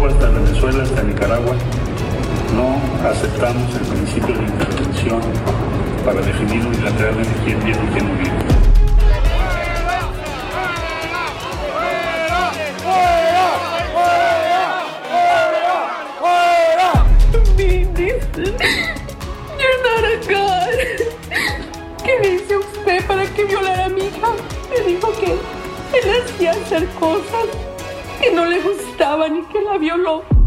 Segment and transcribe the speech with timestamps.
[0.00, 1.54] Cuba hasta Venezuela, hasta Nicaragua,
[2.56, 5.20] no aceptamos el principio de intervención
[6.06, 8.38] para definir unilateralmente quién viene y quién no viene.
[22.02, 24.32] ¿Qué dice usted para que violara a mi hija?
[24.70, 25.32] Me dijo que
[25.98, 27.69] él hacía hacer cosas
[28.20, 30.39] que no le gustaban y que la violó.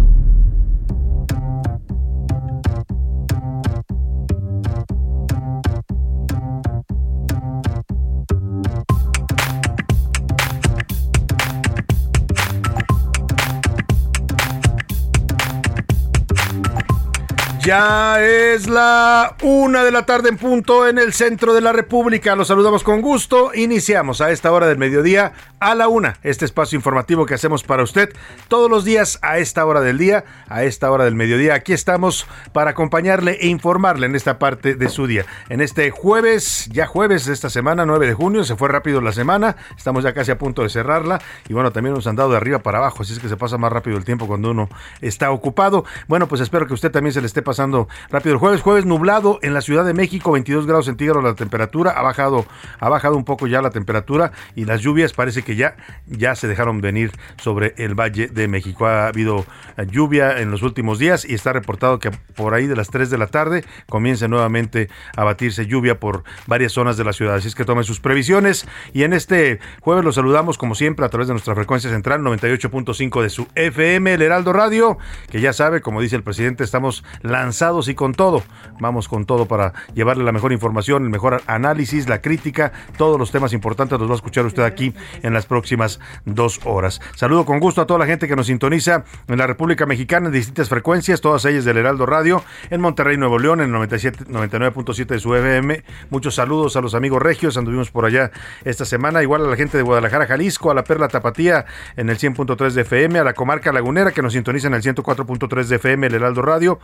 [17.66, 22.36] Ya es la una de la tarde en punto en el centro de la República.
[22.36, 23.52] Los saludamos con gusto.
[23.53, 27.84] Iniciamos a esta hora del mediodía a la una este espacio informativo que hacemos para
[27.84, 28.09] usted
[28.50, 31.53] todos los días a esta hora del día, a esta hora del mediodía.
[31.53, 35.25] Aquí estamos para acompañarle e informarle en esta parte de su día.
[35.47, 39.13] En este jueves, ya jueves de esta semana, 9 de junio, se fue rápido la
[39.13, 39.56] semana.
[39.78, 41.22] Estamos ya casi a punto de cerrarla.
[41.47, 43.57] Y bueno, también nos han dado de arriba para abajo, así es que se pasa
[43.57, 44.68] más rápido el tiempo cuando uno
[45.00, 45.85] está ocupado.
[46.09, 48.62] Bueno, pues espero que usted también se le esté pasando pasando rápido el jueves.
[48.62, 51.91] Jueves nublado en la Ciudad de México, 22 grados centígrados la temperatura.
[51.91, 52.47] Ha bajado,
[52.80, 55.75] ha bajado un poco ya la temperatura y las lluvias parece que ya,
[56.08, 58.88] ya se dejaron venir sobre el Valle de México.
[58.88, 59.46] Ha habido
[59.78, 63.12] eh, lluvia en los últimos días y está reportado que por ahí de las 3
[63.12, 67.35] de la tarde comienza nuevamente a batirse lluvia por varias zonas de la ciudad.
[67.35, 68.66] Así es que tomen sus previsiones.
[68.94, 73.22] Y en este jueves los saludamos como siempre a través de nuestra frecuencia central 98.5
[73.22, 74.97] de su FM, el Heraldo Radio,
[75.30, 77.03] que ya sabe, como dice el presidente, estamos
[77.44, 78.42] lanzados y con todo.
[78.80, 83.31] Vamos con todo para llevarle la mejor información, el mejor análisis, la crítica, todos los
[83.31, 84.94] temas importantes los va a escuchar usted aquí
[85.24, 87.02] en las próximas dos horas.
[87.16, 90.34] Saludo con gusto a toda la gente que nos sintoniza en la República Mexicana en
[90.34, 95.20] distintas frecuencias, todas ellas del Heraldo Radio, en Monterrey, Nuevo León, en 97, 99.7 de
[95.20, 95.84] su FM.
[96.09, 98.32] Muchos saludos a los amigos regios, anduvimos por allá
[98.64, 101.66] esta semana, igual a la gente de Guadalajara, Jalisco, a la Perla Tapatía
[101.98, 105.66] en el 100.3 de FM, a la comarca lagunera que nos sintoniza en el 104.3
[105.66, 106.80] de FM, el Heraldo Radio,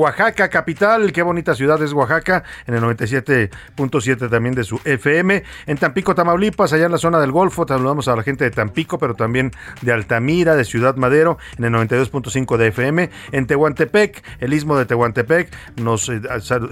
[0.00, 5.76] Oaxaca capital, qué bonita ciudad es Oaxaca, en el 97.7 también de su FM, en
[5.76, 9.14] Tampico, Tamaulipas, allá en la zona del Golfo, saludamos a la gente de Tampico, pero
[9.14, 9.50] también
[9.82, 14.86] de Altamira, de Ciudad Madero, en el 92.5 de FM, en Tehuantepec, el istmo de
[14.86, 16.22] Tehuantepec, nos eh,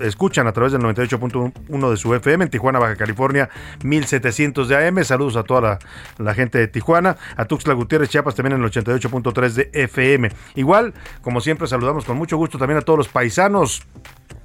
[0.01, 3.51] escuchan a través del 98.1 de su FM, en Tijuana, Baja California,
[3.85, 5.79] 1700 de AM, saludos a toda
[6.17, 10.31] la, gente de Tijuana, a Tuxtla Gutiérrez, Chiapas, también en el 88.3 de FM.
[10.55, 13.83] Igual, como siempre, saludamos con mucho gusto también a todos los paisanos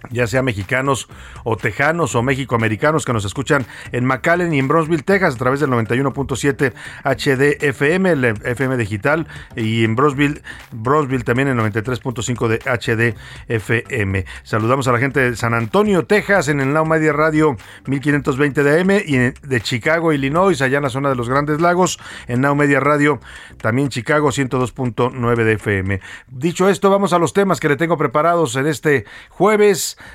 [0.09, 1.07] ya sea mexicanos
[1.43, 5.59] o tejanos o mexicoamericanos que nos escuchan en McAllen y en Bronzeville, Texas, a través
[5.59, 6.73] del 91.7
[7.03, 13.15] HD FM, el FM digital, y en Bronzeville también en 93.5 de HD
[13.47, 14.25] FM.
[14.43, 17.55] Saludamos a la gente de San Antonio, Texas, en el Now Media Radio
[17.85, 21.99] 1520 de AM y de Chicago, Illinois, allá en la zona de los Grandes Lagos,
[22.27, 23.19] en Now Media Radio,
[23.61, 26.01] también Chicago 102.9 de FM.
[26.27, 29.72] Dicho esto, vamos a los temas que le tengo preparados en este jueves,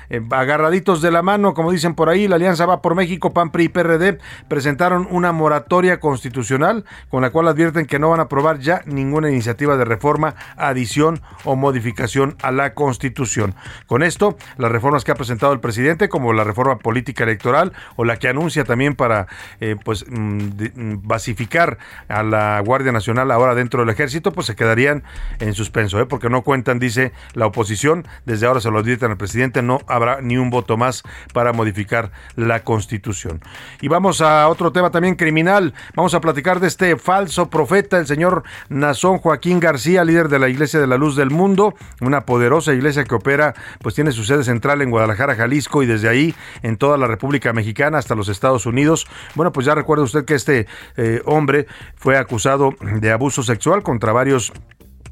[0.09, 3.51] eh, agarraditos de la mano, como dicen por ahí, la Alianza va por México, PAN,
[3.51, 4.17] PRI y PRD
[4.47, 9.29] presentaron una moratoria constitucional con la cual advierten que no van a aprobar ya ninguna
[9.29, 13.55] iniciativa de reforma, adición o modificación a la Constitución.
[13.87, 18.05] Con esto, las reformas que ha presentado el presidente, como la reforma política electoral o
[18.05, 19.27] la que anuncia también para
[19.59, 20.37] eh, pues mm,
[20.75, 21.77] mm, basificar
[22.07, 25.03] a la Guardia Nacional ahora dentro del ejército, pues se quedarían
[25.39, 26.05] en suspenso, ¿eh?
[26.05, 30.21] porque no cuentan, dice la oposición, desde ahora se lo advierten al presidente no habrá
[30.21, 31.03] ni un voto más
[31.33, 33.41] para modificar la constitución.
[33.81, 35.73] Y vamos a otro tema también criminal.
[35.95, 40.49] Vamos a platicar de este falso profeta, el señor Nazón Joaquín García, líder de la
[40.49, 44.43] Iglesia de la Luz del Mundo, una poderosa iglesia que opera, pues tiene su sede
[44.43, 48.65] central en Guadalajara, Jalisco, y desde ahí en toda la República Mexicana hasta los Estados
[48.65, 49.07] Unidos.
[49.35, 50.67] Bueno, pues ya recuerda usted que este
[50.97, 54.53] eh, hombre fue acusado de abuso sexual contra varios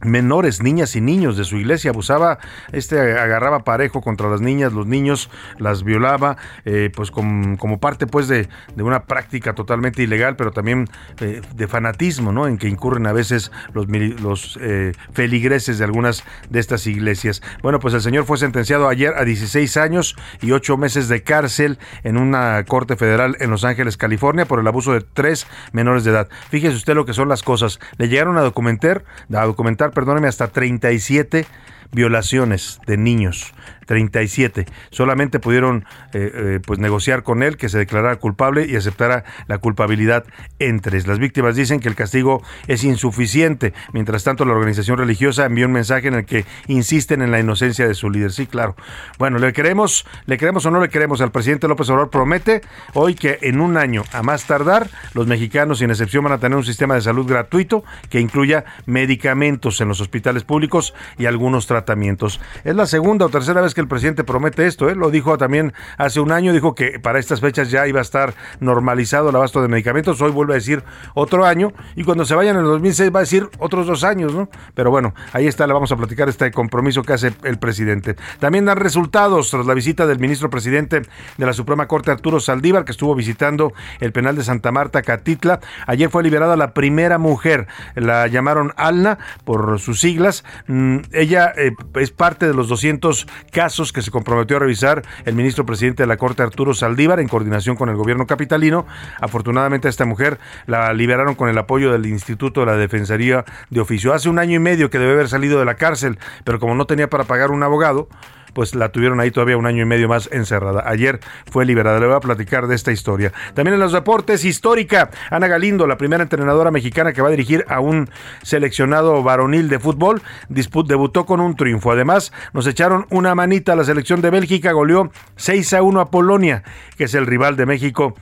[0.01, 1.91] menores, niñas y niños de su iglesia.
[1.91, 2.39] Abusaba,
[2.71, 8.27] este agarraba parejo contra las niñas, los niños las violaba, eh, pues como parte pues
[8.27, 8.47] de,
[8.77, 10.87] una práctica totalmente ilegal, pero también
[11.19, 12.47] eh, de fanatismo, ¿no?
[12.47, 17.41] En que incurren a veces los, los eh, feligreses de algunas de estas iglesias.
[17.61, 21.79] Bueno, pues el señor fue sentenciado ayer a 16 años y 8 meses de cárcel
[22.03, 26.11] en una corte federal en Los Ángeles, California, por el abuso de tres menores de
[26.11, 26.29] edad.
[26.49, 27.79] Fíjese usted lo que son las cosas.
[27.97, 31.45] Le llegaron a a documentar perdóneme, hasta 37
[31.91, 33.53] violaciones de niños.
[33.87, 34.65] 37.
[34.91, 39.57] Solamente pudieron eh, eh, pues negociar con él que se declarara culpable y aceptara la
[39.57, 40.25] culpabilidad
[40.59, 41.07] en tres.
[41.07, 43.73] Las víctimas dicen que el castigo es insuficiente.
[43.93, 47.87] Mientras tanto, la organización religiosa envió un mensaje en el que insisten en la inocencia
[47.87, 48.31] de su líder.
[48.31, 48.75] Sí, claro.
[49.17, 51.21] Bueno, le queremos, le queremos o no le queremos.
[51.21, 52.61] Al presidente López Obrador promete
[52.93, 56.57] hoy que en un año, a más tardar, los mexicanos sin excepción van a tener
[56.57, 62.41] un sistema de salud gratuito que incluya medicamentos en los hospitales públicos y algunos tratamientos.
[62.63, 64.95] Es la segunda o tercera vez que el presidente promete esto, ¿eh?
[64.95, 68.33] lo dijo también hace un año, dijo que para estas fechas ya iba a estar
[68.59, 70.83] normalizado el abasto de medicamentos, hoy vuelve a decir
[71.13, 74.33] otro año y cuando se vayan en el 2006 va a decir otros dos años,
[74.33, 74.49] ¿no?
[74.73, 78.15] Pero bueno, ahí está, le vamos a platicar este compromiso que hace el presidente.
[78.39, 81.03] También dan resultados tras la visita del ministro presidente
[81.37, 85.59] de la Suprema Corte, Arturo Saldívar, que estuvo visitando el penal de Santa Marta, Catitla.
[85.85, 90.43] Ayer fue liberada la primera mujer, la llamaron Alna por sus siglas.
[90.65, 95.35] Mm, ella eh, es parte de los 200 casos que se comprometió a revisar el
[95.35, 98.85] ministro presidente de la Corte Arturo Saldívar en coordinación con el gobierno capitalino.
[99.21, 103.79] Afortunadamente a esta mujer la liberaron con el apoyo del Instituto de la Defensoría de
[103.79, 104.13] Oficio.
[104.13, 106.85] Hace un año y medio que debe haber salido de la cárcel, pero como no
[106.85, 108.07] tenía para pagar un abogado,
[108.53, 110.83] pues la tuvieron ahí todavía un año y medio más encerrada.
[110.85, 111.99] Ayer fue liberada.
[111.99, 113.31] Le voy a platicar de esta historia.
[113.53, 115.09] También en los deportes, histórica.
[115.29, 118.09] Ana Galindo, la primera entrenadora mexicana que va a dirigir a un
[118.43, 121.91] seleccionado varonil de fútbol, debutó con un triunfo.
[121.91, 126.11] Además, nos echaron una manita a la selección de Bélgica, goleó 6 a 1 a
[126.11, 126.63] Polonia,
[126.97, 128.15] que es el rival de México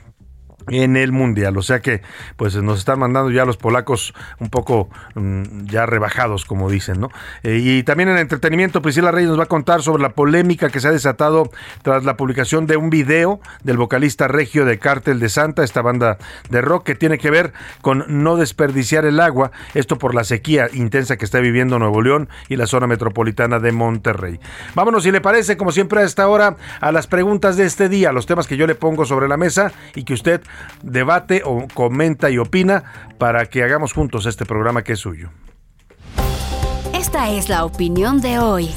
[0.68, 1.56] en el mundial.
[1.56, 2.02] O sea que
[2.36, 7.10] pues nos están mandando ya los polacos un poco mm, ya rebajados, como dicen, ¿no?
[7.42, 10.80] Eh, y también en entretenimiento, Priscila Reyes nos va a contar sobre la polémica que
[10.80, 11.50] se ha desatado
[11.82, 16.18] tras la publicación de un video del vocalista regio de Cártel de Santa, esta banda
[16.50, 17.52] de rock que tiene que ver
[17.82, 22.28] con no desperdiciar el agua, esto por la sequía intensa que está viviendo Nuevo León
[22.48, 24.40] y la zona metropolitana de Monterrey.
[24.74, 28.12] Vámonos, si le parece, como siempre a esta hora, a las preguntas de este día,
[28.12, 30.40] los temas que yo le pongo sobre la mesa y que usted
[30.82, 32.84] debate o comenta y opina
[33.18, 35.30] para que hagamos juntos este programa que es suyo.
[36.94, 38.70] Esta es la opinión de hoy.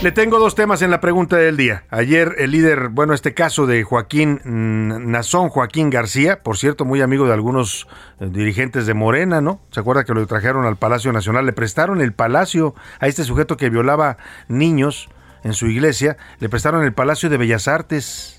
[0.00, 1.82] Le tengo dos temas en la pregunta del día.
[1.90, 7.00] Ayer el líder, bueno, este caso de Joaquín mm, Nazón, Joaquín García, por cierto, muy
[7.00, 7.88] amigo de algunos
[8.20, 9.60] eh, dirigentes de Morena, ¿no?
[9.72, 11.46] ¿Se acuerda que lo trajeron al Palacio Nacional?
[11.46, 15.08] Le prestaron el palacio a este sujeto que violaba niños
[15.42, 18.37] en su iglesia, le prestaron el Palacio de Bellas Artes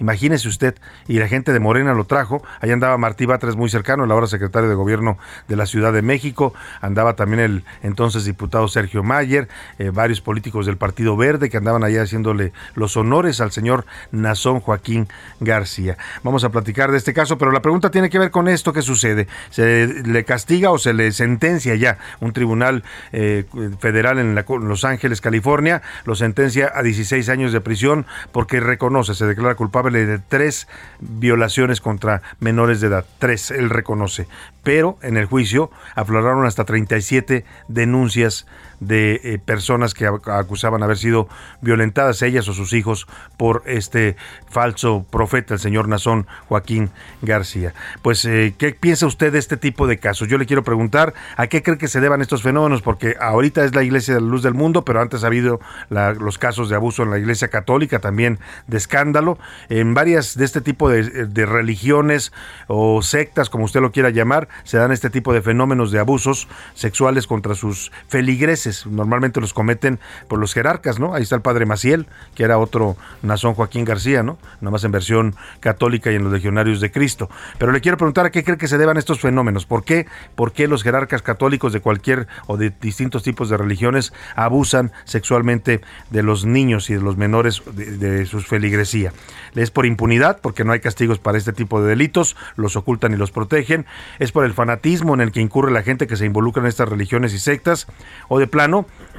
[0.00, 0.74] Imagínese usted,
[1.06, 2.42] y la gente de Morena lo trajo.
[2.60, 6.02] Ahí andaba Martí Batres muy cercano, el ahora secretario de gobierno de la Ciudad de
[6.02, 6.54] México.
[6.80, 11.84] Andaba también el entonces diputado Sergio Mayer, eh, varios políticos del Partido Verde que andaban
[11.84, 15.08] allá haciéndole los honores al señor Nazón Joaquín
[15.40, 15.96] García.
[16.22, 18.82] Vamos a platicar de este caso, pero la pregunta tiene que ver con esto que
[18.82, 19.26] sucede.
[19.50, 23.44] ¿Se le castiga o se le sentencia ya un tribunal eh,
[23.80, 25.82] federal en, en Los Ángeles, California?
[26.04, 30.68] Lo sentencia a 16 años de prisión porque reconoce, se declara culpable de tres
[31.00, 33.04] violaciones contra menores de edad.
[33.18, 34.28] Tres, él reconoce.
[34.62, 38.46] Pero en el juicio afloraron hasta 37 denuncias
[38.80, 41.28] de eh, personas que acusaban haber sido
[41.60, 43.06] violentadas ellas o sus hijos
[43.36, 44.16] por este
[44.50, 46.90] falso profeta, el señor Nazón Joaquín
[47.22, 47.74] García.
[48.02, 50.28] Pues, eh, ¿qué piensa usted de este tipo de casos?
[50.28, 53.74] Yo le quiero preguntar a qué cree que se deban estos fenómenos, porque ahorita es
[53.74, 57.02] la Iglesia de la Luz del Mundo, pero antes ha habido los casos de abuso
[57.02, 59.38] en la Iglesia Católica, también de escándalo.
[59.68, 62.32] En varias de este tipo de religiones
[62.66, 66.48] o sectas, como usted lo quiera llamar, se dan este tipo de fenómenos de abusos
[66.74, 68.67] sexuales contra sus feligreses.
[68.86, 69.98] Normalmente los cometen
[70.28, 71.14] por los jerarcas, ¿no?
[71.14, 74.38] Ahí está el padre Maciel, que era otro Nazón Joaquín García, ¿no?
[74.60, 77.28] Nada más en versión católica y en los legionarios de Cristo.
[77.58, 79.66] Pero le quiero preguntar a qué cree que se deban estos fenómenos.
[79.66, 80.06] ¿Por qué?
[80.34, 85.80] ¿Por qué los jerarcas católicos de cualquier o de distintos tipos de religiones abusan sexualmente
[86.10, 89.12] de los niños y de los menores de, de sus feligresía?
[89.54, 90.40] ¿Es por impunidad?
[90.40, 93.86] Porque no hay castigos para este tipo de delitos, los ocultan y los protegen.
[94.18, 96.88] ¿Es por el fanatismo en el que incurre la gente que se involucra en estas
[96.88, 97.86] religiones y sectas?
[98.28, 98.46] ¿O de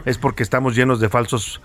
[0.06, 1.62] es porque estamos llenos de falsos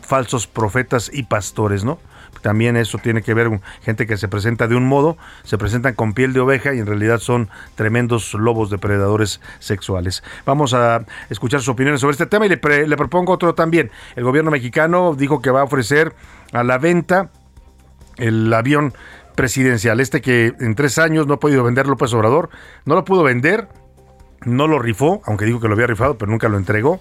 [0.00, 1.98] falsos profetas y pastores, ¿no?
[2.42, 5.94] También eso tiene que ver con gente que se presenta de un modo, se presentan
[5.94, 10.22] con piel de oveja y en realidad son tremendos lobos depredadores sexuales.
[10.44, 13.90] Vamos a escuchar sus opiniones sobre este tema y le, le propongo otro también.
[14.14, 16.14] El gobierno mexicano dijo que va a ofrecer
[16.52, 17.30] a la venta
[18.18, 18.92] el avión
[19.34, 22.50] presidencial, este que en tres años no ha podido vender López Obrador,
[22.84, 23.68] no lo pudo vender,
[24.44, 27.00] no lo rifó, aunque dijo que lo había rifado, pero nunca lo entregó.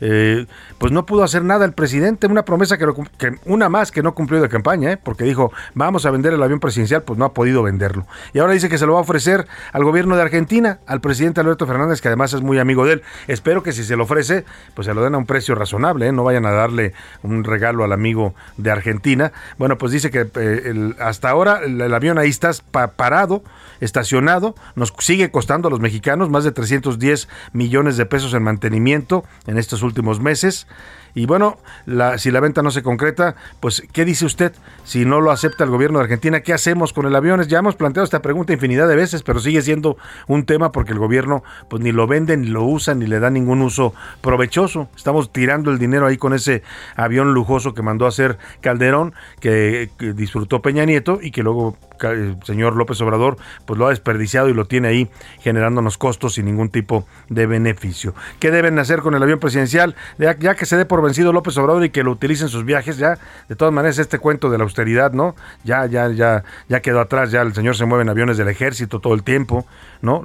[0.00, 0.46] Eh,
[0.78, 2.86] pues no pudo hacer nada el presidente, una promesa que,
[3.18, 4.96] que, una más que no cumplió de campaña, ¿eh?
[4.96, 8.06] porque dijo, vamos a vender el avión presidencial, pues no ha podido venderlo.
[8.32, 11.40] Y ahora dice que se lo va a ofrecer al gobierno de Argentina, al presidente
[11.40, 13.02] Alberto Fernández, que además es muy amigo de él.
[13.28, 16.12] Espero que si se lo ofrece, pues se lo den a un precio razonable, ¿eh?
[16.12, 19.32] no vayan a darle un regalo al amigo de Argentina.
[19.58, 22.50] Bueno, pues dice que hasta ahora el, el, avión ahí está
[22.96, 23.42] parado,
[23.80, 29.24] estacionado, nos sigue costando a los mexicanos más de 310 millones de pesos en mantenimiento
[29.46, 30.66] en estos últimos meses.
[31.14, 34.52] Y bueno, la, si la venta no se concreta, pues ¿qué dice usted?
[34.82, 37.42] Si no lo acepta el gobierno de Argentina, ¿qué hacemos con el avión?
[37.44, 40.98] Ya hemos planteado esta pregunta infinidad de veces, pero sigue siendo un tema porque el
[40.98, 44.88] gobierno pues ni lo vende, ni lo usa, ni le da ningún uso provechoso.
[44.96, 46.62] Estamos tirando el dinero ahí con ese
[46.96, 52.36] avión lujoso que mandó a hacer Calderón, que, disfrutó Peña Nieto y que luego el
[52.44, 56.70] señor López Obrador pues lo ha desperdiciado y lo tiene ahí generándonos costos sin ningún
[56.70, 58.14] tipo de beneficio.
[58.40, 59.94] ¿Qué deben hacer con el avión presidencial?
[60.18, 62.98] Ya, ya que se dé por vencido López Obrador y que lo utilicen sus viajes,
[62.98, 63.18] ya
[63.48, 65.36] de todas maneras este cuento de la austeridad, ¿no?
[65.62, 69.00] Ya, ya, ya, ya quedó atrás, ya el señor se mueve en aviones del ejército
[69.00, 69.66] todo el tiempo,
[70.02, 70.24] ¿no?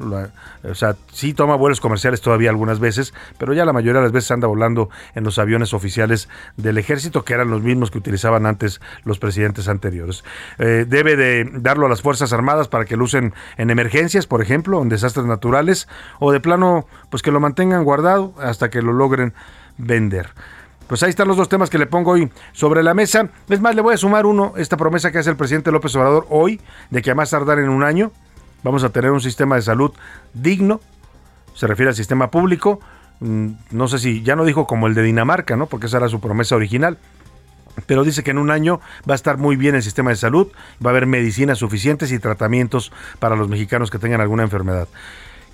[0.64, 4.12] O sea, sí toma vuelos comerciales todavía algunas veces, pero ya la mayoría de las
[4.12, 8.46] veces anda volando en los aviones oficiales del ejército, que eran los mismos que utilizaban
[8.46, 10.24] antes los presidentes anteriores.
[10.58, 14.42] Eh, debe de darlo a las Fuerzas Armadas para que lo usen en emergencias, por
[14.42, 15.88] ejemplo, en desastres naturales,
[16.20, 19.34] o de plano, pues que lo mantengan guardado hasta que lo logren
[19.78, 20.30] vender.
[20.90, 23.30] Pues ahí están los dos temas que le pongo hoy sobre la mesa.
[23.48, 26.26] Es más, le voy a sumar uno, esta promesa que hace el presidente López Obrador
[26.32, 28.12] hoy, de que a más tardar en un año
[28.64, 29.94] vamos a tener un sistema de salud
[30.34, 30.82] digno,
[31.54, 32.80] se refiere al sistema público,
[33.20, 35.68] no sé si ya no dijo como el de Dinamarca, ¿no?
[35.68, 36.98] Porque esa era su promesa original.
[37.86, 40.48] Pero dice que en un año va a estar muy bien el sistema de salud,
[40.84, 44.88] va a haber medicinas suficientes y tratamientos para los mexicanos que tengan alguna enfermedad.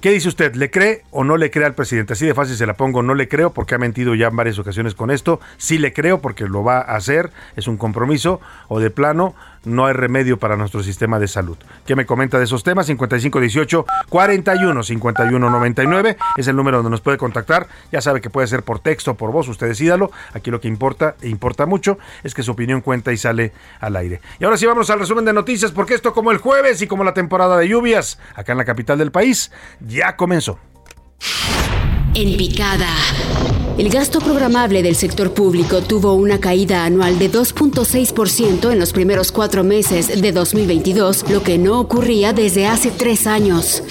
[0.06, 0.54] ¿Qué dice usted?
[0.54, 2.14] ¿Le cree o no le cree al presidente?
[2.14, 4.60] Así de fácil se la pongo, no le creo porque ha mentido ya en varias
[4.60, 5.40] ocasiones con esto.
[5.58, 9.34] Sí le creo porque lo va a hacer, es un compromiso, o de plano,
[9.66, 11.58] no hay remedio para nuestro sistema de salud.
[11.86, 12.88] ¿Qué me comenta de esos temas?
[12.88, 17.68] 5518 41 51 99 es el número donde nos puede contactar.
[17.92, 20.12] Ya sabe que puede ser por texto o por voz, usted decídalo.
[20.34, 23.96] Aquí lo que importa, e importa mucho, es que su opinión cuenta y sale al
[23.96, 24.22] aire.
[24.40, 27.04] Y ahora sí vamos al resumen de noticias, porque esto como el jueves y como
[27.04, 30.60] la temporada de lluvias, acá en la capital del país, ya comenzó.
[32.14, 32.88] En picada.
[33.78, 39.34] El gasto programable del sector público tuvo una caída anual de 2.6% en los primeros
[39.34, 43.84] cuatro meses de 2022, lo que no ocurría desde hace tres años.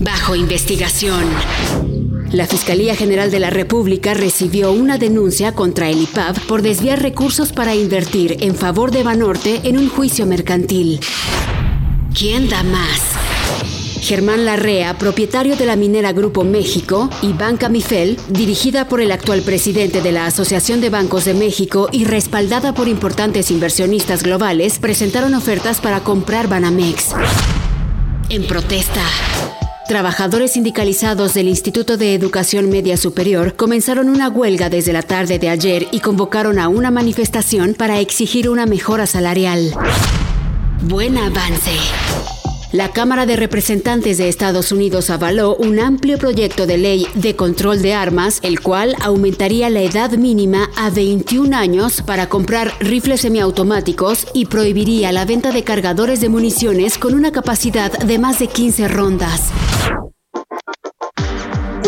[0.00, 1.22] Bajo investigación.
[2.32, 7.52] La Fiscalía General de la República recibió una denuncia contra el IPAB por desviar recursos
[7.52, 10.98] para invertir en favor de Banorte en un juicio mercantil.
[12.18, 13.81] ¿Quién da más?
[14.02, 19.42] Germán Larrea, propietario de la minera Grupo México, y Banca Mifel, dirigida por el actual
[19.42, 25.34] presidente de la Asociación de Bancos de México y respaldada por importantes inversionistas globales, presentaron
[25.34, 27.10] ofertas para comprar Banamex.
[28.28, 29.02] En protesta.
[29.86, 35.48] Trabajadores sindicalizados del Instituto de Educación Media Superior comenzaron una huelga desde la tarde de
[35.48, 39.72] ayer y convocaron a una manifestación para exigir una mejora salarial.
[40.82, 41.70] Buen avance.
[42.72, 47.82] La Cámara de Representantes de Estados Unidos avaló un amplio proyecto de ley de control
[47.82, 54.26] de armas, el cual aumentaría la edad mínima a 21 años para comprar rifles semiautomáticos
[54.32, 58.88] y prohibiría la venta de cargadores de municiones con una capacidad de más de 15
[58.88, 59.50] rondas.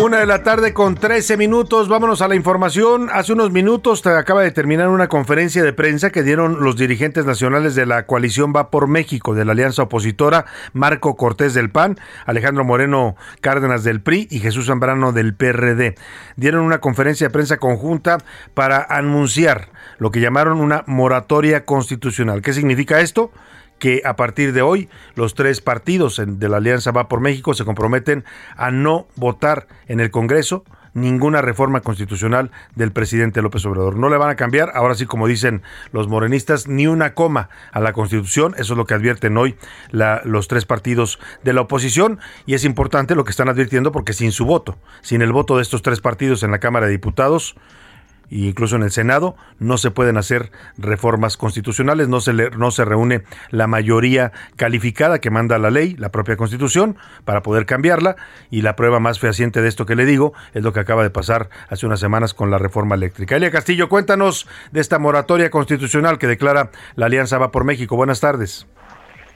[0.03, 1.89] Una de la tarde con 13 minutos.
[1.89, 3.09] Vámonos a la información.
[3.13, 7.75] Hace unos minutos acaba de terminar una conferencia de prensa que dieron los dirigentes nacionales
[7.75, 12.65] de la coalición Va por México, de la alianza opositora, Marco Cortés del PAN, Alejandro
[12.65, 15.95] Moreno Cárdenas del PRI y Jesús Zambrano del PRD.
[16.37, 18.19] Dieron una conferencia de prensa conjunta
[18.53, 22.43] para anunciar lo que llamaron una moratoria constitucional.
[22.43, 23.31] ¿Qué significa esto?
[23.78, 27.64] Que a partir de hoy los tres partidos de la Alianza Va por México se
[27.64, 28.25] comprometen
[28.57, 30.64] a no votar en el Congreso
[30.95, 33.97] ninguna reforma constitucional del presidente López Obrador.
[33.97, 35.62] No le van a cambiar, ahora sí como dicen
[35.93, 38.54] los morenistas, ni una coma a la Constitución.
[38.57, 39.57] Eso es lo que advierten hoy
[39.90, 44.33] los tres partidos de la oposición y es importante lo que están advirtiendo porque sin
[44.33, 47.57] su voto, sin el voto de estos tres partidos en la Cámara de Diputados,
[48.43, 53.23] incluso en el Senado no se pueden hacer reformas constitucionales, no se, no se reúne
[53.50, 58.17] la mayoría calificada que manda la ley, la propia Constitución, para poder cambiarla
[58.50, 61.11] y la prueba más fehaciente de esto que le digo es lo que acaba de
[61.11, 63.37] pasar hace unas semanas con la reforma eléctrica.
[63.37, 67.97] Elia Castillo, cuéntanos de esta moratoria constitucional que declara la Alianza Va por México.
[67.97, 68.67] Buenas tardes.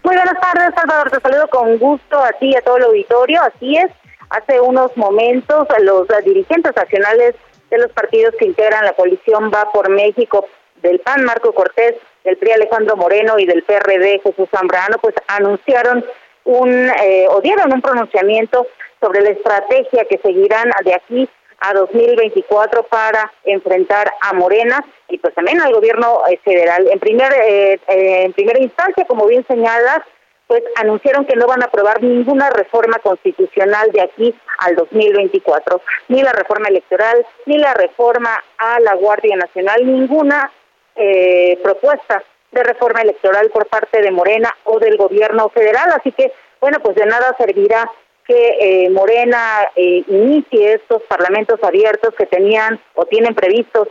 [0.04, 1.10] Muy buenas tardes, Salvador.
[1.10, 3.42] Te saludo con gusto a ti y a todo el auditorio.
[3.42, 3.90] Así es,
[4.30, 7.34] hace unos momentos los dirigentes nacionales
[7.70, 10.46] de los partidos que integran la coalición Va por México,
[10.82, 11.94] del PAN Marco Cortés,
[12.24, 16.04] del PRI Alejandro Moreno y del PRD Jesús Zambrano, pues anunciaron
[16.44, 18.66] un eh, o dieron un pronunciamiento
[19.00, 21.28] sobre la estrategia que seguirán de aquí
[21.60, 26.88] a 2024 para enfrentar a Morena y pues también al gobierno eh, federal.
[26.88, 30.00] En primer eh, en primera instancia, como bien señalas,
[30.48, 36.22] pues anunciaron que no van a aprobar ninguna reforma constitucional de aquí al 2024, ni
[36.22, 40.50] la reforma electoral, ni la reforma a la Guardia Nacional, ninguna
[40.96, 45.92] eh, propuesta de reforma electoral por parte de Morena o del gobierno federal.
[45.92, 47.88] Así que, bueno, pues de nada servirá
[48.26, 53.88] que eh, Morena eh, inicie estos parlamentos abiertos que tenían o tienen previstos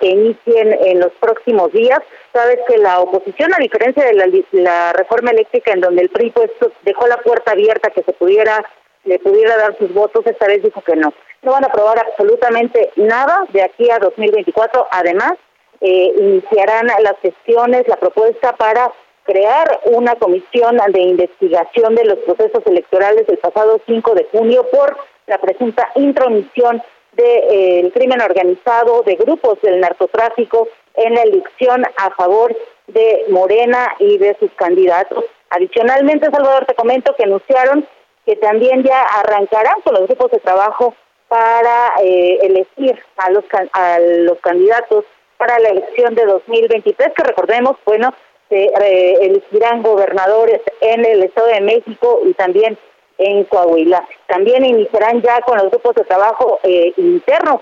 [0.00, 2.00] que inicien en los próximos días.
[2.32, 6.50] Sabes que la oposición, a diferencia de la, reforma eléctrica en donde el PRI pues,
[6.82, 8.64] dejó la puerta abierta que se pudiera
[9.06, 11.12] le pudiera dar sus votos, esta vez dijo que no.
[11.42, 14.88] No van a aprobar absolutamente nada de aquí a 2024.
[14.90, 15.34] Además,
[15.80, 18.92] eh, iniciarán las gestiones, la propuesta para
[19.24, 24.96] crear una comisión de investigación de los procesos electorales del pasado 5 de junio por
[25.26, 26.82] la presunta intromisión
[27.16, 32.56] del crimen organizado, de grupos del narcotráfico en la elección a favor
[32.86, 35.24] de Morena y de sus candidatos.
[35.50, 37.86] Adicionalmente, Salvador, te comento que anunciaron
[38.24, 40.94] que también ya arrancarán con los grupos de trabajo
[41.28, 45.04] para eh, elegir a los, a los candidatos
[45.36, 48.14] para la elección de 2023, que recordemos, bueno,
[48.48, 52.78] se eh, elegirán gobernadores en el Estado de México y también
[53.18, 54.06] en Coahuila.
[54.26, 57.60] También iniciarán ya con los grupos de trabajo eh, internos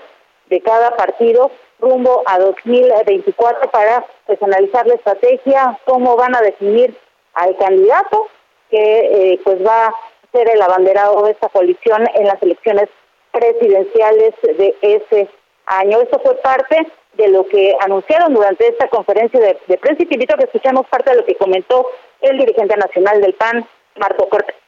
[0.49, 4.05] de cada partido rumbo a 2024 para
[4.41, 6.95] analizar la estrategia, cómo van a definir
[7.33, 8.27] al candidato
[8.69, 9.95] que eh, pues va a
[10.31, 12.89] ser el abanderado de esta coalición en las elecciones
[13.31, 15.29] presidenciales de ese
[15.65, 16.01] año.
[16.01, 20.15] Esto fue parte de lo que anunciaron durante esta conferencia de, de prensa y te
[20.15, 21.87] invito a que escuchemos parte de lo que comentó
[22.21, 23.65] el dirigente nacional del PAN,
[23.95, 24.64] Marco Cortés.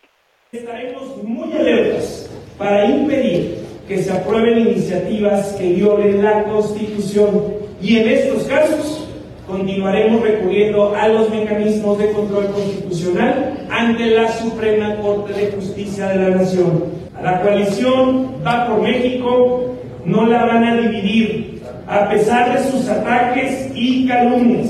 [0.53, 7.43] Estaremos muy alertas para impedir que se aprueben iniciativas que violen la Constitución
[7.81, 9.09] y en estos casos
[9.45, 16.15] continuaremos recurriendo a los mecanismos de control constitucional ante la Suprema Corte de Justicia de
[16.15, 16.85] la Nación.
[17.17, 22.87] A la coalición va por México, no la van a dividir a pesar de sus
[22.87, 24.69] ataques y calumnias,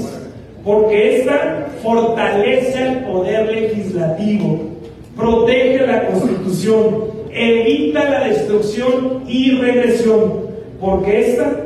[0.63, 4.76] porque esta fortalece el poder legislativo
[5.17, 10.47] protege la Constitución, evita la destrucción y regresión,
[10.79, 11.63] porque esta...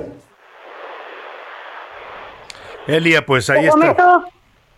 [2.88, 4.26] Elia, pues ahí está.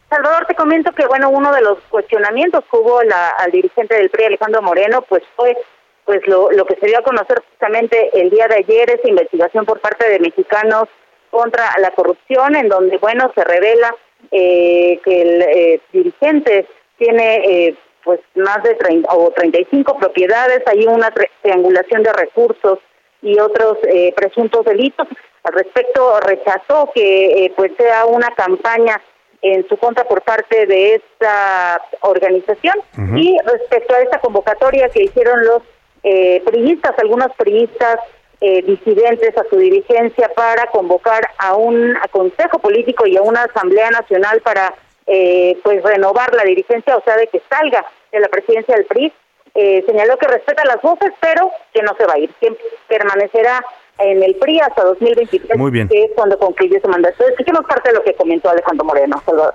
[0.10, 4.12] Salvador, te comento que, bueno, uno de los cuestionamientos que hubo la, al dirigente del
[4.12, 5.58] PRI, Alejandro Moreno, pues fue
[6.06, 9.66] pues lo, lo que se dio a conocer justamente el día de ayer, esa investigación
[9.66, 10.90] por parte de mexicanos
[11.32, 13.96] contra la corrupción, en donde, bueno, se revela
[14.32, 20.86] eh, que el eh, dirigente tiene eh, pues más de 30 o 35 propiedades, hay
[20.86, 21.12] una
[21.42, 22.80] triangulación de recursos
[23.22, 25.08] y otros eh, presuntos delitos.
[25.44, 29.02] Al respecto, rechazó que eh, pues sea una campaña
[29.42, 32.76] en su contra por parte de esta organización
[33.18, 35.62] y respecto a esta convocatoria que hicieron los
[36.02, 38.00] eh, priistas, algunos priistas
[38.40, 43.90] eh, disidentes a su dirigencia para convocar a un consejo político y a una asamblea
[43.90, 44.74] nacional para
[45.08, 49.14] eh, pues renovar la dirigencia, o sea, de que salga de la presidencia del PRI.
[49.56, 53.64] eh, señaló que respeta las voces, pero que no se va a ir, que permanecerá
[54.00, 55.88] en el PRI hasta 2023, Muy bien.
[55.88, 57.24] que es cuando concluye su mandato.
[57.28, 59.22] Escuchemos parte de lo que comentó Alejandro Moreno.
[59.24, 59.54] Salvador.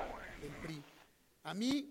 [1.42, 1.90] A mí,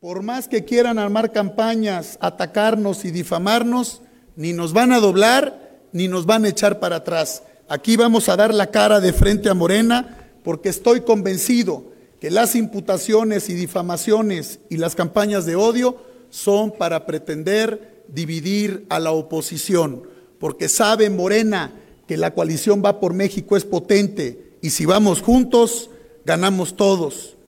[0.00, 4.02] por más que quieran armar campañas, atacarnos y difamarnos,
[4.36, 5.54] ni nos van a doblar
[5.92, 7.44] ni nos van a echar para atrás.
[7.68, 11.91] Aquí vamos a dar la cara de frente a Morena porque estoy convencido
[12.22, 15.96] que las imputaciones y difamaciones y las campañas de odio
[16.30, 20.08] son para pretender dividir a la oposición,
[20.38, 21.72] porque sabe Morena
[22.06, 25.90] que la coalición va por México es potente y si vamos juntos,
[26.24, 27.38] ganamos todos.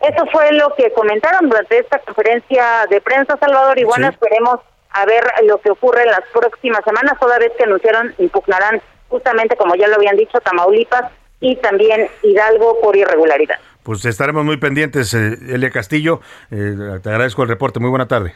[0.00, 4.14] Eso fue lo que comentaron durante esta conferencia de prensa, Salvador, y bueno, Sí.
[4.14, 4.58] esperemos
[4.90, 9.56] a ver lo que ocurre en las próximas semanas, toda vez que anunciaron impugnarán justamente,
[9.56, 13.56] como ya lo habían dicho, Tamaulipas y también Hidalgo por irregularidad.
[13.82, 16.20] Pues estaremos muy pendientes, eh, Elia Castillo.
[16.50, 17.78] Eh, te agradezco el reporte.
[17.78, 18.34] Muy buena tarde.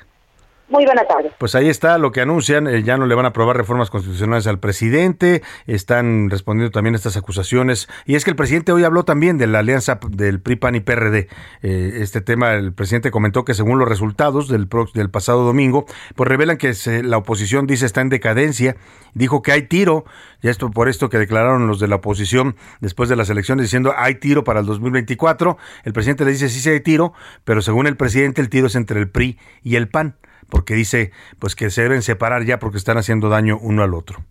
[0.71, 1.33] Muy buena tarde.
[1.37, 4.47] Pues ahí está lo que anuncian, eh, ya no le van a aprobar reformas constitucionales
[4.47, 7.89] al presidente, están respondiendo también a estas acusaciones.
[8.07, 10.81] Y es que el presidente hoy habló también de la alianza del PRI, PAN y
[10.81, 11.27] PRD.
[11.63, 16.29] Eh, este tema, el presidente comentó que según los resultados del, del pasado domingo, pues
[16.29, 18.77] revelan que se- la oposición dice está en decadencia,
[19.13, 20.05] dijo que hay tiro,
[20.41, 23.93] y esto por esto que declararon los de la oposición después de las elecciones diciendo
[23.97, 25.59] hay tiro para el 2024.
[25.83, 28.77] El presidente le dice sí, sí hay tiro, pero según el presidente el tiro es
[28.77, 30.15] entre el PRI y el PAN
[30.51, 34.25] porque dice pues que se deben separar ya porque están haciendo daño uno al otro.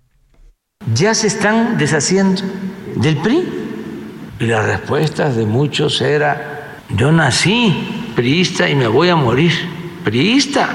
[0.94, 2.42] ya se están deshaciendo
[2.96, 3.48] del PRI.
[4.40, 9.52] Y la respuesta de muchos era, yo nací priista y me voy a morir
[10.04, 10.70] priista.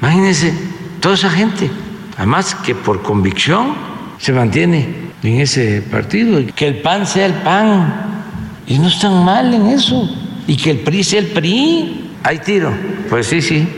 [0.00, 0.54] Imagínense,
[1.00, 1.70] toda esa gente,
[2.16, 3.74] además que por convicción
[4.18, 7.94] se mantiene en ese partido, que el PAN sea el PAN,
[8.66, 10.08] y no están mal en eso,
[10.46, 12.12] y que el PRI sea el PRI.
[12.22, 12.72] Hay tiro,
[13.08, 13.68] pues sí, sí,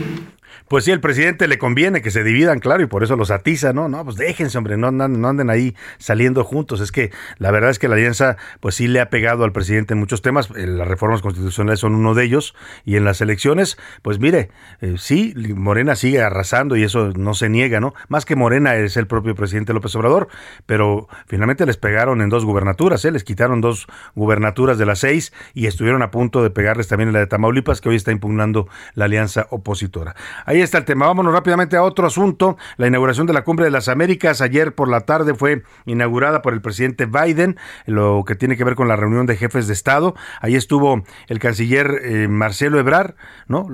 [0.72, 3.74] Pues sí, el presidente le conviene que se dividan, claro, y por eso los atiza,
[3.74, 3.90] ¿no?
[3.90, 6.80] No, pues déjense, hombre, no, no anden ahí saliendo juntos.
[6.80, 9.92] Es que la verdad es que la alianza, pues sí le ha pegado al presidente
[9.92, 10.48] en muchos temas.
[10.56, 12.54] Eh, Las reformas constitucionales son uno de ellos.
[12.86, 14.48] Y en las elecciones, pues mire,
[14.80, 17.92] eh, sí, Morena sigue arrasando y eso no se niega, ¿no?
[18.08, 20.28] Más que Morena es el propio presidente López Obrador,
[20.64, 23.10] pero finalmente les pegaron en dos gubernaturas, ¿eh?
[23.10, 27.12] Les quitaron dos gubernaturas de las seis y estuvieron a punto de pegarles también en
[27.12, 30.16] la de Tamaulipas, que hoy está impugnando la alianza opositora.
[30.46, 31.06] Ahí está el tema.
[31.06, 32.56] Vámonos rápidamente a otro asunto.
[32.76, 36.52] La inauguración de la Cumbre de las Américas ayer por la tarde fue inaugurada por
[36.52, 40.14] el presidente Biden, lo que tiene que ver con la reunión de jefes de Estado.
[40.40, 43.14] Ahí estuvo el canciller eh, Marcelo Ebrard,
[43.48, 43.66] ¿no?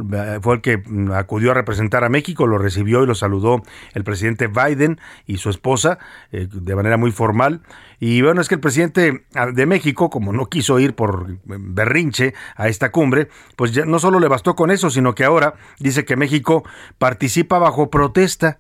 [0.42, 3.62] Fue el que mm, acudió a representar a México, lo recibió y lo saludó
[3.94, 5.98] el presidente Biden y su esposa
[6.32, 7.62] eh, de manera muy formal.
[8.00, 11.38] Y bueno, es que el presidente ah, de México, como no quiso ir por eh,
[11.44, 15.54] berrinche a esta cumbre, pues ya no solo le bastó con eso, sino que ahora
[15.78, 16.64] dice que México
[16.98, 18.58] participa bajo protesta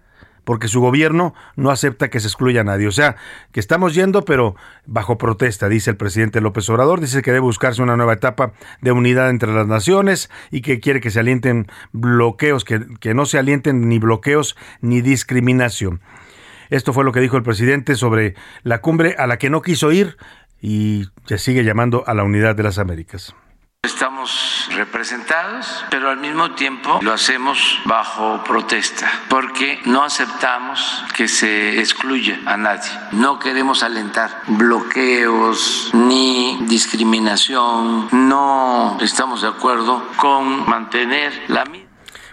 [0.48, 2.88] porque su gobierno no acepta que se excluya a nadie.
[2.88, 3.16] O sea,
[3.52, 7.02] que estamos yendo, pero bajo protesta, dice el presidente López Obrador.
[7.02, 11.02] Dice que debe buscarse una nueva etapa de unidad entre las naciones y que quiere
[11.02, 16.00] que se alienten bloqueos, que, que no se alienten ni bloqueos ni discriminación.
[16.70, 19.92] Esto fue lo que dijo el presidente sobre la cumbre a la que no quiso
[19.92, 20.16] ir
[20.60, 23.34] y se sigue llamando a la unidad de las Américas.
[23.84, 31.78] Estamos representados, pero al mismo tiempo lo hacemos bajo protesta, porque no aceptamos que se
[31.78, 32.90] excluya a nadie.
[33.12, 38.08] No queremos alentar bloqueos ni discriminación.
[38.10, 41.87] No estamos de acuerdo con mantener la misma.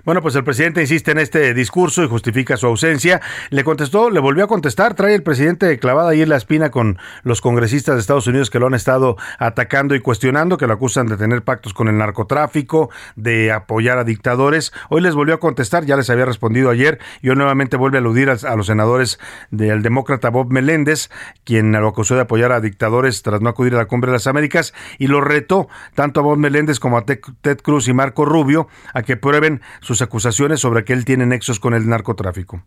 [0.05, 3.21] Bueno, pues el presidente insiste en este discurso y justifica su ausencia.
[3.49, 6.99] Le contestó, le volvió a contestar, trae el presidente clavada ahí en la espina con
[7.23, 11.07] los congresistas de Estados Unidos que lo han estado atacando y cuestionando, que lo acusan
[11.07, 14.73] de tener pactos con el narcotráfico, de apoyar a dictadores.
[14.89, 18.01] Hoy les volvió a contestar, ya les había respondido ayer, y hoy nuevamente vuelve a
[18.01, 21.09] aludir a, los senadores del demócrata Bob Meléndez,
[21.45, 24.27] quien lo acusó de apoyar a dictadores tras no acudir a la Cumbre de las
[24.27, 28.67] Américas, y lo retó tanto a Bob Meléndez como a Ted Cruz y Marco Rubio
[28.93, 32.63] a que prueben sus acusaciones sobre que él tiene nexos con el narcotráfico.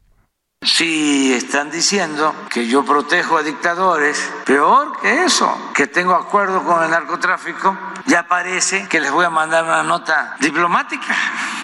[0.62, 6.83] Si están diciendo que yo protejo a dictadores, peor que eso, que tengo acuerdo con
[6.83, 11.14] el narcotráfico, ya parece que les voy a mandar una nota diplomática.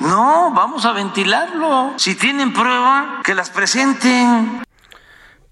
[0.01, 1.95] No, vamos a ventilarlo.
[1.97, 4.63] Si tienen prueba, que las presenten.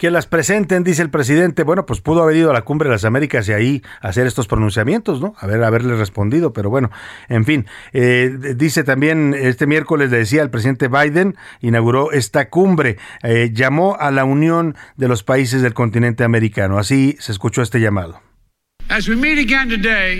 [0.03, 1.63] Que las presenten, dice el presidente.
[1.63, 4.49] Bueno, pues pudo haber ido a la cumbre de las Américas y ahí hacer estos
[4.49, 5.37] pronunciamientos, ¿no?
[5.39, 6.91] A ver, haberle respondido, pero bueno,
[7.29, 7.67] en fin.
[7.93, 13.97] Eh, dice también, este miércoles le decía el presidente Biden, inauguró esta cumbre, eh, llamó
[13.97, 16.81] a la unión de los países del continente americano.
[16.81, 18.32] Así se escuchó este llamado.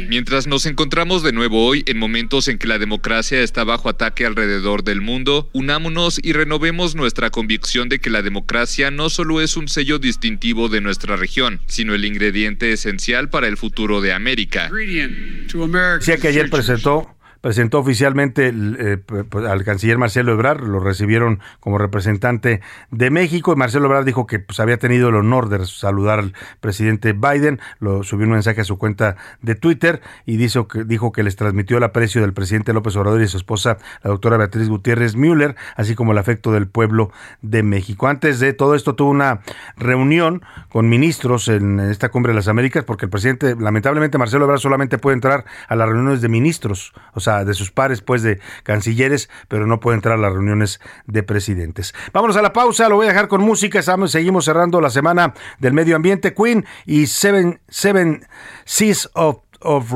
[0.09, 4.25] Mientras nos encontramos de nuevo hoy en momentos en que la democracia está bajo ataque
[4.25, 9.59] alrededor del mundo, unámonos y renovemos nuestra convicción de que la democracia no solo es
[9.59, 14.71] un sello distintivo de nuestra región, sino el ingrediente esencial para el futuro de América.
[14.73, 18.99] Decía que ayer presentó presentó oficialmente eh,
[19.47, 24.61] al canciller Marcelo Ebrard, lo recibieron como representante de México Marcelo Ebrard dijo que pues,
[24.61, 28.79] había tenido el honor de saludar al presidente Biden, lo subió un mensaje a su
[28.79, 32.97] cuenta de Twitter y dijo que, dijo que les transmitió el aprecio del presidente López
[32.97, 37.11] Obrador y su esposa, la doctora Beatriz Gutiérrez Müller, así como el afecto del pueblo
[37.41, 38.09] de México.
[38.09, 39.41] Antes de todo esto tuvo una
[39.77, 44.61] reunión con ministros en esta cumbre de las Américas porque el presidente, lamentablemente Marcelo Ebrard
[44.61, 48.41] solamente puede entrar a las reuniones de ministros, o sea, de sus pares, pues de
[48.63, 51.95] cancilleres, pero no puede entrar a las reuniones de presidentes.
[52.13, 55.73] Vámonos a la pausa, lo voy a dejar con música, seguimos cerrando la semana del
[55.73, 58.27] medio ambiente, Queen y Seven, Seven
[58.65, 59.93] Seas of of,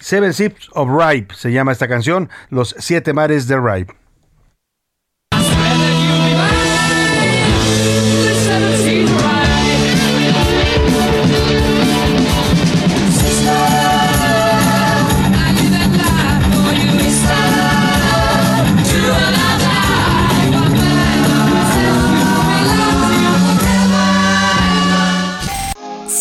[0.00, 0.30] Seven
[0.74, 3.94] of Ripe se llama esta canción, Los Siete Mares de Ripe.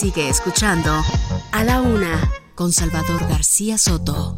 [0.08, 1.04] Sigue escuchando
[1.52, 4.38] A la Una con Salvador García Soto.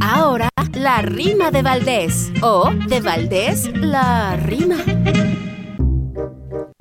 [0.00, 2.32] Ahora, la rima de Valdés.
[2.42, 4.78] O, de Valdés, la rima.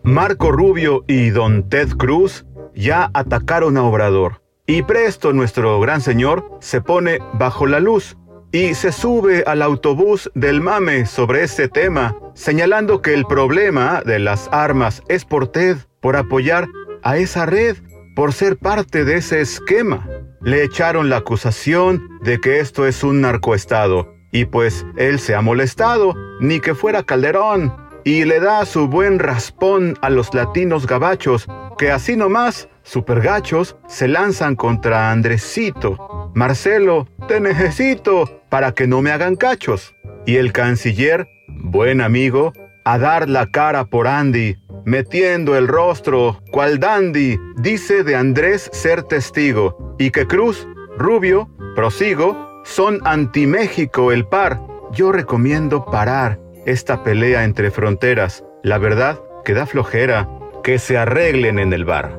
[0.02, 4.42] Marco Rubio y don Ted Cruz ya atacaron a Obrador.
[4.66, 8.18] Y presto nuestro gran señor se pone bajo la luz
[8.52, 14.18] y se sube al autobús del mame sobre este tema, señalando que el problema de
[14.18, 16.68] las armas es por Ted, por apoyar
[17.06, 17.78] a esa red
[18.15, 20.10] por ser parte de ese esquema.
[20.41, 24.13] Le echaron la acusación de que esto es un narcoestado.
[24.32, 29.20] Y pues él se ha molestado, ni que fuera Calderón, y le da su buen
[29.20, 36.32] raspón a los latinos gabachos, que así nomás, supergachos, se lanzan contra Andresito.
[36.34, 39.96] Marcelo, te necesito para que no me hagan cachos.
[40.26, 42.52] Y el canciller, buen amigo,
[42.84, 49.04] a dar la cara por Andy, metiendo el rostro, cual dandy, dice de Andrés ser
[49.04, 50.67] testigo, y que Cruz,
[50.98, 54.62] Rubio, prosigo, son anti-México el par.
[54.91, 58.43] Yo recomiendo parar esta pelea entre fronteras.
[58.63, 60.30] La verdad que da flojera,
[60.63, 62.17] que se arreglen en el bar.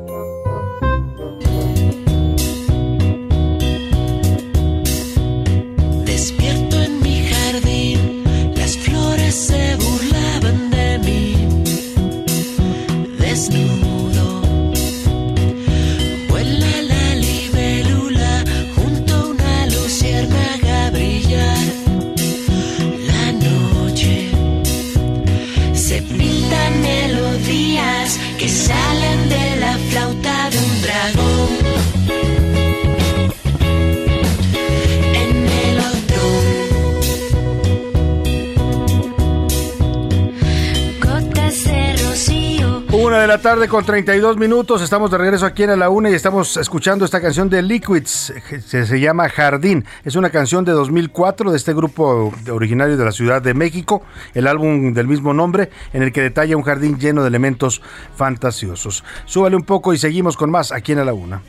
[43.37, 44.81] La tarde con 32 minutos.
[44.81, 48.33] Estamos de regreso aquí en la una y estamos escuchando esta canción de Liquids.
[48.67, 49.85] Se, se llama Jardín.
[50.07, 54.03] Es una canción de 2004 de este grupo originario de la Ciudad de México.
[54.33, 57.83] El álbum del mismo nombre en el que detalla un jardín lleno de elementos
[58.17, 59.05] fantasiosos.
[59.27, 61.43] Súbale un poco y seguimos con más aquí en la una.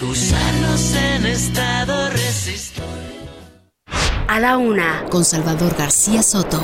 [0.00, 2.08] De en estado
[4.28, 6.62] A la una, con Salvador García Soto.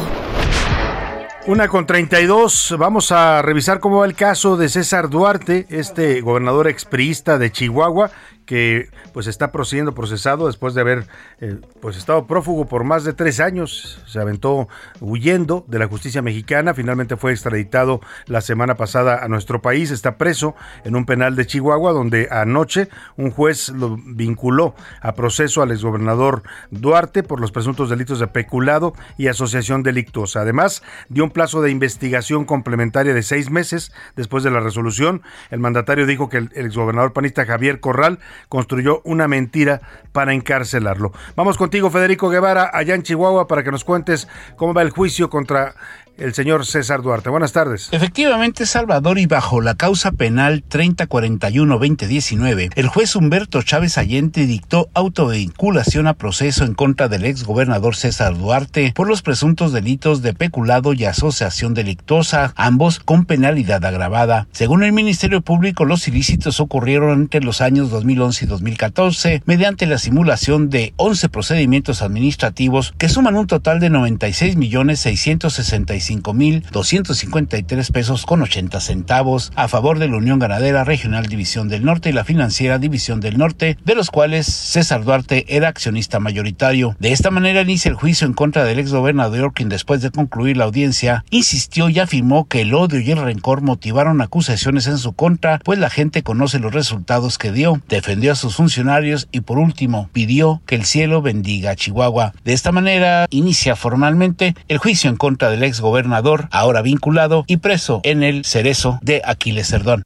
[1.46, 6.68] Una con 32, vamos a revisar cómo va el caso de César Duarte, este gobernador
[6.68, 8.12] expriista de Chihuahua,
[8.46, 11.06] que pues está procediendo procesado después de haber
[11.40, 14.02] eh, pues estado prófugo por más de tres años.
[14.06, 14.68] Se aventó
[15.00, 16.74] huyendo de la justicia mexicana.
[16.74, 19.90] Finalmente fue extraditado la semana pasada a nuestro país.
[19.90, 20.54] Está preso
[20.84, 26.42] en un penal de Chihuahua donde anoche un juez lo vinculó a proceso al exgobernador
[26.70, 30.40] Duarte por los presuntos delitos de peculado y asociación delictuosa.
[30.40, 35.22] Además, dio un plazo de investigación complementaria de seis meses después de la resolución.
[35.50, 38.18] El mandatario dijo que el exgobernador panista Javier Corral
[38.48, 39.80] construyó una mentira
[40.12, 41.12] para encarcelarlo.
[41.36, 45.30] Vamos contigo, Federico Guevara, allá en Chihuahua, para que nos cuentes cómo va el juicio
[45.30, 45.74] contra
[46.18, 47.30] el señor César Duarte.
[47.30, 47.88] Buenas tardes.
[47.92, 56.06] Efectivamente, Salvador, y bajo la causa penal 3041-2019, el juez Humberto Chávez Allende dictó autovinculación
[56.06, 60.92] a proceso en contra del ex gobernador César Duarte por los presuntos delitos de peculado
[60.92, 64.46] y asociación delictuosa, ambos con penalidad agravada.
[64.52, 69.98] Según el Ministerio Público, los ilícitos ocurrieron entre los años 2011 y 2014 mediante la
[69.98, 78.26] simulación de 11 procedimientos administrativos que suman un total de 96 millones 665 5.253 pesos
[78.26, 82.24] con 80 centavos a favor de la Unión Ganadera Regional División del Norte y la
[82.24, 86.96] Financiera División del Norte, de los cuales César Duarte era accionista mayoritario.
[86.98, 90.56] De esta manera inicia el juicio en contra del ex gobernador quien después de concluir
[90.56, 95.12] la audiencia insistió y afirmó que el odio y el rencor motivaron acusaciones en su
[95.12, 99.58] contra, pues la gente conoce los resultados que dio, defendió a sus funcionarios y por
[99.58, 102.32] último pidió que el cielo bendiga a Chihuahua.
[102.44, 107.58] De esta manera inicia formalmente el juicio en contra del ex gobernador ahora vinculado y
[107.58, 110.02] preso en el cerezo de Aquiles Cerdón.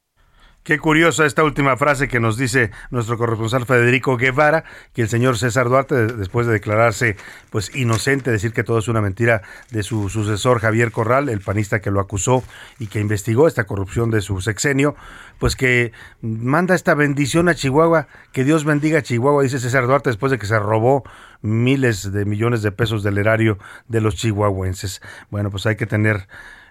[0.64, 5.38] Qué curiosa esta última frase que nos dice nuestro corresponsal Federico Guevara, que el señor
[5.38, 7.16] César Duarte, después de declararse
[7.48, 11.80] pues inocente, decir que todo es una mentira de su sucesor Javier Corral, el panista
[11.80, 12.44] que lo acusó
[12.78, 14.94] y que investigó esta corrupción de su sexenio,
[15.38, 20.10] pues que manda esta bendición a Chihuahua, que Dios bendiga a Chihuahua, dice César Duarte,
[20.10, 21.02] después de que se robó
[21.40, 25.00] miles de millones de pesos del erario de los chihuahuenses.
[25.30, 26.28] Bueno, pues hay que tener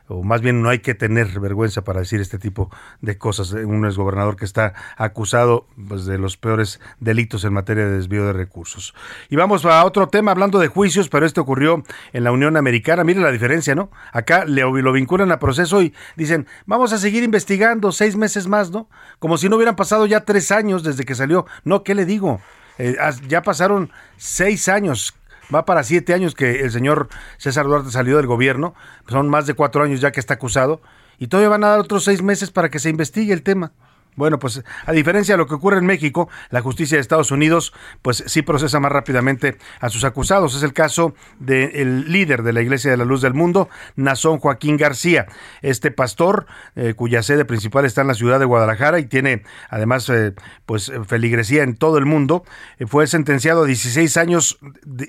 [0.08, 3.51] o más bien no hay que tener vergüenza para decir este tipo de cosas.
[3.51, 8.34] Un exgobernador que está acusado pues, de los peores delitos en materia de desvío de
[8.34, 8.93] recursos.
[9.30, 13.03] Y vamos a otro tema, hablando de juicios, pero esto ocurrió en la Unión Americana.
[13.03, 13.91] Mire la diferencia, ¿no?
[14.13, 18.71] Acá le, lo vinculan a proceso y dicen, vamos a seguir investigando seis meses más,
[18.71, 18.89] ¿no?
[19.19, 21.45] Como si no hubieran pasado ya tres años desde que salió.
[21.65, 22.39] No, ¿qué le digo?
[22.78, 22.96] Eh,
[23.28, 25.16] ya pasaron seis años
[25.54, 28.76] va para siete años que el señor César Duarte salió del gobierno,
[29.08, 30.82] son más de cuatro años ya que está acusado,
[31.20, 33.72] y todavía van a dar otros seis meses para que se investigue el tema.
[34.17, 37.71] Bueno, pues a diferencia de lo que ocurre en México, la justicia de Estados Unidos
[38.01, 40.56] pues sí procesa más rápidamente a sus acusados.
[40.56, 44.75] Es el caso del líder de la Iglesia de la Luz del Mundo, Nazón Joaquín
[44.75, 45.27] García.
[45.62, 50.10] Este pastor, eh, cuya sede principal está en la ciudad de Guadalajara y tiene además
[50.10, 50.34] eh,
[50.65, 52.43] pues feligresía en todo el mundo,
[52.80, 54.58] eh, fue sentenciado a 16 años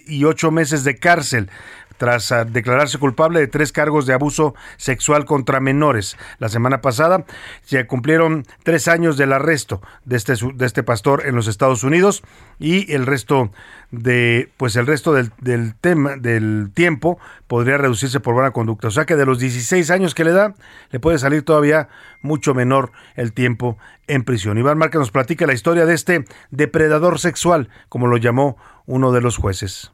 [0.07, 1.49] y 8 meses de cárcel
[1.99, 6.17] tras ah, declararse culpable de tres cargos de abuso sexual contra menores.
[6.39, 7.25] La semana pasada
[7.65, 12.23] se cumplieron tres años del arresto de este, de este pastor en los Estados Unidos
[12.59, 13.51] y el resto
[13.91, 18.89] de pues el resto del, del tema del tiempo podría reducirse por buena conducta.
[18.89, 20.55] O sea que de los 16 años que le da,
[20.91, 21.89] le puede salir todavía
[22.23, 24.59] mucho menor el tiempo en prisión.
[24.59, 28.57] Iván Márquez nos platica la historia de este depredador sexual, como lo llamó
[28.87, 29.93] uno de los jueces.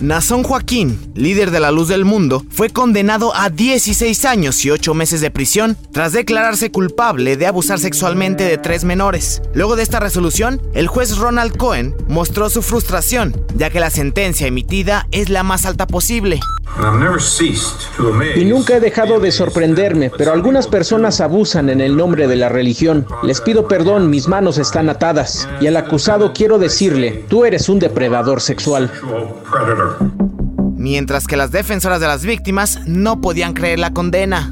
[0.00, 4.94] Nazón Joaquín, líder de la luz del mundo, fue condenado a 16 años y 8
[4.94, 9.42] meses de prisión tras declararse culpable de abusar sexualmente de tres menores.
[9.54, 14.46] Luego de esta resolución, el juez Ronald Cohen mostró su frustración, ya que la sentencia
[14.46, 16.38] emitida es la más alta posible.
[18.36, 22.48] Y nunca he dejado de sorprenderme, pero algunas personas abusan en el nombre de la
[22.48, 23.06] religión.
[23.24, 25.48] Les pido perdón, mis manos están atadas.
[25.60, 28.92] Y al acusado quiero decirle, tú eres un depredador sexual.
[30.76, 34.48] Mientras que las defensoras de las víctimas no podían creer la condena.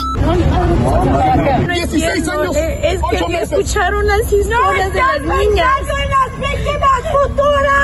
[1.76, 5.70] Es que escucharon las historias de las niñas.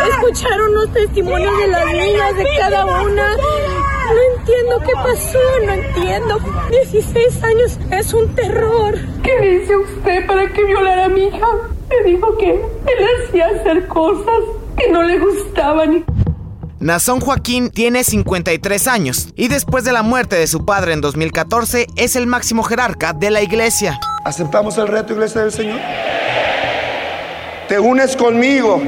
[0.08, 3.36] Escucharon los testimonios de las niñas de cada una.
[3.36, 6.38] No entiendo qué pasó, no entiendo.
[6.70, 8.98] 16 años es un terror.
[9.22, 11.46] ¿Qué dice usted para que violara a mi hija?
[11.88, 14.40] Me dijo que él hacía hacer cosas
[14.76, 16.04] que no le gustaban.
[16.82, 21.86] Nazón Joaquín tiene 53 años y después de la muerte de su padre en 2014
[21.94, 24.00] es el máximo jerarca de la iglesia.
[24.24, 25.78] ¿Aceptamos el reto, iglesia del Señor?
[27.68, 28.82] ¿Te unes conmigo?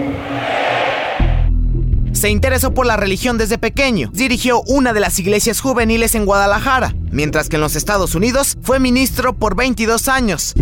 [2.10, 4.10] Se interesó por la religión desde pequeño.
[4.12, 8.80] Dirigió una de las iglesias juveniles en Guadalajara, mientras que en los Estados Unidos fue
[8.80, 10.54] ministro por 22 años.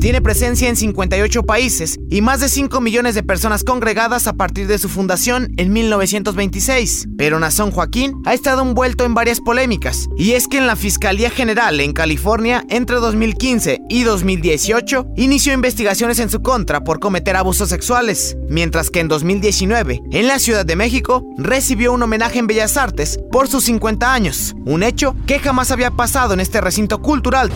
[0.00, 4.66] Tiene presencia en 58 países y más de 5 millones de personas congregadas a partir
[4.66, 7.08] de su fundación en 1926.
[7.18, 11.28] Pero Nazón Joaquín ha estado envuelto en varias polémicas, y es que en la Fiscalía
[11.28, 17.68] General en California entre 2015 y 2018 inició investigaciones en su contra por cometer abusos
[17.68, 22.78] sexuales, mientras que en 2019 en la Ciudad de México recibió un homenaje en Bellas
[22.78, 27.52] Artes por sus 50 años, un hecho que jamás había pasado en este recinto cultural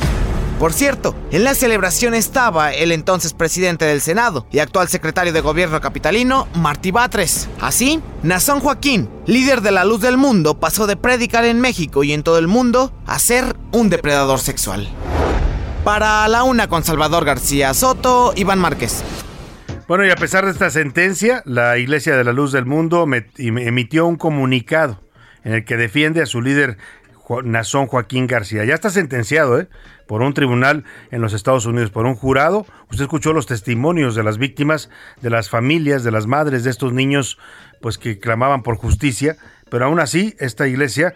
[0.59, 5.41] Por cierto, en la celebración estaba el entonces presidente del Senado y actual secretario de
[5.41, 7.49] gobierno capitalino, Martí Batres.
[7.61, 12.13] Así, Nazón Joaquín, líder de la luz del mundo, pasó de predicar en México y
[12.13, 14.89] en todo el mundo a ser un depredador sexual.
[15.83, 19.03] Para la una con Salvador García Soto, Iván Márquez.
[19.89, 23.07] Bueno, y a pesar de esta sentencia, la Iglesia de la Luz del Mundo
[23.37, 25.03] emitió un comunicado
[25.43, 26.79] en el que defiende a su líder
[27.45, 28.65] Nazón Joaquín García.
[28.65, 29.69] Ya está sentenciado ¿eh?
[30.07, 32.67] Por un tribunal en los Estados Unidos, por un jurado.
[32.91, 34.91] Usted escuchó los testimonios de las víctimas,
[35.21, 37.39] de las familias, de las madres de estos niños,
[37.81, 39.37] pues que clamaban por justicia.
[39.71, 41.15] Pero aún así, esta iglesia,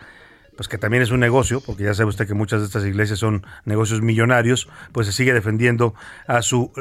[0.56, 3.20] pues que también es un negocio, porque ya sabe usted que muchas de estas iglesias
[3.20, 5.94] son negocios millonarios, pues se sigue defendiendo
[6.26, 6.72] a su,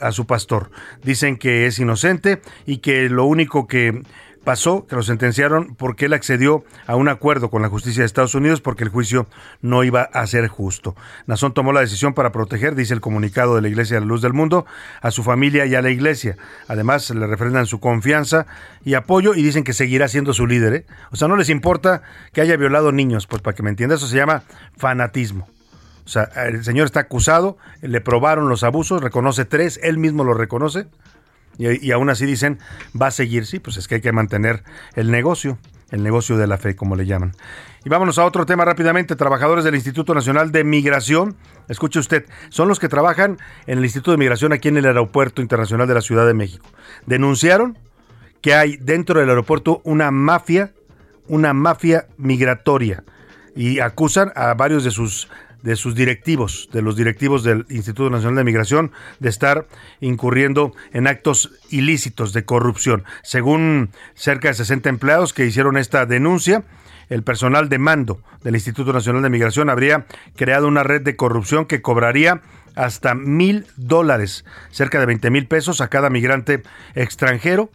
[0.00, 0.70] a su pastor.
[1.02, 4.02] Dicen que es inocente y que lo único que
[4.46, 8.36] pasó que lo sentenciaron porque él accedió a un acuerdo con la justicia de Estados
[8.36, 9.26] Unidos porque el juicio
[9.60, 10.94] no iba a ser justo.
[11.26, 14.22] Nazón tomó la decisión para proteger, dice el comunicado de la Iglesia de la Luz
[14.22, 14.64] del Mundo,
[15.02, 16.36] a su familia y a la Iglesia.
[16.68, 18.46] Además, le refrendan su confianza
[18.84, 20.74] y apoyo y dicen que seguirá siendo su líder.
[20.74, 20.86] ¿eh?
[21.10, 24.06] O sea, no les importa que haya violado niños, pues para que me entienda, eso
[24.06, 24.44] se llama
[24.76, 25.48] fanatismo.
[26.04, 30.34] O sea, el señor está acusado, le probaron los abusos, reconoce tres, él mismo lo
[30.34, 30.86] reconoce
[31.58, 32.58] y, aún así dicen,
[33.00, 34.62] va a seguir, sí, pues es que hay que mantener
[34.94, 35.58] el negocio,
[35.90, 37.32] el negocio de la fe, como le llaman.
[37.84, 39.16] Y vámonos a otro tema rápidamente.
[39.16, 41.36] Trabajadores del Instituto Nacional de Migración,
[41.68, 45.40] escuche usted, son los que trabajan en el Instituto de Migración aquí en el Aeropuerto
[45.40, 46.66] Internacional de la Ciudad de México.
[47.06, 47.78] Denunciaron
[48.42, 50.72] que hay dentro del aeropuerto una mafia,
[51.28, 53.02] una mafia migratoria
[53.56, 55.28] y acusan a varios de sus
[55.66, 59.66] de sus directivos, de los directivos del Instituto Nacional de Migración, de estar
[60.00, 63.02] incurriendo en actos ilícitos de corrupción.
[63.24, 66.62] Según cerca de 60 empleados que hicieron esta denuncia,
[67.08, 70.06] el personal de mando del Instituto Nacional de Migración habría
[70.36, 72.42] creado una red de corrupción que cobraría
[72.76, 76.62] hasta mil dólares, cerca de 20 mil pesos a cada migrante
[76.94, 77.70] extranjero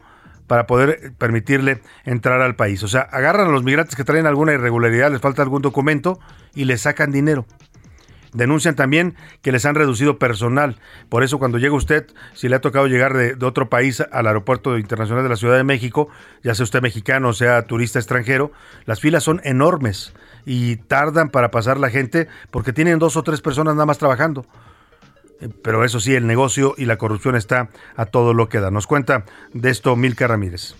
[0.47, 2.83] para poder permitirle entrar al país.
[2.83, 6.21] O sea, agarran a los migrantes que traen alguna irregularidad, les falta algún documento
[6.55, 7.45] y les sacan dinero.
[8.33, 10.77] Denuncian también que les han reducido personal.
[11.09, 14.77] Por eso cuando llega usted, si le ha tocado llegar de, otro país al aeropuerto
[14.77, 16.07] internacional de la Ciudad de México,
[16.43, 18.51] ya sea usted mexicano o sea turista extranjero,
[18.85, 20.13] las filas son enormes
[20.45, 24.45] y tardan para pasar la gente porque tienen dos o tres personas nada más trabajando.
[25.41, 28.71] Eh, pero eso sí, el negocio y la corrupción está a todo lo que da.
[28.71, 30.75] Nos cuenta de esto Milka Ramírez.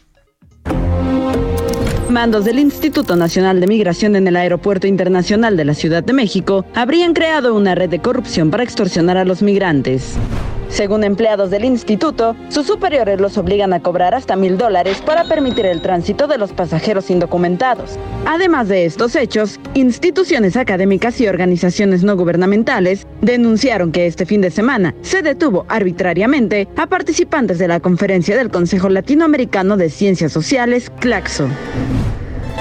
[2.12, 6.66] Mandos del Instituto Nacional de Migración en el Aeropuerto Internacional de la Ciudad de México
[6.76, 10.18] habrían creado una red de corrupción para extorsionar a los migrantes.
[10.72, 15.66] Según empleados del instituto, sus superiores los obligan a cobrar hasta mil dólares para permitir
[15.66, 18.00] el tránsito de los pasajeros indocumentados.
[18.26, 24.50] Además de estos hechos, instituciones académicas y organizaciones no gubernamentales denunciaron que este fin de
[24.50, 30.90] semana se detuvo arbitrariamente a participantes de la conferencia del Consejo Latinoamericano de Ciencias Sociales,
[31.02, 31.50] CLACSO.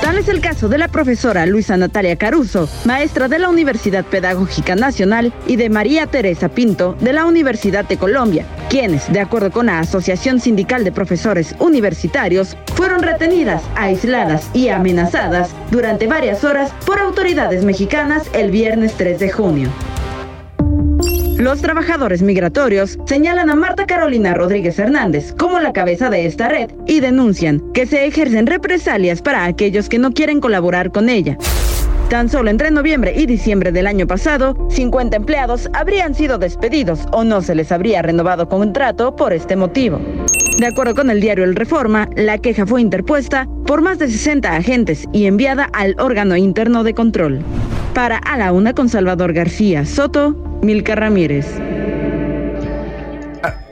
[0.01, 4.75] Tal es el caso de la profesora Luisa Natalia Caruso, maestra de la Universidad Pedagógica
[4.75, 9.67] Nacional, y de María Teresa Pinto, de la Universidad de Colombia, quienes, de acuerdo con
[9.67, 16.99] la Asociación Sindical de Profesores Universitarios, fueron retenidas, aisladas y amenazadas durante varias horas por
[16.99, 19.71] autoridades mexicanas el viernes 3 de junio.
[21.41, 26.69] Los trabajadores migratorios señalan a Marta Carolina Rodríguez Hernández como la cabeza de esta red
[26.87, 31.39] y denuncian que se ejercen represalias para aquellos que no quieren colaborar con ella.
[32.11, 37.23] Tan solo entre noviembre y diciembre del año pasado, 50 empleados habrían sido despedidos o
[37.23, 40.01] no se les habría renovado contrato por este motivo.
[40.59, 44.57] De acuerdo con el diario El Reforma, la queja fue interpuesta por más de 60
[44.57, 47.45] agentes y enviada al órgano interno de control.
[47.95, 51.47] Para A la Una con Salvador García Soto, Milka Ramírez.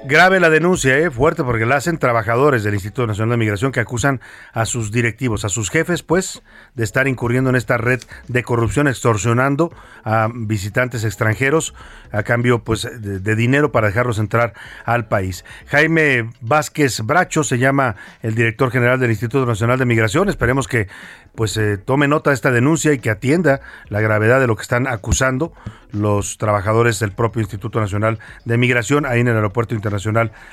[0.09, 1.11] Grave la denuncia, ¿eh?
[1.11, 4.22] fuerte, porque la hacen trabajadores del Instituto Nacional de Migración que acusan
[4.54, 6.40] a sus directivos, a sus jefes, pues,
[6.74, 9.70] de estar incurriendo en esta red de corrupción, extorsionando
[10.04, 11.74] a visitantes extranjeros
[12.11, 14.54] a cambio, pues, de, dinero para dejarlos entrar
[14.86, 15.44] al país.
[15.66, 20.30] Jaime Vázquez Bracho se llama el director general del Instituto Nacional de Migración.
[20.30, 20.88] Esperemos que,
[21.34, 24.62] pues, eh, tome nota de esta denuncia y que atienda la gravedad de lo que
[24.62, 25.52] están acusando
[25.90, 29.97] los trabajadores del propio Instituto Nacional de Migración ahí en el Aeropuerto Internacional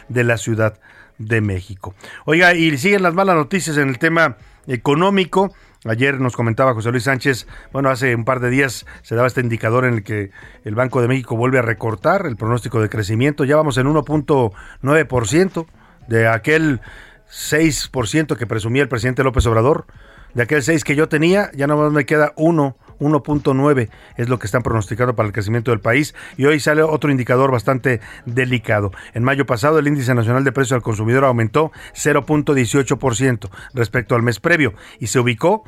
[0.09, 0.79] de la Ciudad
[1.17, 1.93] de México.
[2.25, 4.37] Oiga, y siguen las malas noticias en el tema
[4.67, 5.53] económico.
[5.85, 9.41] Ayer nos comentaba José Luis Sánchez, bueno, hace un par de días se daba este
[9.41, 10.31] indicador en el que
[10.63, 13.43] el Banco de México vuelve a recortar el pronóstico de crecimiento.
[13.43, 15.65] Ya vamos en 1.9%
[16.07, 16.81] de aquel
[17.29, 19.85] 6% que presumía el presidente López Obrador.
[20.33, 24.45] De aquel 6 que yo tenía, ya no me queda 1 1.9 es lo que
[24.45, 26.15] están pronosticando para el crecimiento del país.
[26.37, 28.91] Y hoy sale otro indicador bastante delicado.
[29.13, 34.39] En mayo pasado el índice nacional de precios al consumidor aumentó 0.18% respecto al mes
[34.39, 35.63] previo y se ubicó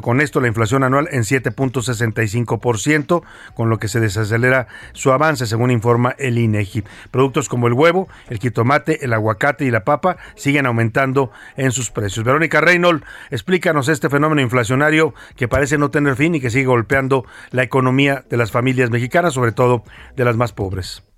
[0.00, 3.22] con esto la inflación anual en 7.65%,
[3.54, 6.84] con lo que se desacelera su avance, según informa el INEGI.
[7.10, 11.90] Productos como el huevo, el jitomate, el aguacate y la papa siguen aumentando en sus
[11.90, 12.24] precios.
[12.24, 17.24] Verónica Reynolds, explícanos este fenómeno inflacionario que parece no tener fin y que sigue golpeando
[17.50, 19.84] la economía de las familias mexicanas, sobre todo
[20.16, 21.11] de las más pobres.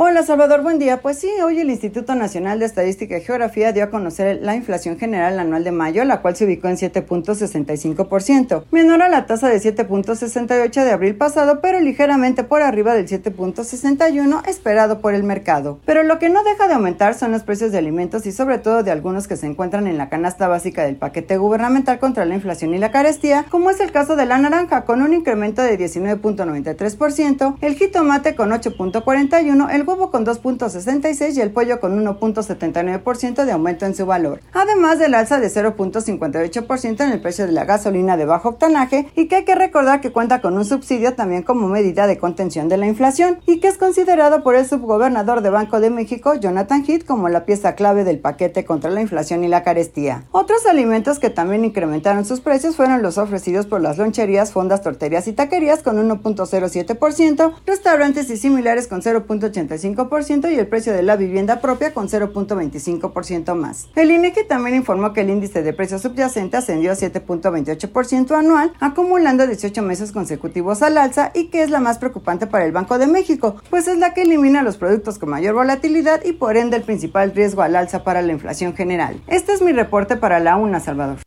[0.00, 1.02] Hola Salvador, buen día.
[1.02, 4.96] Pues sí, hoy el Instituto Nacional de Estadística y Geografía dio a conocer la inflación
[4.96, 9.56] general anual de mayo, la cual se ubicó en 7.65%, menor a la tasa de
[9.56, 15.80] 7.68 de abril pasado, pero ligeramente por arriba del 7.61 esperado por el mercado.
[15.84, 18.84] Pero lo que no deja de aumentar son los precios de alimentos y sobre todo
[18.84, 22.72] de algunos que se encuentran en la canasta básica del paquete gubernamental contra la inflación
[22.72, 27.56] y la carestía, como es el caso de la naranja con un incremento de 19.93%,
[27.62, 33.86] el jitomate con 8.41%, el huevo con 2.66 y el pollo con 1.79% de aumento
[33.86, 38.26] en su valor, además del alza de 0.58% en el precio de la gasolina de
[38.26, 42.06] bajo octanaje y que hay que recordar que cuenta con un subsidio también como medida
[42.06, 45.88] de contención de la inflación y que es considerado por el subgobernador de Banco de
[45.88, 50.24] México, Jonathan Heath, como la pieza clave del paquete contra la inflación y la carestía.
[50.32, 55.26] Otros alimentos que también incrementaron sus precios fueron los ofrecidos por las loncherías, fondas, torterías
[55.28, 61.60] y taquerías con 1.07%, restaurantes y similares con 0.85%, y el precio de la vivienda
[61.60, 63.88] propia con 0.25% más.
[63.96, 69.46] El INEGI también informó que el índice de precios subyacente ascendió a 7.28% anual, acumulando
[69.46, 73.06] 18 meses consecutivos al alza y que es la más preocupante para el Banco de
[73.06, 76.82] México, pues es la que elimina los productos con mayor volatilidad y por ende el
[76.82, 79.20] principal riesgo al alza para la inflación general.
[79.26, 81.18] Este es mi reporte para la UNA, Salvador.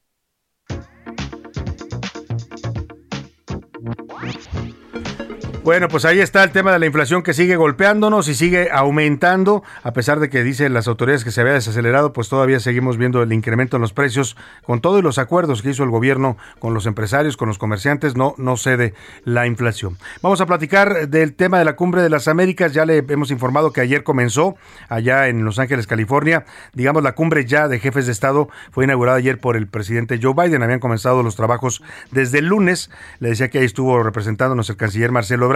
[5.64, 9.62] Bueno, pues ahí está el tema de la inflación que sigue golpeándonos y sigue aumentando,
[9.84, 13.22] a pesar de que dicen las autoridades que se había desacelerado, pues todavía seguimos viendo
[13.22, 16.88] el incremento en los precios con todos los acuerdos que hizo el gobierno con los
[16.88, 20.00] empresarios, con los comerciantes, no, no cede la inflación.
[20.24, 23.72] Vamos a platicar del tema de la cumbre de las Américas, ya le hemos informado
[23.72, 24.56] que ayer comenzó
[24.90, 26.44] allá en Los Ángeles, California,
[26.74, 30.34] digamos la cumbre ya de jefes de Estado fue inaugurada ayer por el presidente Joe
[30.34, 32.90] Biden, habían comenzado los trabajos desde el lunes,
[33.20, 35.51] le decía que ahí estuvo representándonos el canciller Marcelo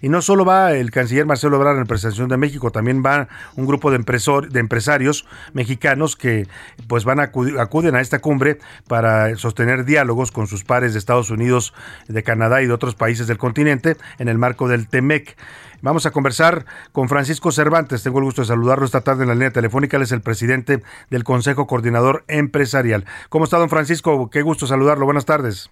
[0.00, 3.66] y no solo va el canciller Marcelo Obrar en representación de México, también va un
[3.66, 6.46] grupo de, de empresarios mexicanos que
[6.88, 11.30] pues van a acuden a esta cumbre para sostener diálogos con sus pares de Estados
[11.30, 11.74] Unidos,
[12.08, 15.36] de Canadá y de otros países del continente en el marco del TEMEC.
[15.82, 18.02] Vamos a conversar con Francisco Cervantes.
[18.02, 19.96] Tengo el gusto de saludarlo esta tarde en la línea telefónica.
[19.96, 23.06] Él es el presidente del Consejo Coordinador Empresarial.
[23.30, 24.28] ¿Cómo está, don Francisco?
[24.28, 25.06] Qué gusto saludarlo.
[25.06, 25.70] Buenas tardes.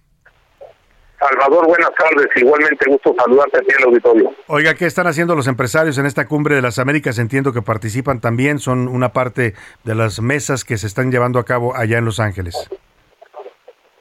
[1.19, 2.27] Salvador, buenas tardes.
[2.35, 4.33] Igualmente gusto saludarte aquí en el auditorio.
[4.47, 7.19] Oiga, ¿qué están haciendo los empresarios en esta cumbre de las Américas?
[7.19, 9.53] Entiendo que participan también, son una parte
[9.83, 12.55] de las mesas que se están llevando a cabo allá en Los Ángeles.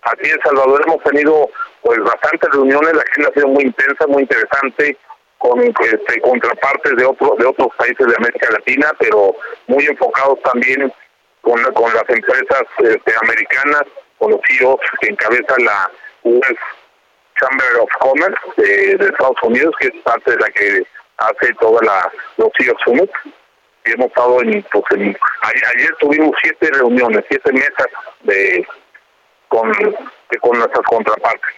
[0.03, 0.81] Así es, Salvador.
[0.87, 1.51] Hemos tenido
[1.83, 2.95] pues bastantes reuniones.
[2.95, 4.97] La agenda ha sido muy intensa, muy interesante,
[5.39, 9.35] con este, contrapartes de, otros de otros países de América Latina, pero
[9.67, 10.93] muy enfocados también
[11.41, 13.83] con, con las empresas este, americanas,
[14.19, 15.91] con los CEOs que encabeza la
[16.23, 16.59] US
[17.41, 20.87] Chamber of Commerce de, Estados Unidos, que es parte de la que
[21.19, 23.11] hace toda la los.
[23.85, 27.87] Y hemos estado en, pues ayer, tuvimos siete reuniones, siete mesas
[28.23, 28.67] de
[29.49, 29.73] con,
[30.41, 31.55] con nuestras contrapartes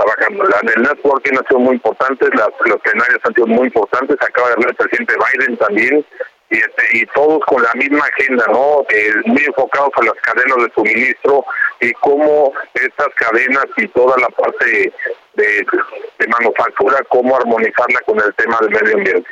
[0.00, 0.44] trabajando.
[0.44, 4.48] La, el networking ha sido muy importante, las, los plenarios han sido muy importantes, acaba
[4.48, 6.04] de hablar el presidente Biden también,
[6.50, 8.84] y, este, y todos con la misma agenda, ¿no?
[8.88, 11.44] Eh, muy enfocados a las cadenas de suministro
[11.80, 14.92] y cómo estas cadenas y toda la parte
[15.34, 15.66] de,
[16.18, 19.30] de manufactura, cómo armonizarla con el tema del medio ambiente.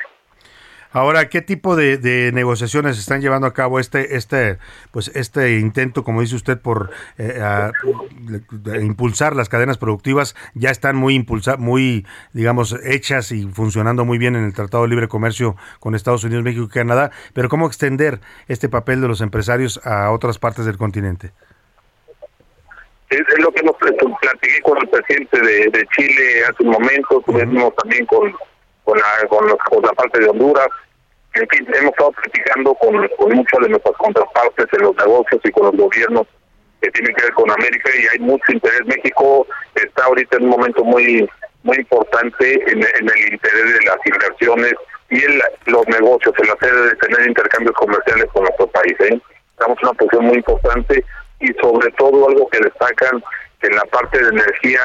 [0.90, 4.58] Ahora, ¿qué tipo de, negociaciones están llevando a cabo este, este,
[4.90, 7.70] pues este intento, como dice usted, por eh,
[8.80, 10.34] impulsar las cadenas productivas?
[10.54, 14.88] Ya están muy impulsa, muy, digamos, hechas y funcionando muy bien en el Tratado de
[14.88, 17.10] Libre Comercio con Estados Unidos, México y Canadá.
[17.34, 21.32] Pero ¿cómo extender este papel de los empresarios a otras partes del continente?
[23.10, 28.04] Es, lo que nos platiqué con el presidente de, Chile hace un momento, tuvimos también
[28.06, 28.34] con
[28.88, 30.68] con la, con, la parte de Honduras.
[31.34, 35.50] En fin, hemos estado platicando con, con muchas de nuestras contrapartes en los negocios y
[35.50, 36.26] con los gobiernos
[36.80, 38.86] que tienen que ver con América y hay mucho interés.
[38.86, 41.28] México está ahorita en un momento muy
[41.64, 44.72] muy importante en, el interés de las inversiones
[45.10, 48.94] y en los negocios, en hacer de tener intercambios comerciales con nuestro país.
[49.00, 49.20] ¿eh?
[49.50, 51.04] Estamos en una posición muy importante
[51.40, 53.22] y sobre todo algo que destacan
[53.62, 54.80] en la parte de energía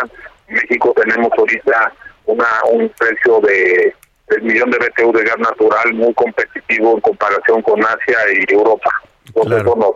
[0.47, 1.93] México tenemos ahorita
[2.25, 3.93] una un precio de
[4.29, 8.89] del millón de BTU de gas natural muy competitivo en comparación con Asia y Europa.
[9.27, 9.91] Entonces eso nos,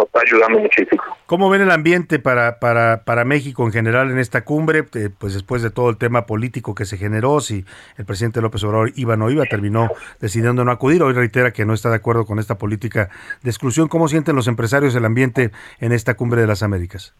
[0.00, 1.02] nos está ayudando muchísimo.
[1.26, 4.84] ¿Cómo ven el ambiente para, para, para México en general en esta cumbre?
[4.94, 7.64] Eh, pues después de todo el tema político que se generó, si
[7.96, 9.90] el presidente López Obrador iba o no iba, terminó
[10.20, 11.02] decidiendo no acudir.
[11.02, 13.10] Hoy reitera que no está de acuerdo con esta política
[13.42, 13.88] de exclusión.
[13.88, 17.14] ¿Cómo sienten los empresarios el ambiente en esta cumbre de las Américas?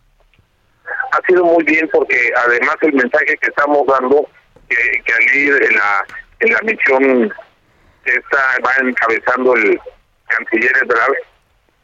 [1.12, 4.28] ha sido muy bien porque además el mensaje que estamos dando
[4.68, 6.04] que, que al ir en la
[6.40, 7.34] en la misión
[8.04, 9.78] está va encabezando el
[10.28, 11.14] canciller Ebrard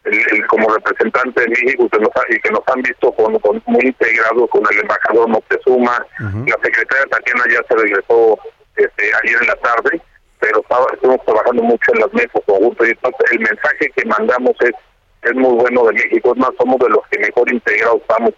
[0.07, 3.39] el, el- como representante de México que nos ha- y que nos han visto con,
[3.41, 6.05] con- muy integrados con el embajador Moctezuma
[6.47, 8.39] la secretaria Tatiana ya se regresó
[8.77, 10.01] este, ayer en la tarde
[10.39, 14.53] pero estaba, estuvimos trabajando mucho en las mesas con y entonces el mensaje que mandamos
[14.61, 14.73] es
[15.23, 18.31] es muy bueno de México, es más, somos de los que mejor integrados estamos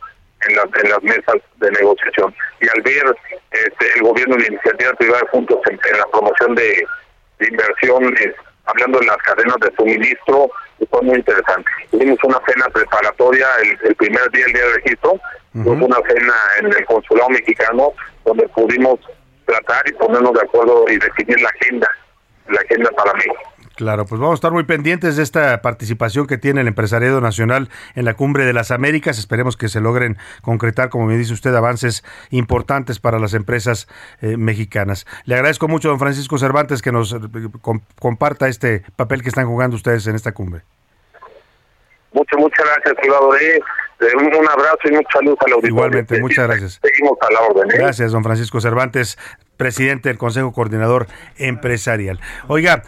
[0.48, 2.34] en las, en las mesas de negociación.
[2.62, 3.14] Y al ver
[3.50, 6.86] este, el gobierno y la iniciativa privada juntos en, en la promoción de,
[7.40, 8.34] de inversiones,
[8.68, 10.50] hablando de las cadenas de suministro,
[10.90, 11.70] fue muy interesante.
[11.90, 15.20] Tuvimos una cena preparatoria el, el primer día, el día de registro,
[15.54, 17.92] hubo una cena en el consulado mexicano
[18.24, 19.00] donde pudimos
[19.46, 21.90] tratar y ponernos de acuerdo y definir la agenda,
[22.48, 23.52] la agenda para México.
[23.78, 27.68] Claro, pues vamos a estar muy pendientes de esta participación que tiene el empresariado nacional
[27.94, 29.20] en la Cumbre de las Américas.
[29.20, 33.86] Esperemos que se logren concretar, como me dice usted, avances importantes para las empresas
[34.20, 35.06] eh, mexicanas.
[35.26, 37.18] Le agradezco mucho, don Francisco Cervantes, que nos eh,
[37.60, 40.62] com- comparta este papel que están jugando ustedes en esta cumbre.
[42.12, 43.36] Muchas, muchas gracias, Salvador.
[43.40, 43.60] Eh,
[44.16, 45.68] un, abrazo y mucha luz al auditorio.
[45.68, 46.80] Igualmente, muchas gracias.
[46.82, 47.70] Seguimos a la orden.
[47.70, 47.78] ¿eh?
[47.78, 49.18] Gracias, don Francisco Cervantes,
[49.56, 51.06] presidente del Consejo Coordinador
[51.36, 52.18] Empresarial.
[52.48, 52.82] Oiga,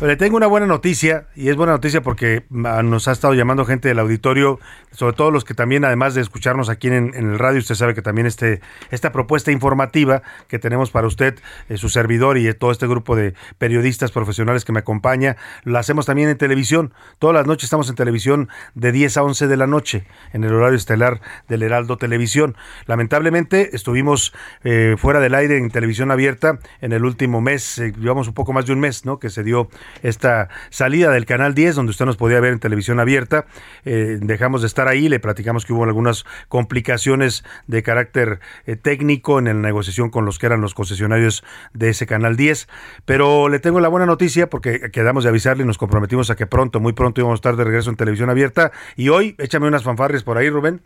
[0.00, 3.64] le tengo una buena noticia, y es buena noticia porque ah, nos ha estado llamando
[3.64, 4.58] gente del auditorio,
[4.90, 7.94] sobre todo los que también, además de escucharnos aquí en, en el radio, usted sabe
[7.94, 11.38] que también este, esta propuesta informativa que tenemos para usted,
[11.68, 15.78] eh, su servidor y eh, todo este grupo de periodistas profesionales que me acompaña, la
[15.78, 16.92] hacemos también en televisión.
[17.18, 20.52] Todas las noches estamos en televisión de 10 a 11 de la noche, en el
[20.52, 22.56] horario estelar del Heraldo Televisión.
[22.86, 24.32] Lamentablemente estuvimos
[24.64, 28.52] eh, fuera del aire en televisión abierta en el último mes, eh, llevamos un poco
[28.52, 29.18] más de un mes, ¿no?
[29.18, 29.68] Que se dio
[30.02, 33.46] esta salida del canal 10, donde usted nos podía ver en televisión abierta.
[33.84, 39.38] Eh, dejamos de estar ahí, le platicamos que hubo algunas complicaciones de carácter eh, técnico
[39.38, 42.68] en la negociación con los que eran los concesionarios de ese canal 10.
[43.04, 46.46] Pero le tengo la buena noticia porque quedamos de avisarle y nos comprometimos a que
[46.46, 48.72] pronto, muy pronto íbamos a estar de regreso en televisión abierta.
[48.96, 50.82] Y hoy, échame unas fanfarrias por ahí, Rubén.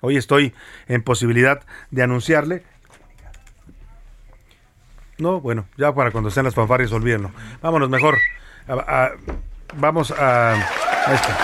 [0.00, 0.54] Hoy estoy
[0.86, 2.62] en posibilidad de anunciarle
[5.18, 7.30] no, bueno, ya para cuando estén las fanfarrias, olvídenlo.
[7.62, 8.16] Vámonos mejor.
[9.76, 10.52] Vamos a.
[10.52, 11.36] Ahí está.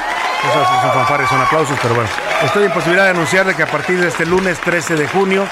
[0.45, 2.11] Esas son fanfarrias, son aplausos, pero bueno.
[2.45, 5.47] Estoy en posibilidad de anunciarle que a partir de este lunes 13 de junio,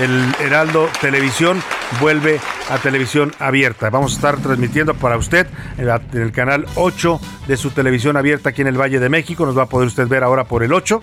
[0.00, 1.60] el Heraldo Televisión
[2.00, 2.40] vuelve
[2.70, 3.90] a televisión abierta.
[3.90, 5.88] Vamos a estar transmitiendo para usted en,
[6.20, 9.44] el canal 8 de su televisión abierta aquí en el Valle de México.
[9.44, 11.00] Nos va a poder usted ver ahora por el 8.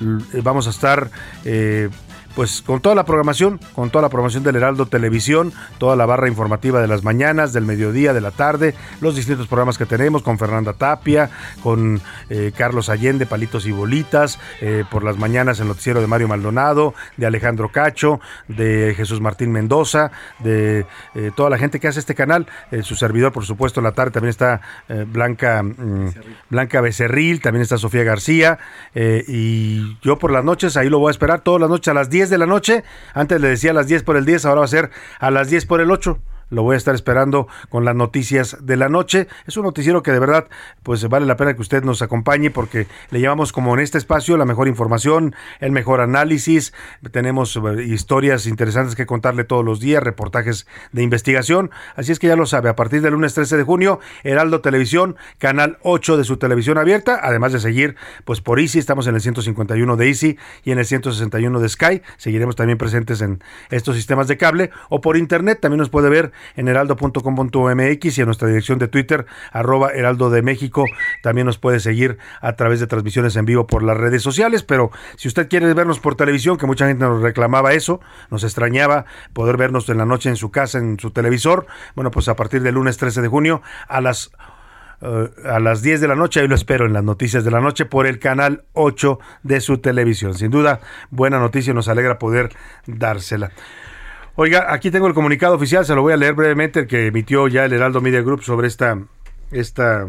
[0.00, 1.10] L- eh, Vamos a estar.
[1.44, 1.90] eh,
[2.34, 6.28] pues con toda la programación, con toda la programación del Heraldo Televisión, toda la barra
[6.28, 10.38] informativa de las mañanas, del mediodía, de la tarde, los distintos programas que tenemos con
[10.38, 11.30] Fernanda Tapia,
[11.62, 16.28] con eh, Carlos Allende, Palitos y Bolitas, eh, por las mañanas el noticiero de Mario
[16.28, 22.00] Maldonado, de Alejandro Cacho, de Jesús Martín Mendoza, de eh, toda la gente que hace
[22.00, 22.46] este canal,
[22.82, 24.60] su servidor por supuesto en la tarde también está
[25.06, 26.10] Blanca, mm,
[26.50, 28.58] Blanca Becerril, también está Sofía García,
[28.94, 32.10] y yo por las noches ahí lo voy a esperar todas las noches a las
[32.10, 32.84] 10 de la noche.
[33.14, 35.48] Antes le decía a las 10 por el 10, ahora va a ser a las
[35.48, 36.18] 10 por el 8.
[36.50, 39.28] Lo voy a estar esperando con las noticias de la noche.
[39.46, 40.48] Es un noticiero que de verdad
[40.82, 44.36] pues vale la pena que usted nos acompañe porque le llevamos como en este espacio
[44.36, 46.72] la mejor información, el mejor análisis.
[47.12, 51.70] Tenemos eh, historias interesantes que contarle todos los días, reportajes de investigación.
[51.96, 55.16] Así es que ya lo sabe, a partir del lunes 13 de junio, Heraldo Televisión,
[55.38, 59.20] canal 8 de su televisión abierta, además de seguir pues por Easy, estamos en el
[59.20, 62.02] 151 de Easy y en el 161 de Sky.
[62.16, 66.32] Seguiremos también presentes en estos sistemas de cable o por internet también nos puede ver
[66.56, 70.84] en heraldo.com.mx y en nuestra dirección de Twitter, arroba heraldo de México.
[71.22, 74.90] También nos puede seguir a través de transmisiones en vivo por las redes sociales, pero
[75.16, 79.56] si usted quiere vernos por televisión, que mucha gente nos reclamaba eso, nos extrañaba poder
[79.56, 82.74] vernos en la noche en su casa, en su televisor, bueno, pues a partir del
[82.74, 84.30] lunes 13 de junio a las
[85.02, 87.60] eh, a las 10 de la noche, ahí lo espero en las noticias de la
[87.60, 90.34] noche por el canal 8 de su televisión.
[90.34, 90.80] Sin duda,
[91.10, 92.50] buena noticia, nos alegra poder
[92.86, 93.50] dársela.
[94.36, 97.48] Oiga, aquí tengo el comunicado oficial, se lo voy a leer brevemente, el que emitió
[97.48, 98.98] ya el Heraldo Media Group sobre esta,
[99.50, 100.06] esta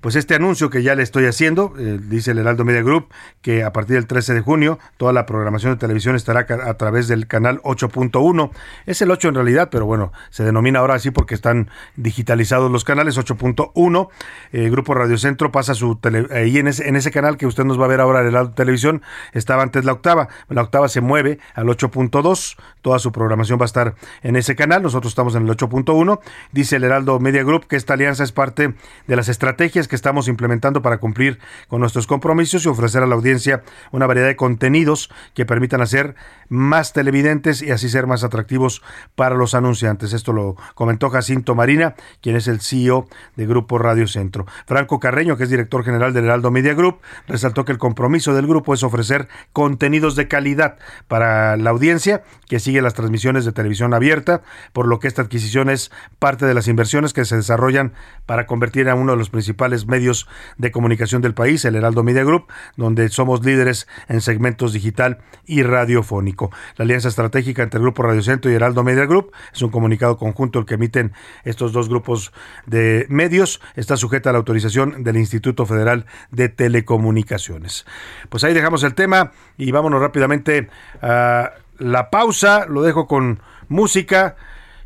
[0.00, 3.08] pues este anuncio que ya le estoy haciendo, eh, dice el Heraldo Media Group,
[3.42, 7.08] que a partir del 13 de junio toda la programación de televisión estará a través
[7.08, 8.50] del canal 8.1.
[8.86, 12.84] Es el 8 en realidad, pero bueno, se denomina ahora así porque están digitalizados los
[12.84, 14.08] canales 8.1.
[14.52, 17.64] El Grupo Radio Centro pasa su tele, ahí en ese, en ese canal que usted
[17.64, 20.28] nos va a ver ahora el televisión, estaba antes la octava.
[20.48, 24.82] La octava se mueve al 8.2, toda su programación va a estar en ese canal,
[24.82, 26.20] nosotros estamos en el 8.1.
[26.52, 28.74] Dice el Heraldo Media Group que esta alianza es parte
[29.06, 33.14] de las estrategias que estamos implementando para cumplir con nuestros compromisos y ofrecer a la
[33.14, 36.14] audiencia una variedad de contenidos que permitan hacer
[36.48, 38.82] más televidentes y así ser más atractivos
[39.14, 40.12] para los anunciantes.
[40.12, 44.46] Esto lo comentó Jacinto Marina, quien es el CEO de Grupo Radio Centro.
[44.66, 48.46] Franco Carreño, que es director general del Heraldo Media Group, resaltó que el compromiso del
[48.46, 53.94] grupo es ofrecer contenidos de calidad para la audiencia que sigue las transmisiones de televisión
[53.94, 57.92] abierta, por lo que esta adquisición es parte de las inversiones que se desarrollan
[58.26, 62.24] para convertir a uno de los principales medios de comunicación del país, el Heraldo Media
[62.24, 66.50] Group, donde somos líderes en segmentos digital y radiofónico.
[66.76, 70.16] La alianza estratégica entre el Grupo Radio Centro y Heraldo Media Group es un comunicado
[70.16, 71.12] conjunto el que emiten
[71.44, 72.32] estos dos grupos
[72.66, 73.60] de medios.
[73.76, 77.86] Está sujeta a la autorización del Instituto Federal de Telecomunicaciones.
[78.28, 80.68] Pues ahí dejamos el tema y vámonos rápidamente
[81.02, 82.66] a la pausa.
[82.66, 84.36] Lo dejo con música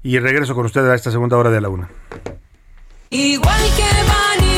[0.02, 1.88] y regreso con ustedes a esta segunda hora de la una.
[3.10, 4.51] Igual que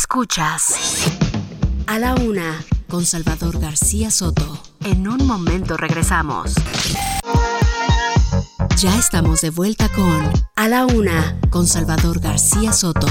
[0.00, 0.76] Escuchas
[1.88, 4.62] a la una con Salvador García Soto.
[4.84, 6.54] En un momento regresamos.
[8.76, 13.08] Ya estamos de vuelta con A la Una con Salvador García Soto.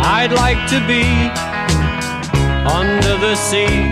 [0.00, 1.04] I'd like to be
[2.64, 3.91] under the sea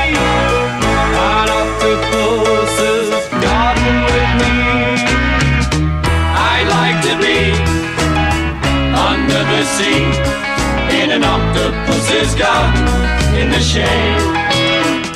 [9.83, 12.87] in an octopus's garden
[13.35, 14.50] in the shade.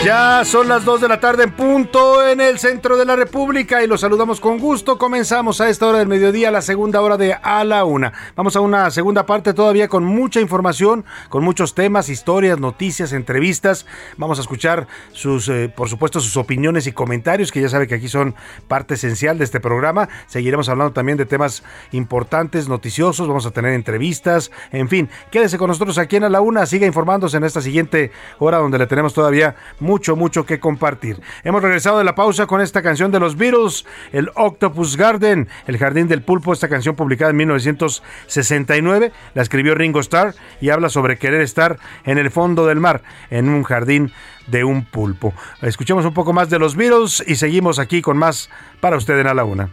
[0.05, 3.83] Ya son las 2 de la tarde en punto en el centro de la República
[3.83, 4.99] y los saludamos con gusto.
[4.99, 8.13] Comenzamos a esta hora del mediodía, la segunda hora de A la Una.
[8.35, 13.87] Vamos a una segunda parte todavía con mucha información, con muchos temas, historias, noticias, entrevistas.
[14.17, 17.95] Vamos a escuchar sus, eh, por supuesto, sus opiniones y comentarios, que ya sabe que
[17.95, 18.35] aquí son
[18.67, 20.07] parte esencial de este programa.
[20.27, 23.27] Seguiremos hablando también de temas importantes, noticiosos.
[23.27, 25.09] Vamos a tener entrevistas, en fin.
[25.31, 26.67] Quédese con nosotros aquí en A la Una.
[26.67, 29.55] Siga informándose en esta siguiente hora donde le tenemos todavía
[29.95, 31.21] mucho, mucho que compartir.
[31.45, 35.77] Hemos regresado de la pausa con esta canción de los Beatles, el Octopus Garden, el
[35.77, 41.17] Jardín del Pulpo, esta canción publicada en 1969, la escribió Ringo Starr y habla sobre
[41.17, 44.11] querer estar en el fondo del mar, en un jardín
[44.47, 45.33] de un pulpo.
[45.61, 48.49] Escuchemos un poco más de los Beatles y seguimos aquí con más
[48.81, 49.69] para usted en A la Una.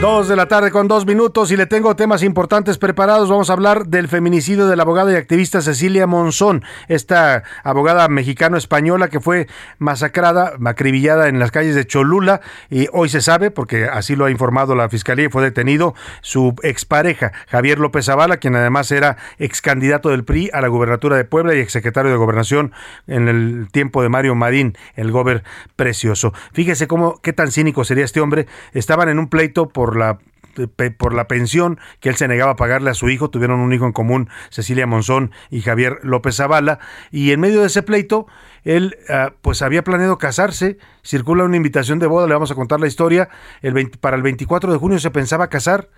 [0.00, 3.28] Dos de la tarde con dos minutos y le tengo temas importantes preparados.
[3.28, 9.08] Vamos a hablar del feminicidio de la abogada y activista Cecilia Monzón, esta abogada mexicano-española
[9.08, 9.46] que fue
[9.78, 12.40] masacrada, acribillada en las calles de Cholula
[12.70, 16.54] y hoy se sabe, porque así lo ha informado la fiscalía y fue detenido, su
[16.62, 21.26] expareja, Javier López Zavala, quien además era ex candidato del PRI a la gubernatura de
[21.26, 22.72] Puebla y exsecretario de Gobernación
[23.06, 25.44] en el tiempo de Mario Marín, el gober
[25.76, 26.32] precioso.
[26.54, 28.46] Fíjese cómo, qué tan cínico sería este hombre.
[28.72, 30.18] Estaban en un pleito por la
[30.98, 33.86] por la pensión que él se negaba a pagarle a su hijo, tuvieron un hijo
[33.86, 36.80] en común, Cecilia Monzón y Javier López Zavala,
[37.10, 38.26] y en medio de ese pleito,
[38.64, 42.80] él uh, pues había planeado casarse, circula una invitación de boda, le vamos a contar
[42.80, 43.28] la historia,
[43.62, 45.88] el 20, para el 24 de junio se pensaba casar,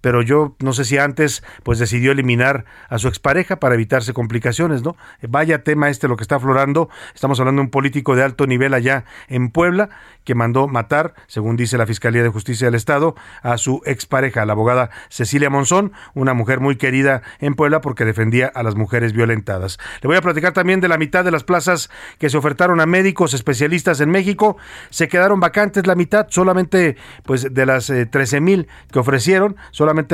[0.00, 4.82] pero yo no sé si antes pues decidió eliminar a su expareja para evitarse complicaciones,
[4.82, 4.96] ¿no?
[5.22, 6.88] Vaya tema este lo que está aflorando.
[7.14, 9.90] Estamos hablando de un político de alto nivel allá en Puebla
[10.24, 14.54] que mandó matar, según dice la Fiscalía de Justicia del Estado, a su expareja, la
[14.54, 19.78] abogada Cecilia Monzón, una mujer muy querida en Puebla porque defendía a las mujeres violentadas.
[20.02, 22.86] Le voy a platicar también de la mitad de las plazas que se ofertaron a
[22.86, 24.56] médicos especialistas en México.
[24.90, 29.56] Se quedaron vacantes la mitad, solamente pues de las 13 eh, mil que ofrecieron,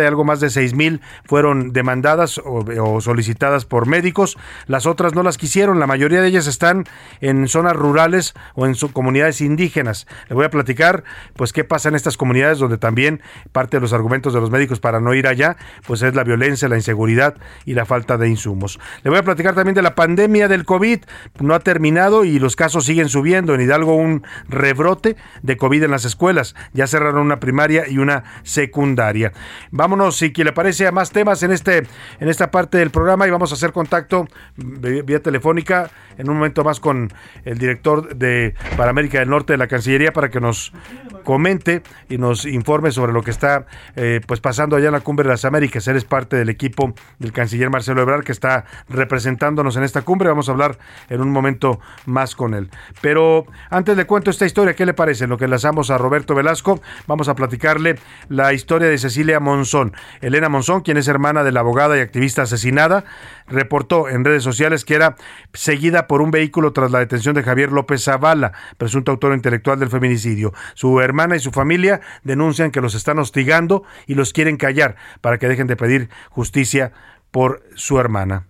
[0.06, 4.36] algo más de seis mil fueron demandadas o, solicitadas por médicos.
[4.66, 5.78] Las otras no las quisieron.
[5.78, 6.84] La mayoría de ellas están
[7.20, 10.06] en zonas rurales o en comunidades indígenas.
[10.28, 11.04] Le voy a platicar,
[11.36, 14.80] pues, qué pasa en estas comunidades donde también parte de los argumentos de los médicos
[14.80, 15.56] para no ir allá,
[15.86, 18.80] pues es la violencia, la inseguridad y la falta de insumos.
[19.02, 21.00] Le voy a platicar también de la pandemia del COVID.
[21.40, 23.54] No ha terminado y los casos siguen subiendo.
[23.54, 26.54] En Hidalgo un rebrote de COVID en las escuelas.
[26.72, 29.32] Ya cerraron una primaria y una secundaria.
[29.74, 31.78] Vámonos, si le parece, a más temas en, este,
[32.20, 36.62] en esta parte del programa y vamos a hacer contacto vía telefónica en un momento
[36.62, 37.10] más con
[37.46, 40.74] el director de para América del Norte de la Cancillería para que nos
[41.22, 43.66] comente y nos informe sobre lo que está
[43.96, 45.88] eh, pues pasando allá en la Cumbre de las Américas.
[45.88, 50.28] Él es parte del equipo del canciller Marcelo Ebrard que está representándonos en esta cumbre.
[50.28, 52.70] Vamos a hablar en un momento más con él.
[53.00, 55.24] Pero antes le cuento esta historia, ¿qué le parece?
[55.24, 57.98] En lo que enlazamos a Roberto Velasco, vamos a platicarle
[58.28, 59.92] la historia de Cecilia Mon Monzón.
[60.20, 63.04] Elena Monzón, quien es hermana de la abogada y activista asesinada,
[63.46, 65.14] reportó en redes sociales que era
[65.52, 69.90] seguida por un vehículo tras la detención de Javier López Zavala, presunto autor intelectual del
[69.90, 70.52] feminicidio.
[70.74, 75.38] Su hermana y su familia denuncian que los están hostigando y los quieren callar para
[75.38, 76.92] que dejen de pedir justicia
[77.30, 78.46] por su hermana.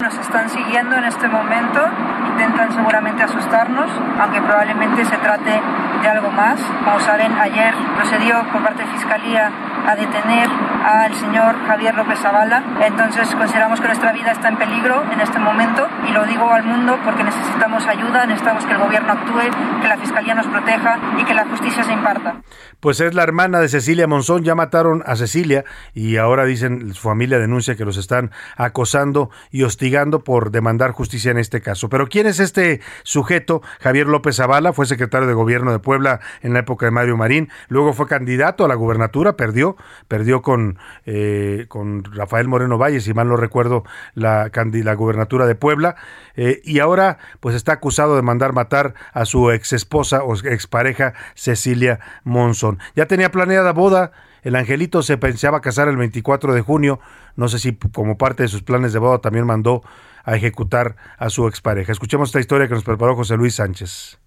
[0.00, 1.80] Nos están siguiendo en este momento,
[2.28, 5.62] intentan seguramente asustarnos, aunque probablemente se trate
[6.02, 6.60] de algo más.
[6.84, 9.50] Como saben, ayer procedió por parte de Fiscalía
[9.86, 10.48] a detener
[10.84, 12.62] al señor Javier López Zavala.
[12.84, 16.64] Entonces consideramos que nuestra vida está en peligro en este momento y lo digo al
[16.64, 21.24] mundo porque necesitamos ayuda, necesitamos que el gobierno actúe, que la Fiscalía nos proteja y
[21.24, 22.42] que la justicia se imparta.
[22.80, 25.64] Pues es la hermana de Cecilia Monzón, ya mataron a Cecilia
[25.94, 31.30] y ahora dicen, su familia denuncia que los están acosando y hostigando por demandar justicia
[31.30, 31.88] en este caso.
[31.88, 33.62] Pero ¿quién es este sujeto?
[33.80, 37.48] Javier López Zavala fue secretario de gobierno de Puebla en la época de Mario Marín,
[37.68, 39.65] luego fue candidato a la gubernatura, perdió
[40.06, 43.82] perdió, con, eh, con Rafael Moreno Valle, si mal no recuerdo,
[44.14, 45.96] la, la gubernatura de Puebla,
[46.36, 51.14] eh, y ahora pues está acusado de mandar matar a su ex esposa o expareja
[51.34, 52.78] Cecilia Monzón.
[52.94, 54.12] Ya tenía planeada boda,
[54.42, 57.00] el angelito se pensaba casar el 24 de junio,
[57.34, 59.82] no sé si como parte de sus planes de boda también mandó
[60.24, 61.92] a ejecutar a su expareja.
[61.92, 64.18] Escuchemos esta historia que nos preparó José Luis Sánchez.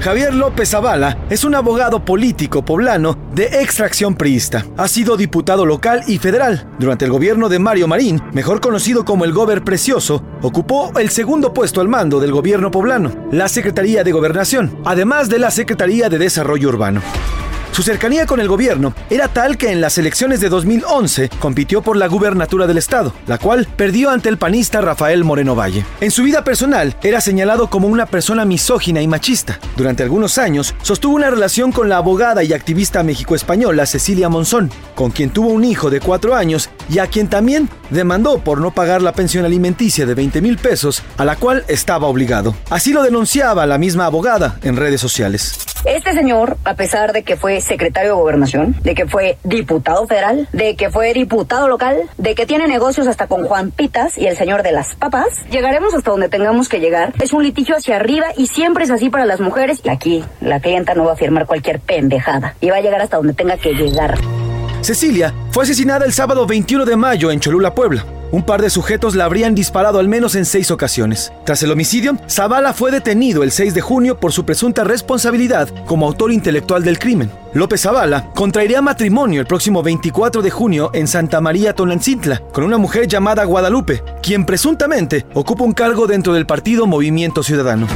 [0.00, 4.64] Javier López Zavala es un abogado político poblano de extracción priista.
[4.76, 6.68] Ha sido diputado local y federal.
[6.78, 11.52] Durante el gobierno de Mario Marín, mejor conocido como el Gober Precioso, ocupó el segundo
[11.52, 16.18] puesto al mando del gobierno poblano, la Secretaría de Gobernación, además de la Secretaría de
[16.18, 17.02] Desarrollo Urbano.
[17.76, 21.98] Su cercanía con el gobierno era tal que en las elecciones de 2011 compitió por
[21.98, 25.84] la gubernatura del estado, la cual perdió ante el panista Rafael Moreno Valle.
[26.00, 29.60] En su vida personal era señalado como una persona misógina y machista.
[29.76, 35.10] Durante algunos años sostuvo una relación con la abogada y activista mexico-española Cecilia Monzón, con
[35.10, 39.02] quien tuvo un hijo de cuatro años y a quien también demandó por no pagar
[39.02, 42.56] la pensión alimenticia de 20 mil pesos, a la cual estaba obligado.
[42.70, 45.58] Así lo denunciaba la misma abogada en redes sociales.
[45.86, 50.48] Este señor, a pesar de que fue secretario de gobernación, de que fue diputado federal,
[50.52, 54.36] de que fue diputado local, de que tiene negocios hasta con Juan Pitas y el
[54.36, 57.14] señor de las papas, llegaremos hasta donde tengamos que llegar.
[57.22, 59.80] Es un litigio hacia arriba y siempre es así para las mujeres.
[59.84, 63.18] Y aquí la clienta no va a firmar cualquier pendejada y va a llegar hasta
[63.18, 64.18] donde tenga que llegar.
[64.80, 68.04] Cecilia fue asesinada el sábado 21 de mayo en Cholula, Puebla.
[68.36, 71.32] Un par de sujetos la habrían disparado al menos en seis ocasiones.
[71.46, 76.06] Tras el homicidio, Zavala fue detenido el 6 de junio por su presunta responsabilidad como
[76.06, 77.30] autor intelectual del crimen.
[77.54, 82.76] López Zavala contraería matrimonio el próximo 24 de junio en Santa María Tonantzintla con una
[82.76, 87.86] mujer llamada Guadalupe, quien presuntamente ocupa un cargo dentro del partido Movimiento Ciudadano.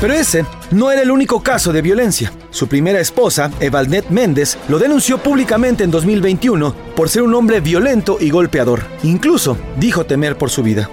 [0.00, 2.32] Pero ese no era el único caso de violencia.
[2.50, 8.16] Su primera esposa, Evalnet Méndez, lo denunció públicamente en 2021 por ser un hombre violento
[8.20, 8.82] y golpeador.
[9.02, 9.58] Incluso
[10.06, 10.90] temer por su vida.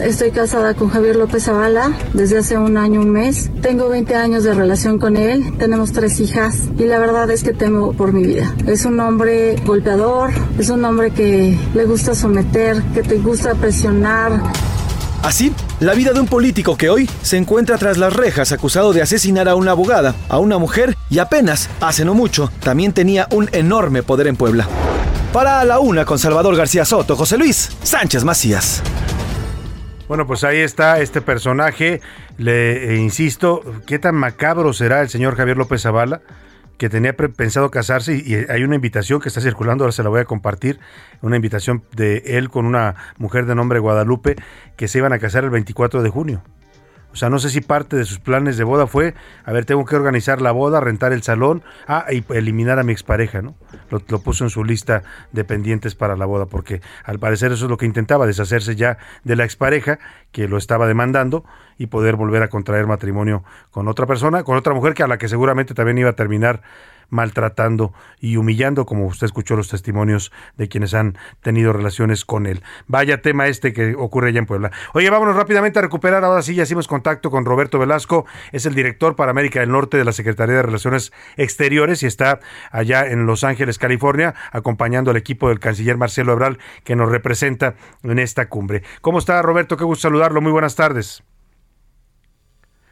[0.00, 3.50] Estoy casada con Javier López Zavala desde hace un año, un mes.
[3.60, 5.56] Tengo 20 años de relación con él.
[5.58, 8.54] Tenemos tres hijas y la verdad es que temo por mi vida.
[8.66, 14.32] Es un hombre golpeador, es un hombre que le gusta someter, que te gusta presionar.
[15.22, 19.02] Así, la vida de un político que hoy se encuentra tras las rejas acusado de
[19.02, 23.48] asesinar a una abogada, a una mujer y apenas, hace no mucho, también tenía un
[23.52, 24.66] enorme poder en Puebla.
[25.32, 28.82] Para la una con Salvador García Soto, José Luis Sánchez Macías.
[30.06, 32.02] Bueno, pues ahí está este personaje.
[32.36, 36.20] Le eh, insisto, ¿qué tan macabro será el señor Javier López Zavala?
[36.76, 40.08] que tenía pensado casarse y, y hay una invitación que está circulando, ahora se la
[40.08, 40.80] voy a compartir,
[41.20, 44.34] una invitación de él con una mujer de nombre Guadalupe
[44.76, 46.42] que se iban a casar el 24 de junio.
[47.12, 49.84] O sea, no sé si parte de sus planes de boda fue, a ver, tengo
[49.84, 53.54] que organizar la boda, rentar el salón, ah, y eliminar a mi expareja, ¿no?
[53.90, 55.02] Lo, lo, puso en su lista
[55.32, 58.98] de pendientes para la boda, porque al parecer eso es lo que intentaba, deshacerse ya
[59.24, 59.98] de la expareja
[60.32, 61.44] que lo estaba demandando
[61.78, 65.18] y poder volver a contraer matrimonio con otra persona, con otra mujer que a la
[65.18, 66.62] que seguramente también iba a terminar
[67.12, 72.62] maltratando y humillando, como usted escuchó los testimonios de quienes han tenido relaciones con él.
[72.86, 74.72] Vaya tema este que ocurre allá en Puebla.
[74.94, 78.74] Oye, vámonos rápidamente a recuperar, ahora sí ya hicimos contacto con Roberto Velasco, es el
[78.74, 82.40] director para América del Norte de la Secretaría de Relaciones Exteriores y está
[82.70, 87.74] allá en Los Ángeles, California, acompañando al equipo del canciller Marcelo Ebral que nos representa
[88.02, 88.82] en esta cumbre.
[89.02, 89.76] ¿Cómo está Roberto?
[89.76, 90.40] Qué gusto saludarlo.
[90.40, 91.22] Muy buenas tardes.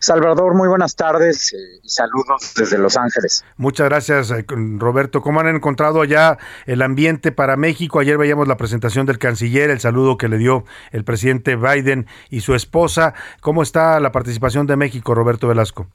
[0.00, 3.44] Salvador, muy buenas tardes eh, y saludos desde Los Ángeles.
[3.58, 5.20] Muchas gracias, eh, Roberto.
[5.20, 8.00] ¿Cómo han encontrado allá el ambiente para México?
[8.00, 12.40] Ayer veíamos la presentación del canciller, el saludo que le dio el presidente Biden y
[12.40, 13.12] su esposa.
[13.42, 15.86] ¿Cómo está la participación de México, Roberto Velasco?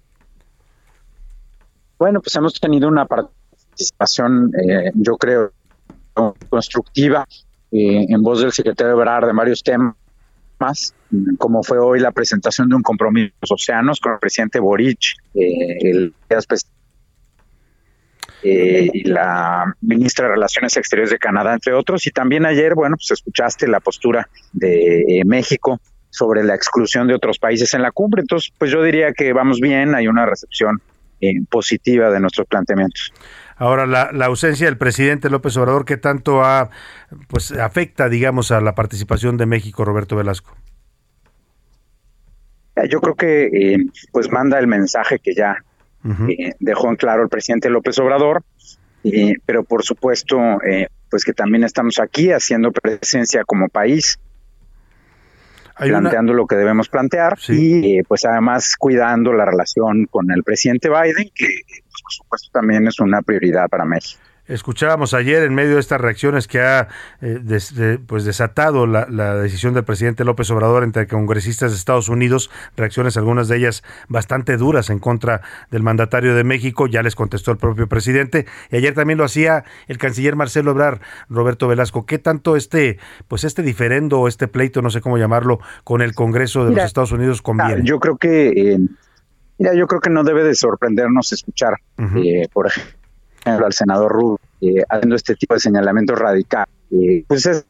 [1.97, 5.51] Bueno, pues hemos tenido una participación, eh, yo creo,
[6.49, 7.26] constructiva
[7.72, 9.95] en voz del secretario Ebrard de varios temas
[10.60, 10.93] más,
[11.38, 15.16] como fue hoy la presentación de un compromiso de los océanos con el presidente Boric,
[15.34, 16.14] eh, el
[18.43, 22.06] eh, y la ministra de Relaciones Exteriores de Canadá, entre otros.
[22.06, 25.80] Y también ayer, bueno, pues escuchaste la postura de eh, México
[26.10, 28.22] sobre la exclusión de otros países en la cumbre.
[28.22, 30.82] Entonces, pues yo diría que vamos bien, hay una recepción
[31.49, 33.12] positiva de nuestros planteamientos.
[33.58, 36.70] Ahora, la, la, ausencia del presidente López Obrador, ¿qué tanto ha,
[37.28, 40.56] pues, afecta, digamos, a la participación de México, Roberto Velasco?
[42.89, 43.78] Yo creo que eh,
[44.12, 45.64] pues manda el mensaje que ya
[46.28, 48.43] eh, dejó en claro el presidente López Obrador,
[49.03, 50.38] eh, pero por supuesto,
[51.10, 54.20] pues que también estamos aquí haciendo presencia como país,
[55.78, 61.30] planteando lo que debemos plantear y pues además cuidando la relación con el presidente Biden,
[61.34, 61.47] que
[62.06, 64.22] por supuesto también es una prioridad para México.
[64.47, 66.88] Escuchábamos ayer en medio de estas reacciones que ha
[67.20, 73.18] eh, pues desatado la, decisión del presidente López Obrador entre congresistas de Estados Unidos, reacciones
[73.18, 75.41] algunas de ellas bastante duras en contra
[75.72, 79.64] del mandatario de México, ya les contestó el propio presidente, y ayer también lo hacía
[79.88, 82.06] el canciller Marcelo Ebrard, Roberto Velasco.
[82.06, 86.66] ¿Qué tanto este pues este diferendo, este pleito, no sé cómo llamarlo, con el Congreso
[86.66, 87.82] de los Estados Unidos conviene?
[87.84, 88.78] Yo creo que eh,
[89.58, 94.39] mira, yo creo que no debe de sorprendernos escuchar, eh, por ejemplo, al senador Rubio
[94.62, 96.66] eh, haciendo este tipo de señalamiento radical.
[96.91, 97.66] Eh, pues es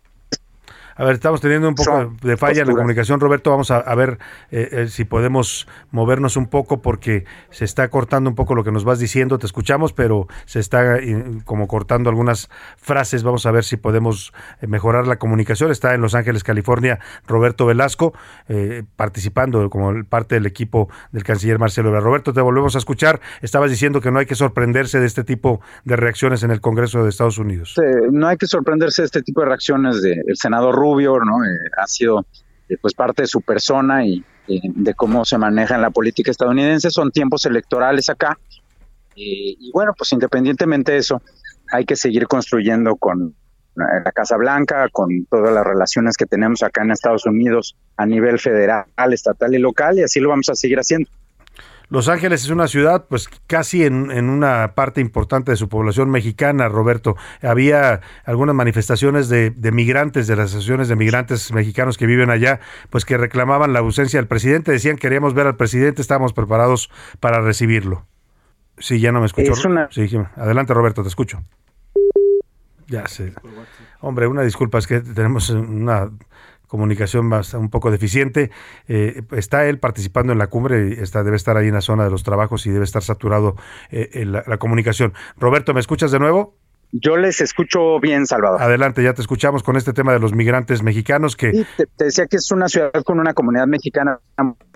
[0.98, 3.50] a ver, estamos teniendo un poco de falla en la comunicación, Roberto.
[3.50, 4.18] Vamos a, ver
[4.50, 8.72] eh, eh, si podemos movernos un poco porque se está cortando un poco lo que
[8.72, 9.38] nos vas diciendo.
[9.38, 13.24] Te escuchamos, pero se está eh, como cortando algunas frases.
[13.24, 14.32] Vamos a ver si podemos
[14.66, 15.70] mejorar la comunicación.
[15.70, 18.14] Está en Los Ángeles, California, Roberto Velasco,
[18.96, 22.06] participando como parte del equipo del canciller Marcelo Ebrard.
[22.06, 23.20] Roberto, te volvemos a escuchar.
[23.42, 27.04] Estabas diciendo que no hay que sorprenderse de este tipo de reacciones en el Congreso
[27.04, 27.76] de Estados Unidos.
[28.12, 30.85] no hay que sorprenderse de este tipo de reacciones del senador Rubio,
[31.26, 31.44] ¿no?
[31.44, 32.26] Eh, ha sido
[32.70, 36.92] eh, pues parte de su persona y de cómo se maneja en la política estadounidense.
[36.92, 38.38] Son tiempos electorales acá.
[39.16, 41.22] y bueno, pues independientemente de eso,
[41.72, 43.34] hay que seguir construyendo con
[43.76, 48.40] la Casa Blanca, con todas las relaciones que tenemos acá en Estados Unidos a nivel
[48.40, 51.10] federal, estatal y local, y así lo vamos a seguir haciendo.
[51.90, 56.68] Los Ángeles es una ciudad, pues casi en, una parte importante de su población mexicana,
[56.68, 57.16] Roberto.
[57.42, 62.60] Había algunas manifestaciones de, migrantes, de las asociaciones de migrantes mexicanos que viven allá,
[62.90, 64.72] pues que reclamaban la ausencia del presidente.
[64.72, 68.06] Decían, queríamos ver al presidente, estábamos preparados para recibirlo.
[68.78, 69.54] Sí, ya no me escucho.
[69.92, 71.44] Sí, adelante, Roberto, te escucho.
[72.88, 73.34] Ya sé.
[74.02, 76.12] Hombre, una disculpa, es que tenemos una
[76.68, 78.52] comunicación más, un poco deficiente.
[78.88, 82.12] Eh, está él participando en la cumbre, está, debe estar ahí en la zona de
[82.12, 83.56] los trabajos y debe estar saturado
[83.92, 85.14] eh, la, comunicación.
[85.38, 86.56] Roberto, ¿me escuchas de nuevo?
[86.92, 88.62] Yo les escucho bien, Salvador.
[88.62, 91.66] Adelante, ya te escuchamos con este tema de los migrantes mexicanos que...
[91.76, 94.20] te, decía que es una ciudad con una comunidad mexicana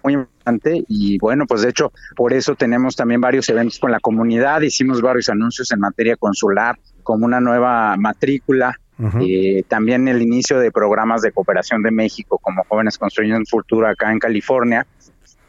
[0.03, 3.99] muy importante y bueno, pues de hecho por eso tenemos también varios eventos con la
[3.99, 8.77] comunidad, hicimos varios anuncios en materia consular, como una nueva matrícula
[9.21, 13.87] eh, también el inicio de programas de cooperación de México como Jóvenes Construyendo un Futuro
[13.87, 14.85] acá en California.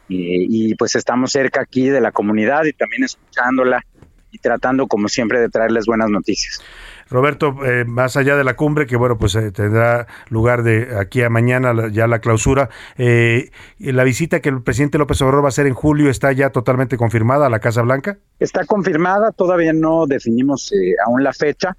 [0.09, 3.85] Eh, y pues estamos cerca aquí de la comunidad y también escuchándola
[4.29, 6.61] y tratando como siempre de traerles buenas noticias.
[7.09, 11.29] Roberto, eh, más allá de la cumbre, que bueno, pues tendrá lugar de aquí a
[11.29, 15.73] mañana ya la clausura, la visita que el presidente López Obrador va a hacer en
[15.73, 18.17] julio está ya totalmente confirmada a la Casa Blanca.
[18.39, 20.71] Está confirmada, todavía no definimos
[21.05, 21.75] aún la fecha,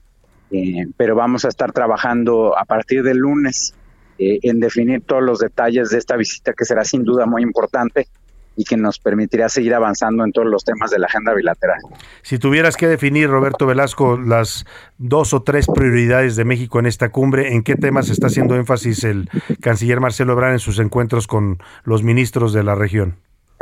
[0.53, 3.74] eh, pero vamos a estar trabajando a partir del lunes
[4.18, 8.07] eh, en definir todos los detalles de esta visita que será sin duda muy importante
[8.55, 11.80] y que nos permitirá seguir avanzando en todos los temas de la agenda bilateral.
[12.20, 14.66] Si tuvieras que definir, Roberto Velasco, las
[14.98, 19.05] dos o tres prioridades de México en esta cumbre, ¿en qué temas está haciendo énfasis
[19.05, 19.30] el
[19.62, 23.16] canciller Marcelo Ebrard en sus encuentros con los ministros de la región?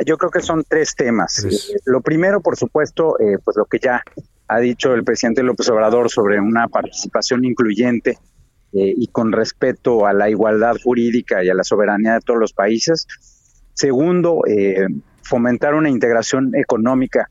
[0.05, 1.45] Yo creo que son tres temas.
[1.45, 4.03] Eh, lo primero, por supuesto, pues lo que ya
[4.51, 8.19] ha dicho el presidente López Obrador sobre una participación incluyente
[8.73, 12.53] eh, y con respeto a la igualdad jurídica y a la soberanía de todos los
[12.53, 13.07] países.
[13.75, 14.89] Segundo, eh,
[15.23, 17.31] fomentar una integración económica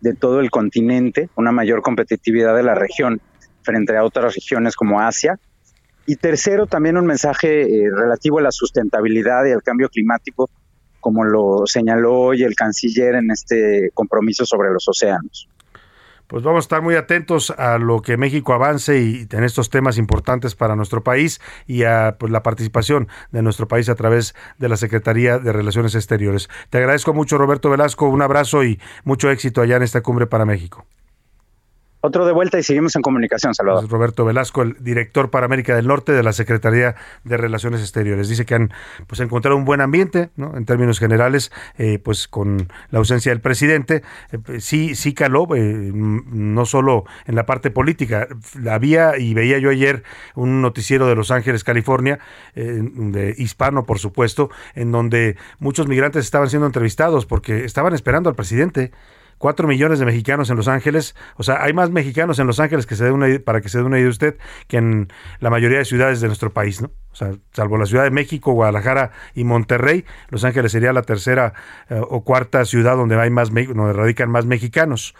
[0.00, 3.20] de todo el continente, una mayor competitividad de la región
[3.62, 5.40] frente a otras regiones como Asia.
[6.06, 10.48] Y tercero, también un mensaje eh, relativo a la sustentabilidad y al cambio climático,
[11.00, 15.49] como lo señaló hoy el canciller en este compromiso sobre los océanos.
[16.30, 19.98] Pues vamos a estar muy atentos a lo que México avance y en estos temas
[19.98, 24.68] importantes para nuestro país y a pues, la participación de nuestro país a través de
[24.68, 26.48] la Secretaría de Relaciones Exteriores.
[26.70, 30.44] Te agradezco mucho, Roberto Velasco, un abrazo y mucho éxito allá en esta cumbre para
[30.44, 30.86] México.
[32.02, 33.86] Otro de vuelta y seguimos en comunicación, Salvador.
[33.90, 36.94] Roberto Velasco, el director para América del Norte de la Secretaría
[37.24, 38.26] de Relaciones Exteriores.
[38.30, 38.72] Dice que han
[39.06, 40.56] pues, encontrado un buen ambiente, ¿no?
[40.56, 44.02] en términos generales, eh, pues con la ausencia del presidente.
[44.32, 48.28] Eh, sí, sí caló, eh, no solo en la parte política.
[48.66, 50.02] Había y veía yo ayer
[50.34, 52.18] un noticiero de Los Ángeles, California,
[52.54, 58.36] de hispano, por supuesto, en donde muchos migrantes estaban siendo entrevistados porque estaban esperando al
[58.36, 58.90] presidente.
[59.40, 61.16] Cuatro millones de mexicanos en Los Ángeles.
[61.36, 63.96] O sea, hay más mexicanos en Los Ángeles que se para que se dé una
[63.96, 64.38] idea de usted
[64.68, 66.90] que en la mayoría de ciudades de nuestro país, ¿no?
[67.10, 71.54] O sea, salvo la Ciudad de México, Guadalajara y Monterrey, Los Ángeles sería la tercera
[71.88, 75.14] eh, o cuarta ciudad donde hay más donde radican más mexicanos.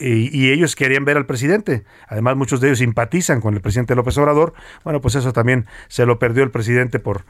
[0.00, 1.84] y, ellos querían ver al presidente.
[2.08, 4.54] Además, muchos de ellos simpatizan con el presidente López Obrador.
[4.84, 7.26] Bueno, pues eso también se lo perdió el presidente por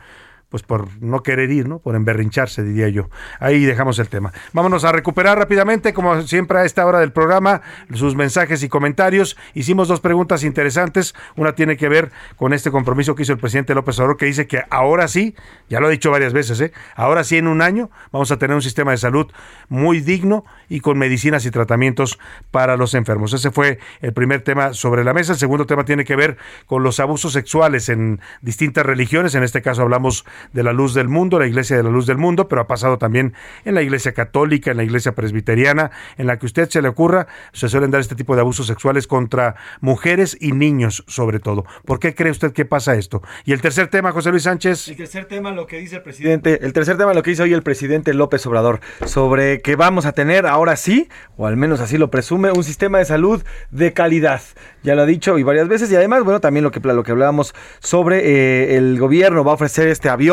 [0.54, 1.80] pues por no querer ir, ¿no?
[1.80, 3.10] Por emberrincharse, diría yo.
[3.40, 4.32] Ahí dejamos el tema.
[4.52, 7.60] Vámonos a recuperar rápidamente, como siempre a esta hora del programa,
[7.92, 9.36] sus mensajes y comentarios.
[9.54, 11.16] Hicimos dos preguntas interesantes.
[11.34, 14.46] Una tiene que ver con este compromiso que hizo el presidente López Obrador, que dice
[14.46, 15.34] que ahora sí,
[15.68, 16.72] ya lo ha dicho varias veces, ¿eh?
[16.94, 19.26] Ahora sí, en un año vamos a tener un sistema de salud
[19.68, 22.20] muy digno y con medicinas y tratamientos
[22.52, 23.32] para los enfermos.
[23.32, 25.32] Ese fue el primer tema sobre la mesa.
[25.32, 26.36] El segundo tema tiene que ver
[26.66, 29.34] con los abusos sexuales en distintas religiones.
[29.34, 32.18] En este caso hablamos de la Luz del Mundo, la Iglesia de la Luz del
[32.18, 33.34] Mundo, pero ha pasado también
[33.64, 37.26] en la Iglesia Católica, en la Iglesia Presbiteriana, en la que usted se le ocurra,
[37.52, 41.64] se suelen dar este tipo de abusos sexuales contra mujeres y niños, sobre todo.
[41.84, 43.22] ¿Por qué cree usted que pasa esto?
[43.44, 44.88] Y el tercer tema, José Luis Sánchez.
[44.88, 47.52] El tercer tema, lo que dice el presidente, el tercer tema, lo que dice hoy
[47.52, 51.98] el presidente López Obrador, sobre que vamos a tener ahora sí, o al menos así
[51.98, 54.42] lo presume, un sistema de salud de calidad.
[54.82, 57.12] Ya lo ha dicho y varias veces, y además, bueno, también lo que, lo que
[57.12, 60.23] hablábamos sobre eh, el gobierno va a ofrecer este avión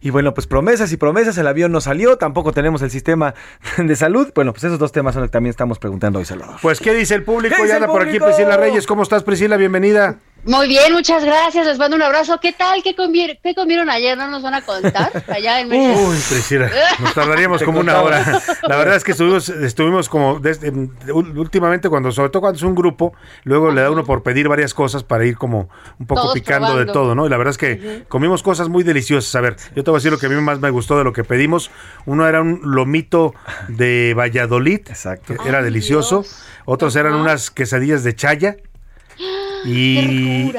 [0.00, 3.34] y bueno, pues promesas y promesas, el avión no salió, tampoco tenemos el sistema
[3.78, 4.30] de salud.
[4.34, 6.56] Bueno, pues esos dos temas son los que también estamos preguntando hoy, Salvador.
[6.60, 7.56] Pues, ¿qué dice el público?
[7.66, 8.86] Ya por aquí Priscila Reyes.
[8.86, 9.56] ¿Cómo estás, Priscila?
[9.56, 10.18] Bienvenida.
[10.44, 11.66] Muy bien, muchas gracias.
[11.66, 12.40] Les mando un abrazo.
[12.40, 12.82] ¿Qué tal?
[12.82, 14.16] ¿Qué, ¿Qué comieron ayer?
[14.16, 15.24] ¿No nos van a contar?
[15.28, 16.00] Allá en México.
[16.00, 18.40] Uy, Priscila, nos tardaríamos como una hora.
[18.62, 20.72] La verdad es que estuvimos, estuvimos como desde,
[21.12, 23.12] últimamente, cuando, sobre todo cuando es un grupo,
[23.44, 25.68] luego le da uno por pedir varias cosas para ir como
[25.98, 27.26] un poco picando de todo, ¿no?
[27.26, 29.34] Y la verdad es que comimos cosas muy deliciosas.
[29.34, 31.04] A ver, yo te voy a decir lo que a mí más me gustó de
[31.04, 31.70] lo que pedimos.
[32.06, 33.34] Uno era un lomito
[33.68, 35.34] de Valladolid, Exacto.
[35.46, 36.24] era delicioso.
[36.64, 38.56] Otros eran unas quesadillas de chaya.
[39.64, 40.52] Y,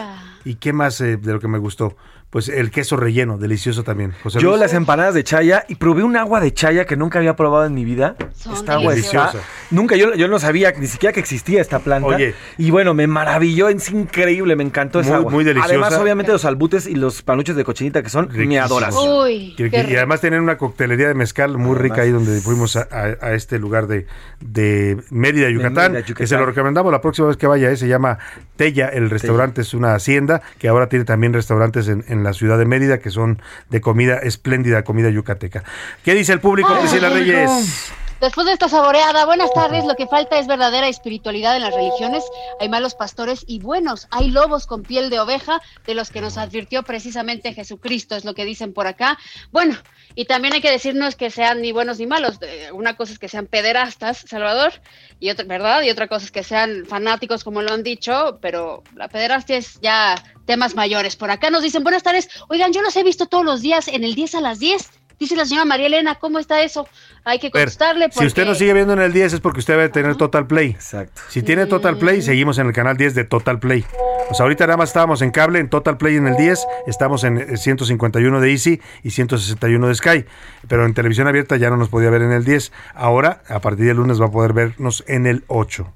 [0.43, 1.95] ¿Y qué más eh, de lo que me gustó?
[2.31, 4.13] Pues el queso relleno, delicioso también.
[4.39, 7.65] Yo las empanadas de chaya y probé un agua de chaya que nunca había probado
[7.65, 8.15] en mi vida.
[8.53, 9.39] esta agua deliciosa.
[9.69, 12.07] Nunca, yo, yo no sabía ni siquiera que existía esta planta.
[12.07, 12.33] Oye.
[12.57, 15.29] Y bueno, me maravilló, es increíble, me encantó esa agua.
[15.29, 15.73] Muy deliciosa.
[15.73, 19.23] Además, obviamente, los albutes y los panuchos de cochinita que son mi adoración.
[19.23, 23.59] Uy, y, además tienen una coctelería de mezcal muy rica ahí donde fuimos a, este
[23.59, 24.07] lugar de,
[24.39, 27.69] de Mérida, Yucatán, que se lo recomendamos la próxima vez que vaya.
[27.69, 28.19] Eh, se llama
[28.55, 32.65] Tella, el restaurante es una hacienda que ahora tiene también restaurantes en la ciudad de
[32.65, 35.63] Mérida, que son de comida espléndida, comida yucateca.
[36.03, 37.91] ¿Qué dice el público, Priscila Reyes?
[38.21, 39.83] Después de esta saboreada, buenas tardes.
[39.83, 42.23] Lo que falta es verdadera espiritualidad en las religiones.
[42.59, 44.07] Hay malos pastores y buenos.
[44.11, 48.35] Hay lobos con piel de oveja, de los que nos advirtió precisamente Jesucristo, es lo
[48.35, 49.17] que dicen por acá.
[49.51, 49.75] Bueno,
[50.13, 52.37] y también hay que decirnos que sean ni buenos ni malos.
[52.41, 54.73] Eh, Una cosa es que sean pederastas, Salvador,
[55.19, 55.81] y otra, ¿verdad?
[55.81, 59.81] Y otra cosa es que sean fanáticos, como lo han dicho, pero la pederastia es
[59.81, 60.13] ya
[60.51, 61.15] temas mayores.
[61.15, 62.27] Por acá nos dicen, buenas tardes.
[62.49, 64.89] Oigan, yo los he visto todos los días en el 10 a las 10.
[65.17, 66.89] Dice la señora María Elena, ¿cómo está eso?
[67.23, 68.19] Hay que contestarle porque...
[68.19, 70.71] Si usted nos sigue viendo en el 10 es porque usted debe tener Total Play.
[70.71, 71.21] Exacto.
[71.29, 73.85] Si tiene Total Play, seguimos en el canal 10 de Total Play.
[74.29, 77.23] O sea, ahorita nada más estábamos en cable, en Total Play en el 10, estamos
[77.23, 80.25] en eh, 151 de Easy y 161 de Sky.
[80.67, 82.73] Pero en televisión abierta ya no nos podía ver en el 10.
[82.93, 85.93] Ahora, a partir del lunes va a poder vernos en el 8.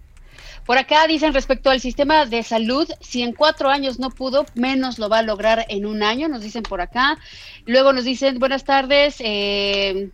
[0.65, 4.97] Por acá dicen respecto al sistema de salud, si en cuatro años no pudo, menos
[4.97, 7.17] lo va a lograr en un año, nos dicen por acá.
[7.65, 10.09] Luego nos dicen, buenas tardes, eh,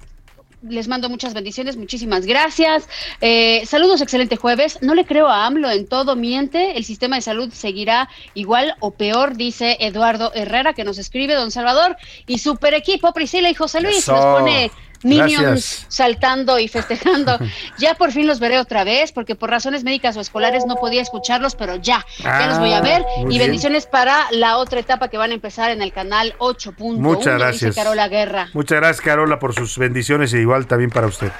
[0.67, 2.87] les mando muchas bendiciones, muchísimas gracias.
[3.19, 4.77] Eh, saludos, excelente jueves.
[4.81, 6.77] No le creo a AMLO en todo, miente.
[6.77, 11.51] El sistema de salud seguirá igual o peor, dice Eduardo Herrera, que nos escribe, don
[11.51, 11.97] Salvador.
[12.27, 14.13] Y super equipo, Priscila y José Luis, Eso.
[14.13, 14.71] nos pone
[15.03, 15.85] Minions Gracias.
[15.87, 17.39] saltando y festejando.
[17.77, 21.01] Ya por fin los veré otra vez, porque por razones médicas o escolares no podía
[21.01, 23.01] escucharlos, pero ya, ya los voy a ver.
[23.03, 23.49] Ah, muy Y bien.
[23.49, 26.97] bendiciones para la otra etapa que van a empezar en el canal 8.1.
[26.97, 27.71] Muchas gracias.
[27.71, 28.49] Dice Carola Guerra.
[28.53, 31.31] Muchas gracias, Carola, por sus bendiciones e igual también para usted.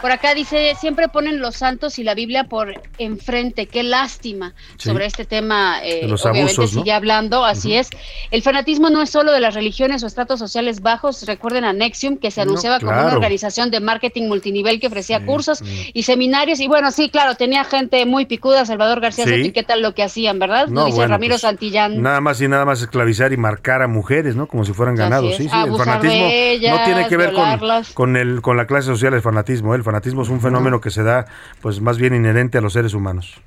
[0.00, 3.66] Por acá dice, siempre ponen los santos y la Biblia por enfrente.
[3.66, 4.88] Qué lástima Sí.
[4.90, 5.80] sobre este tema.
[5.82, 6.82] eh, los obviamente abusos, ¿no?
[6.82, 7.88] sigue hablando, así es.
[8.30, 11.26] El fanatismo no es solo de las religiones o estratos sociales bajos.
[11.26, 15.24] Recuerden a Nexium, que se No, anunciaba como una organización de marketing multinivel que ofrecía
[15.24, 15.62] cursos
[15.92, 16.60] y seminarios.
[16.60, 18.64] Y bueno, sí, claro, tenía gente muy picuda.
[18.66, 19.30] Salvador García Sí.
[19.30, 20.68] Soto, ¿y qué tal lo que hacían, verdad?
[20.68, 22.00] No, dice bueno, Ramiro pues, Santillán.
[22.02, 24.46] Nada más y nada más esclavizar y marcar a mujeres, ¿no?
[24.46, 25.36] Como si fueran ganados.
[25.36, 27.58] Sí, sí, el fanatismo ellas, no tiene que ver con,
[27.94, 29.74] con, el, con la clase social, el fanatismo.
[29.74, 31.24] El fanatismo es un fenómeno que se da,
[31.62, 33.40] pues más bien inherente a los seres humanos.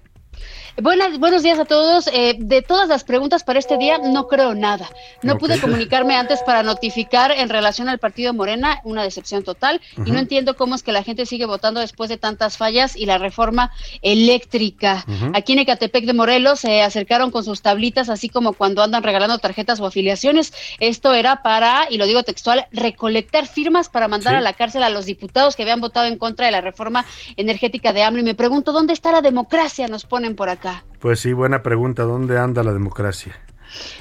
[0.78, 2.08] Buenas, buenos días a todos.
[2.14, 4.90] Eh, de todas las preguntas para este día, no creo nada.
[5.22, 9.82] No pude comunicarme antes para notificar en relación al partido Morena, una decepción total.
[10.06, 13.06] Y no entiendo cómo es que la gente sigue votando después de tantas fallas y
[13.06, 13.72] la reforma
[14.02, 15.06] eléctrica.
[15.34, 19.38] Aquí en Ecatepec de Morelos se acercaron con sus tablitas, así como cuando andan regalando
[19.40, 20.54] tarjetas o afiliaciones.
[20.80, 24.38] Esto era para, y lo digo textual, recolectar firmas para mandar Sí.
[24.38, 27.92] a la cárcel a los diputados que habían votado en contra de la reforma energética
[27.92, 28.22] de AMLO.
[28.22, 29.88] Y me pregunto, ¿dónde está la democracia?
[29.90, 30.71] Nos ponen por acá.
[31.02, 32.04] Pues sí, buena pregunta.
[32.04, 33.36] ¿Dónde anda la democracia?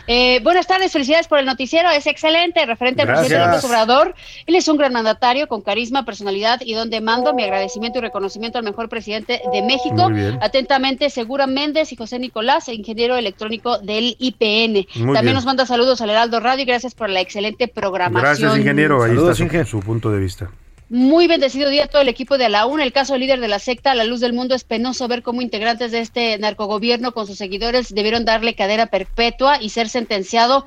[0.06, 3.46] Eh, buenas tardes, felicidades por el noticiero, es excelente, referente al presidente.
[3.46, 4.14] López Obrador.
[4.46, 7.32] Él es un gran mandatario con carisma, personalidad y don de mando.
[7.32, 10.10] Mi agradecimiento y reconocimiento al mejor presidente de México.
[10.10, 10.38] Muy bien.
[10.42, 14.86] Atentamente, Segura Méndez y José Nicolás, ingeniero electrónico del IPN.
[14.96, 15.34] Muy También bien.
[15.34, 18.22] nos manda saludos al Heraldo Radio y gracias por la excelente programación.
[18.22, 19.02] Gracias, ingeniero.
[19.02, 20.50] Ahí Saludos, está su, su punto de vista.
[20.92, 22.82] Muy bendecido día a todo el equipo de la UNA.
[22.82, 25.40] El caso líder de la secta, a la luz del mundo, es penoso ver cómo
[25.40, 30.66] integrantes de este narcogobierno con sus seguidores debieron darle cadera perpetua y ser sentenciado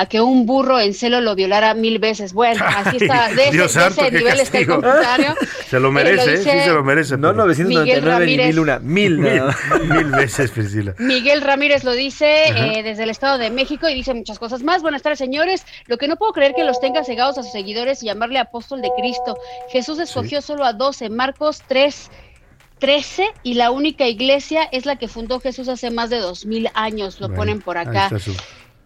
[0.00, 2.32] a que un burro en celo lo violara mil veces.
[2.32, 3.28] Bueno, así está.
[3.34, 5.34] De ese, Dios de ese nivel está el comentario.
[5.68, 6.36] Se lo Eh, merece, ¿eh?
[6.38, 7.16] sí se lo merece.
[7.18, 9.18] No pero- 999 ni mil una, mil.
[9.18, 9.50] Mil, no.
[9.94, 10.94] mil veces, Priscila.
[10.98, 14.82] Miguel Ramírez lo dice eh, desde el Estado de México y dice muchas cosas más.
[14.82, 15.66] Buenas tardes, señores.
[15.86, 18.80] Lo que no puedo creer que los tenga cegados a sus seguidores y llamarle apóstol
[18.80, 19.36] de Cristo.
[19.72, 22.08] Jesús escogió solo a 12, Marcos 3.
[22.78, 26.70] 13 y la única iglesia es la que fundó Jesús hace más de dos mil
[26.74, 28.04] años, lo Bueno, ponen por ahí acá.
[28.04, 28.36] está su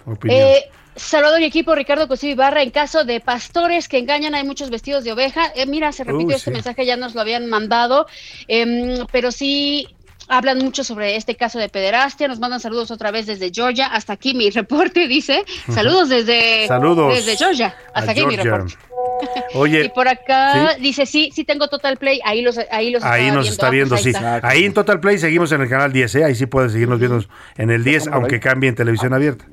[0.06, 0.40] opinión.
[0.40, 4.68] Eh, Salvador y equipo, Ricardo Cosío Ibarra, en caso de pastores que engañan, hay muchos
[4.70, 5.50] vestidos de oveja.
[5.54, 6.54] Eh, mira, se repitió este sí.
[6.54, 8.06] mensaje, ya nos lo habían mandado,
[8.48, 9.88] em, pero sí
[10.28, 12.28] hablan mucho sobre este caso de pederastia.
[12.28, 13.86] Nos mandan saludos otra vez desde Georgia.
[13.86, 15.44] Hasta aquí mi reporte, dice.
[15.70, 17.74] Saludos desde, Saludos desde Georgia.
[17.94, 18.74] Hasta aquí mi reporte.
[19.54, 20.82] Oye, y por acá ¿sí?
[20.82, 22.20] dice, sí, sí tengo Total Play.
[22.24, 24.10] Ahí los, ahí los Ahí nos está Ah, viendo, sí.
[24.10, 24.40] está.
[24.42, 26.24] Ahí en Total Play seguimos en el canal 10, ¿eh?
[26.24, 27.24] Ahí sí puedes seguirnos viendo
[27.56, 29.44] en el 10, aunque cambie en televisión abierta.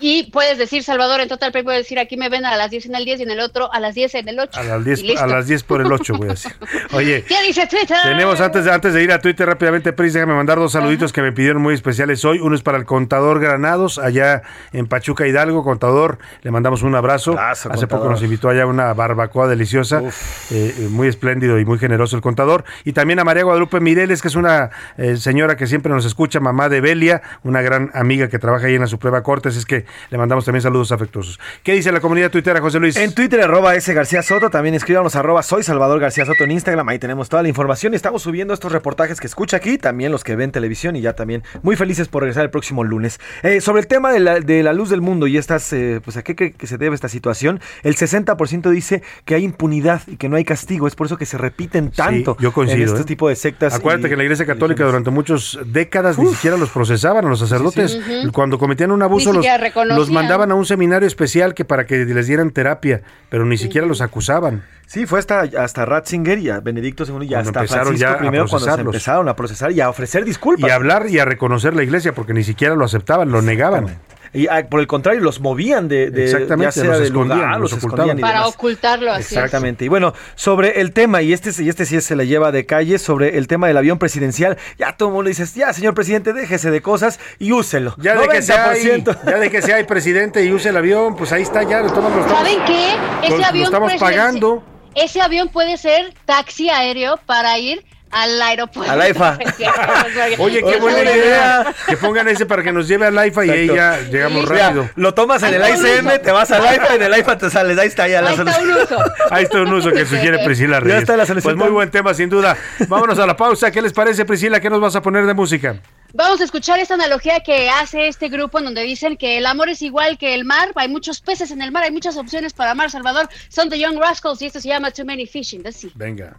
[0.00, 2.86] Y puedes decir, Salvador, en Total Play puedes decir, aquí me ven a las 10
[2.86, 4.60] en el 10 y en el otro a las 10 en el 8.
[4.60, 5.22] A las Y 10, listo.
[5.24, 6.52] a las 10 por el 8, voy a decir.
[6.92, 7.96] Oye, ¿Qué dice Twitter?
[8.02, 11.22] Tenemos antes de, antes de ir a Twitter rápidamente, Pris, déjame mandar dos saluditos que
[11.22, 12.38] me pidieron muy especiales hoy.
[12.40, 15.62] Uno es para el contador Granados, allá en Pachuca Hidalgo.
[15.64, 17.38] Contador, le mandamos un abrazo.
[17.38, 21.78] Hace poco nos invitó allá a una barbacoa deliciosa, eh, eh, muy espléndido y muy
[21.78, 22.64] generoso el contador.
[22.84, 26.40] Y también a María Guadalupe Mireles, que es una eh, señora que siempre nos escucha,
[26.40, 29.50] mamá de Belia, una gran amiga que trabaja ahí en la Suprema Corte.
[29.50, 31.38] Así es que le mandamos también saludos afectuosos.
[31.62, 32.96] ¿Qué dice la comunidad tuitera, José Luis?
[32.96, 36.88] En Twitter, arroba S García Soto, también escríbanos arroba soy Salvador García Soto en Instagram,
[36.88, 40.24] ahí tenemos toda la información y estamos subiendo estos reportajes que escucha aquí, también los
[40.24, 43.20] que ven televisión y ya también muy felices por regresar el próximo lunes.
[43.42, 46.16] Eh, sobre el tema de la, de la luz del mundo y estas, eh, pues
[46.16, 50.16] a qué cree que se debe esta situación, el 60% dice que hay impunidad y
[50.16, 53.00] que no hay castigo, es por eso que se repiten tanto yo coincido, en este
[53.02, 53.04] ¿eh?
[53.04, 53.74] tipo de sectas.
[53.74, 57.38] Acuérdate y- que la Iglesia Católica durante muchas décadas ni siquiera los procesaban a los
[57.38, 57.92] sacerdotes.
[57.92, 58.28] sí.
[58.32, 59.46] Cuando cometían un abuso Ni los,
[59.84, 63.86] los mandaban a un seminario especial que para que les dieran terapia, pero ni siquiera
[63.86, 64.62] los acusaban.
[64.86, 68.16] Sí, fue hasta, hasta Ratzinger y a Benedicto II y hasta empezaron Francisco ya a
[68.16, 68.94] I cuando se procesarlos.
[68.94, 70.68] empezaron a procesar y a ofrecer disculpas.
[70.68, 73.86] Y a hablar y a reconocer la Iglesia, porque ni siquiera lo aceptaban, lo negaban.
[74.32, 77.38] Y ah, por el contrario, los movían de, de Exactamente, ya sea los de escondían,
[77.38, 78.10] lugar, los los ocultaban.
[78.10, 78.54] escondían y Para demás.
[78.54, 79.20] ocultarlo así.
[79.22, 79.32] es.
[79.32, 79.84] Exactamente.
[79.84, 82.98] Y bueno, sobre el tema, y este, y este sí se la lleva de calle,
[82.98, 86.70] sobre el tema del avión presidencial, ya todo el mundo dice, ya señor presidente, déjese
[86.70, 87.94] de cosas y úselo.
[87.98, 89.18] Ya de, que sea 90%.
[89.26, 92.12] ya de que sea hay presidente y use el avión, pues ahí está, ya, todos
[92.14, 92.90] lo estamos, ¿Saben qué?
[93.22, 94.62] Ese lo- lo avión estamos presidencial- pagando.
[94.94, 98.90] Ese avión puede ser taxi aéreo para ir al aeropuerto.
[98.92, 99.38] Al AIFA.
[100.38, 101.74] Oye, qué buena idea.
[101.86, 104.88] Que pongan ese para que nos lleve al IFA y ahí ya llegamos rápido.
[104.96, 107.78] lo tomas en el ICM, te vas al IFA y del IFA te sales.
[107.78, 108.76] Ahí está ya la Ahí está solución.
[108.76, 109.12] un uso.
[109.30, 110.98] Ahí está un uso que sugiere Priscila Ya Reyes.
[111.00, 111.58] está la Pues solución.
[111.58, 112.56] muy buen tema, sin duda.
[112.88, 113.70] Vámonos a la pausa.
[113.70, 114.60] ¿Qué les parece, Priscila?
[114.60, 115.76] ¿Qué nos vas a poner de música?
[116.12, 119.68] Vamos a escuchar esta analogía que hace este grupo en donde dicen que el amor
[119.68, 122.72] es igual que el mar, hay muchos peces en el mar, hay muchas opciones para
[122.72, 123.28] amar, Salvador.
[123.48, 125.90] Son The Young Rascals y esto se llama Too Many Fish in the Sea.
[125.94, 126.36] Venga.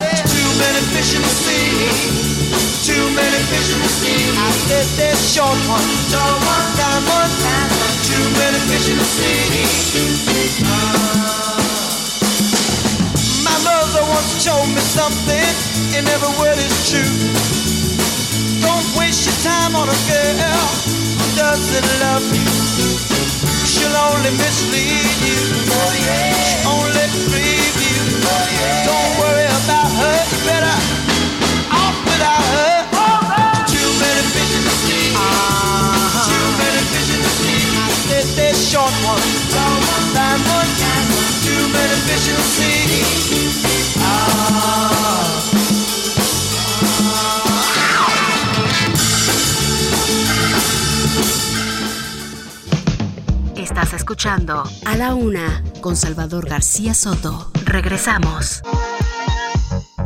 [0.00, 1.70] Too many fish in the sea.
[2.82, 4.26] Too many fish in the sea.
[4.34, 7.94] I said there's short one, tall one, down one, down one.
[8.02, 10.66] Too many fish in the sea.
[10.66, 11.62] Ah.
[13.46, 15.46] My mother once told me something,
[15.94, 17.14] and every word is true.
[18.66, 20.66] Don't waste your time on a girl
[21.22, 22.50] who doesn't love you.
[23.62, 25.38] She'll only mislead you.
[26.42, 28.02] She'll only grieve you.
[28.84, 29.83] Don't worry about
[53.56, 57.50] Estás escuchando A la Una con Salvador García Soto.
[57.64, 58.62] Regresamos.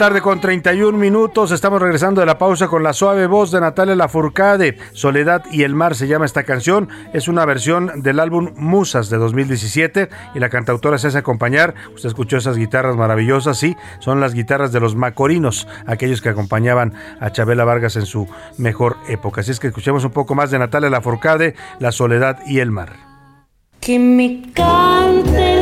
[0.00, 1.52] Tarde con 31 minutos.
[1.52, 4.78] Estamos regresando de la pausa con la suave voz de Natalia Lafourcade.
[4.92, 6.88] Soledad y el mar se llama esta canción.
[7.12, 11.74] Es una versión del álbum Musas de 2017 y la cantautora se hace acompañar.
[11.94, 16.94] Usted escuchó esas guitarras maravillosas, sí, son las guitarras de los Macorinos, aquellos que acompañaban
[17.20, 19.42] a Chabela Vargas en su mejor época.
[19.42, 22.94] Así es que escuchemos un poco más de Natalia Lafourcade, La Soledad y el mar.
[23.80, 25.59] Que me cante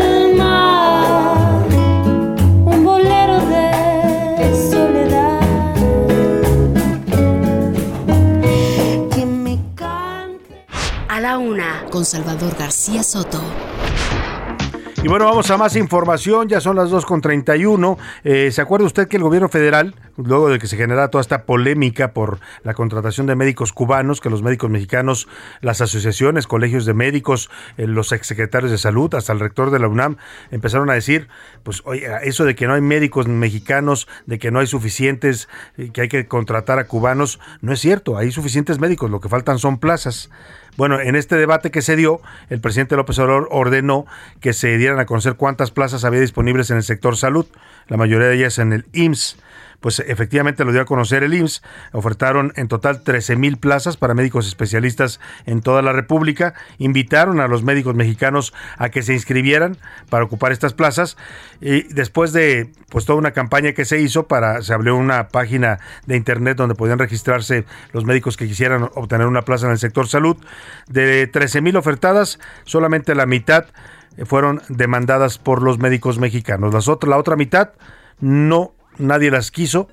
[12.05, 13.41] Salvador García Soto.
[15.01, 17.97] Y bueno, vamos a más información, ya son las 2.31.
[18.25, 21.45] Eh, ¿Se acuerda usted que el gobierno federal, luego de que se generara toda esta
[21.45, 25.29] polémica por la contratación de médicos cubanos, que los médicos mexicanos,
[25.61, 29.87] las asociaciones, colegios de médicos, eh, los exsecretarios de salud, hasta el rector de la
[29.87, 30.17] UNAM,
[30.51, 31.29] empezaron a decir,
[31.63, 35.91] pues oye, eso de que no hay médicos mexicanos, de que no hay suficientes, eh,
[35.93, 39.61] que hay que contratar a cubanos, no es cierto, hay suficientes médicos, lo que faltan
[39.61, 40.29] son plazas.
[40.77, 42.21] Bueno, en este debate que se dio,
[42.51, 44.07] el presidente López Obrador ordenó
[44.41, 47.47] que se dieran a conocer cuántas plazas había disponibles en el sector salud,
[47.89, 49.39] la mayoría de ellas en el IMSS.
[49.81, 51.63] Pues efectivamente lo dio a conocer el IMSS.
[51.93, 56.55] Ofertaron en total 13 mil plazas para médicos especialistas en toda la República.
[56.79, 59.77] Invitaron a los médicos mexicanos a que se inscribieran
[60.11, 61.17] para ocupar estas plazas.
[61.61, 65.79] Y después de pues toda una campaña que se hizo para, se abrió una página
[66.07, 70.09] de internet donde podían registrarse los médicos que quisieran obtener una plaza en el sector
[70.09, 70.37] salud.
[70.89, 73.67] De 13 mil ofertadas, solamente la mitad
[74.25, 76.75] fueron demandadas por los médicos mexicanos.
[76.75, 77.71] Las la otra mitad
[78.21, 79.89] no, nadie las quiso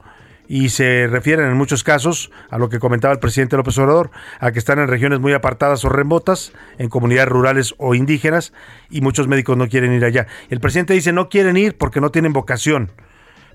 [0.48, 4.52] y se refieren en muchos casos a lo que comentaba el presidente López Obrador, a
[4.52, 8.54] que están en regiones muy apartadas o remotas, en comunidades rurales o indígenas,
[8.90, 10.28] y muchos médicos no quieren ir allá.
[10.50, 12.92] El presidente dice no quieren ir porque no tienen vocación,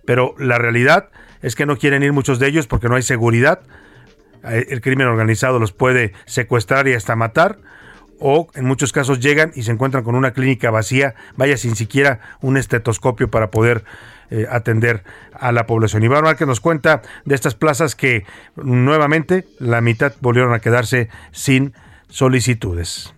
[0.04, 1.10] pero la realidad
[1.42, 3.60] es que no quieren ir muchos de ellos porque no hay seguridad,
[4.44, 7.58] eh, el crimen organizado los puede secuestrar y hasta matar,
[8.18, 12.20] o en muchos casos llegan y se encuentran con una clínica vacía, vaya sin siquiera
[12.42, 13.84] un estetoscopio para poder
[14.30, 15.02] eh, atender
[15.32, 16.02] a la población.
[16.02, 18.24] Iván Márquez nos cuenta de estas plazas que
[18.56, 21.74] nuevamente la mitad volvieron a quedarse sin
[22.08, 23.12] solicitudes.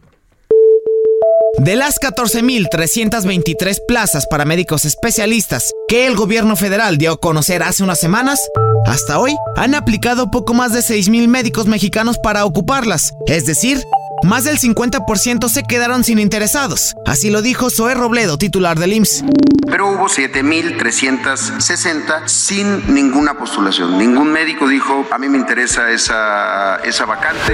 [1.59, 7.85] De las 14.323 plazas para médicos especialistas que el gobierno federal dio a conocer hace
[7.85, 8.41] unas semanas,
[8.87, 13.83] hasta hoy han aplicado poco más de 6.000 médicos mexicanos para ocuparlas, es decir,
[14.23, 16.95] más del 50% se quedaron sin interesados.
[17.07, 19.25] Así lo dijo Zoé Robledo, titular del IMSS.
[19.67, 23.99] Pero hubo 7.360 sin ninguna postulación.
[23.99, 27.53] Ningún médico dijo, a mí me interesa esa, esa vacante.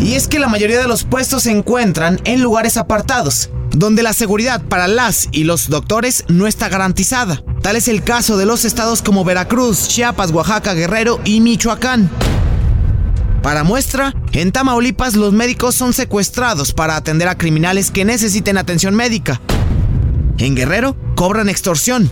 [0.00, 4.12] Y es que la mayoría de los puestos se encuentran en lugares apartados, donde la
[4.12, 7.42] seguridad para las y los doctores no está garantizada.
[7.62, 12.08] Tal es el caso de los estados como Veracruz, Chiapas, Oaxaca, Guerrero y Michoacán.
[13.42, 18.94] Para muestra, en Tamaulipas los médicos son secuestrados para atender a criminales que necesiten atención
[18.94, 19.40] médica.
[20.38, 22.10] En Guerrero cobran extorsión,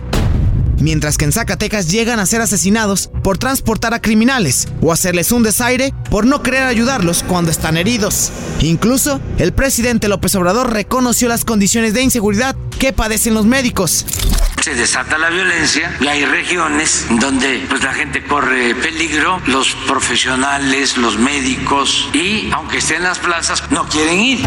[0.85, 5.41] mientras que en Zacatecas llegan a ser asesinados por transportar a criminales o hacerles un
[5.41, 8.31] desaire por no querer ayudarlos cuando están heridos.
[8.59, 14.05] Incluso, el presidente López Obrador reconoció las condiciones de inseguridad que padecen los médicos
[14.61, 20.97] se desata la violencia y hay regiones donde pues la gente corre peligro, los profesionales,
[20.97, 24.39] los médicos y aunque estén en las plazas no quieren ir.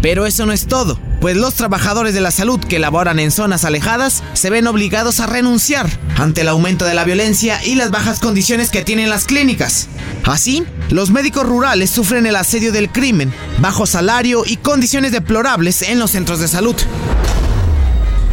[0.00, 3.64] Pero eso no es todo, pues los trabajadores de la salud que laboran en zonas
[3.64, 8.20] alejadas se ven obligados a renunciar ante el aumento de la violencia y las bajas
[8.20, 9.88] condiciones que tienen las clínicas.
[10.24, 15.98] Así, los médicos rurales sufren el asedio del crimen, bajo salario y condiciones deplorables en
[15.98, 16.76] los centros de salud.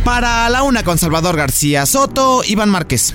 [0.03, 3.13] Para la una con Salvador García Soto, Iván Márquez.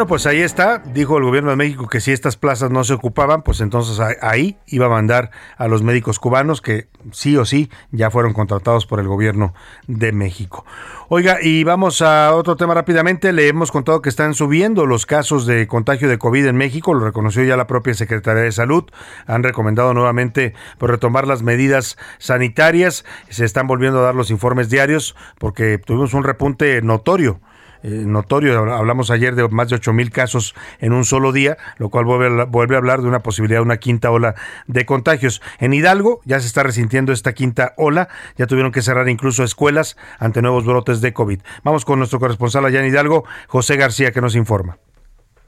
[0.00, 2.94] Bueno, pues ahí está, dijo el gobierno de México que si estas plazas no se
[2.94, 7.70] ocupaban, pues entonces ahí iba a mandar a los médicos cubanos que sí o sí
[7.90, 9.52] ya fueron contratados por el gobierno
[9.88, 10.64] de México.
[11.10, 13.34] Oiga, y vamos a otro tema rápidamente.
[13.34, 17.04] Le hemos contado que están subiendo los casos de contagio de COVID en México, lo
[17.04, 18.84] reconoció ya la propia Secretaría de Salud.
[19.26, 23.04] Han recomendado nuevamente por pues, retomar las medidas sanitarias.
[23.28, 27.42] Se están volviendo a dar los informes diarios porque tuvimos un repunte notorio
[27.82, 28.58] eh, notorio.
[28.72, 32.42] Hablamos ayer de más de 8 mil casos en un solo día, lo cual vuelve
[32.42, 34.34] a, vuelve a hablar de una posibilidad de una quinta ola
[34.66, 35.42] de contagios.
[35.58, 39.96] En Hidalgo ya se está resintiendo esta quinta ola, ya tuvieron que cerrar incluso escuelas
[40.18, 41.40] ante nuevos brotes de COVID.
[41.64, 44.78] Vamos con nuestro corresponsal allá en Hidalgo, José García, que nos informa.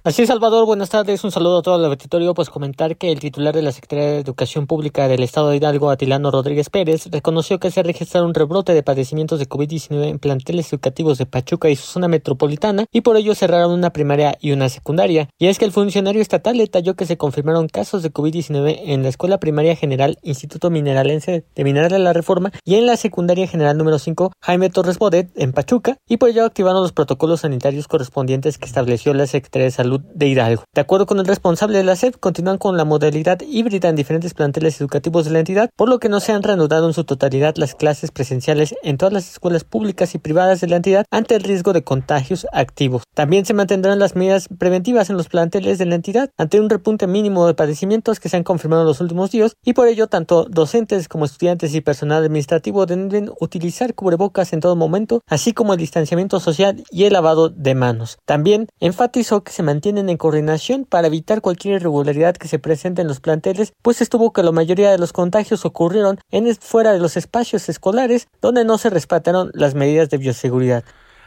[0.04, 1.22] Así, Salvador, buenas tardes.
[1.22, 2.34] Un saludo a todo el auditorio.
[2.34, 5.90] Pues comentar que el titular de la Secretaría de Educación Pública del Estado de Hidalgo,
[5.90, 10.18] Atilano Rodríguez Pérez, reconoció que se ha registrado un rebrote de padecimientos de COVID-19 en
[10.18, 14.50] planteles educativos de Pachuca y su zona metropolitana y por ello cerraron una primaria y
[14.50, 15.28] una secundaria.
[15.38, 19.08] Y es que el funcionario estatal detalló que se confirmaron casos de COVID-19 en la
[19.08, 23.78] Escuela Primaria General Instituto Mineralense de Mineral de la Reforma y en la Secundaria General
[23.78, 28.58] número 5 Jaime Torres Bodet en Pachuca y por ello activaron los protocolos sanitarios correspondientes
[28.58, 30.64] que estableció la Secretaría de Salud de Hidalgo.
[30.74, 34.35] De acuerdo con el responsable de la SED, continúan con la modalidad híbrida en diferentes
[34.35, 37.56] planteles educativos de la entidad, por lo que no se han reanudado en su totalidad
[37.56, 41.43] las clases presenciales en todas las escuelas públicas y privadas de la entidad ante el
[41.43, 43.02] riesgo de contagios activos.
[43.14, 47.06] También se mantendrán las medidas preventivas en los planteles de la entidad ante un repunte
[47.06, 50.47] mínimo de padecimientos que se han confirmado en los últimos días y por ello tanto
[50.48, 55.78] docentes como estudiantes y personal administrativo deben utilizar cubrebocas en todo momento, así como el
[55.78, 58.19] distanciamiento social y el lavado de manos.
[58.24, 63.02] También enfatizó que se mantiene tienen en coordinación para evitar cualquier irregularidad que se presente
[63.02, 66.98] en los planteles, pues estuvo que la mayoría de los contagios ocurrieron en fuera de
[66.98, 70.84] los espacios escolares donde no se respetaron las medidas de bioseguridad.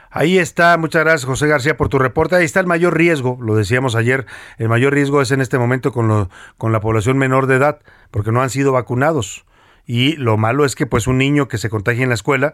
[0.09, 2.35] Ahí está, muchas gracias José García por tu reporte.
[2.35, 4.25] Ahí está el mayor riesgo, lo decíamos ayer,
[4.57, 7.81] el mayor riesgo es en este momento con, lo, con la población menor de edad,
[8.11, 9.45] porque no han sido vacunados.
[9.85, 12.53] Y lo malo es que pues un niño que se contagie en la escuela,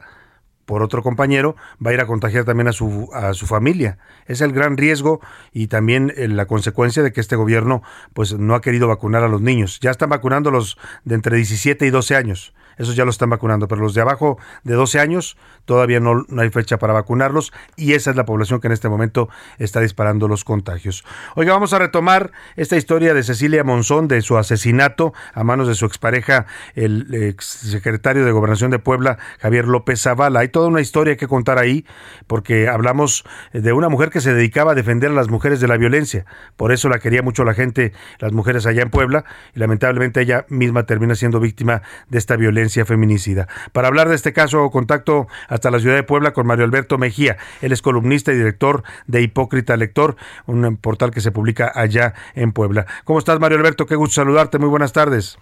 [0.71, 3.97] por otro compañero, va a ir a contagiar también a su, a su familia.
[4.25, 5.19] Es el gran riesgo
[5.51, 7.83] y también eh, la consecuencia de que este gobierno
[8.13, 9.81] pues no ha querido vacunar a los niños.
[9.81, 13.67] Ya están vacunando los de entre 17 y 12 años esos ya los están vacunando,
[13.67, 17.93] pero los de abajo de 12 años todavía no, no, hay fecha para vacunarlos y
[17.93, 21.03] esa es la población que en este momento está disparando los contagios.
[21.35, 25.75] Oiga, vamos a retomar esta historia de Cecilia Monzón, de su asesinato a manos de
[25.75, 26.45] su expareja,
[26.75, 30.41] el exsecretario de Gobernación de Puebla, Javier López Zavala.
[30.41, 31.85] Hay toda una historia que contar ahí
[32.27, 33.23] porque hablamos
[33.53, 36.25] de una mujer que se dedicaba a defender a las mujeres de la violencia.
[36.57, 40.45] Por eso la quería mucho la gente, las mujeres allá en Puebla, y lamentablemente ella
[40.49, 43.47] misma termina siendo víctima de esta violencia feminicida.
[43.71, 47.37] Para hablar de este caso, contacto hasta la ciudad de Puebla con Mario Alberto Mejía.
[47.61, 50.15] Él es columnista y director de Hipócrita Lector,
[50.45, 52.85] un portal que se publica allá en Puebla.
[53.03, 53.85] ¿Cómo estás, Mario Alberto?
[53.85, 54.59] Qué gusto saludarte.
[54.59, 55.37] Muy buenas tardes.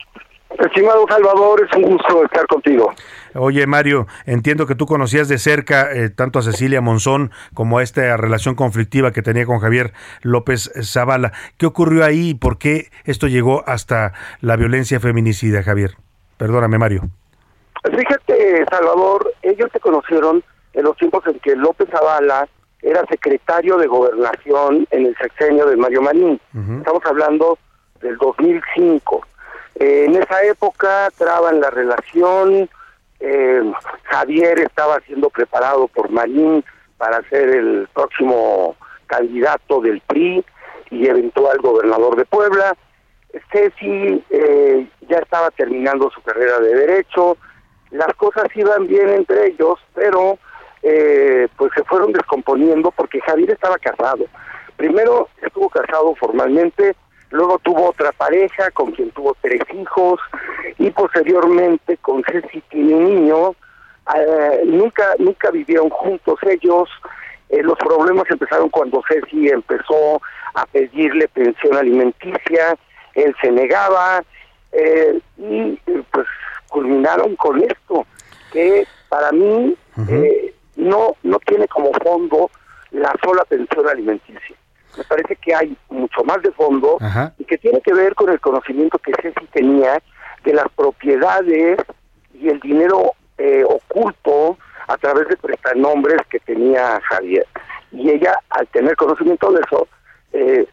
[0.60, 2.92] Estimado Salvador, es un gusto estar contigo.
[3.34, 7.84] Oye, Mario, entiendo que tú conocías de cerca eh, tanto a Cecilia Monzón como a
[7.84, 11.32] esta relación conflictiva que tenía con Javier López Zavala.
[11.58, 15.96] ¿Qué ocurrió ahí y por qué esto llegó hasta la violencia feminicida, Javier?
[16.40, 17.02] Perdóname, Mario.
[17.84, 20.42] Fíjate, Salvador, ellos se conocieron
[20.72, 22.48] en los tiempos en que López Zavala
[22.82, 26.40] era secretario de gobernación en el sexenio de Mario Marín.
[26.78, 27.58] Estamos hablando
[28.00, 29.28] del 2005.
[29.76, 32.70] Eh, en esa época traban la relación,
[33.20, 36.64] eh, Javier estaba siendo preparado por Marín
[36.98, 40.46] para ser el próximo candidato del PRI
[40.90, 42.78] y eventual gobernador de Puebla.
[43.52, 47.38] Ceci eh, ya estaba terminando su carrera de derecho,
[47.92, 50.38] las cosas iban bien entre ellos, pero
[50.84, 54.26] eh, pues se fueron descomponiendo porque Javier estaba casado.
[54.78, 56.96] Primero estuvo casado formalmente,
[57.32, 60.20] luego tuvo otra pareja con quien tuvo tres hijos
[60.78, 63.56] y posteriormente con Ceci tiene un niño.
[64.16, 66.90] Eh, nunca nunca vivieron juntos ellos.
[67.50, 70.22] Eh, los problemas empezaron cuando Ceci empezó
[70.54, 72.78] a pedirle pensión alimenticia,
[73.22, 74.24] él se negaba
[75.38, 75.80] y
[76.12, 76.28] pues
[76.70, 78.06] culminaron con esto,
[78.52, 79.76] que para mí
[80.08, 82.50] eh, no, no tiene como fondo
[82.92, 84.56] la sola pensión alimenticia.
[84.98, 86.98] Me parece que hay mucho más de fondo
[87.38, 90.02] y que tiene que ver con el conocimiento que Ceci tenía
[90.44, 91.80] de las propiedades
[92.34, 97.46] y el dinero eh, oculto a través de prestanombres que tenía Javier.
[97.92, 99.88] Y ella, al tener conocimiento de eso,
[100.34, 100.68] eh,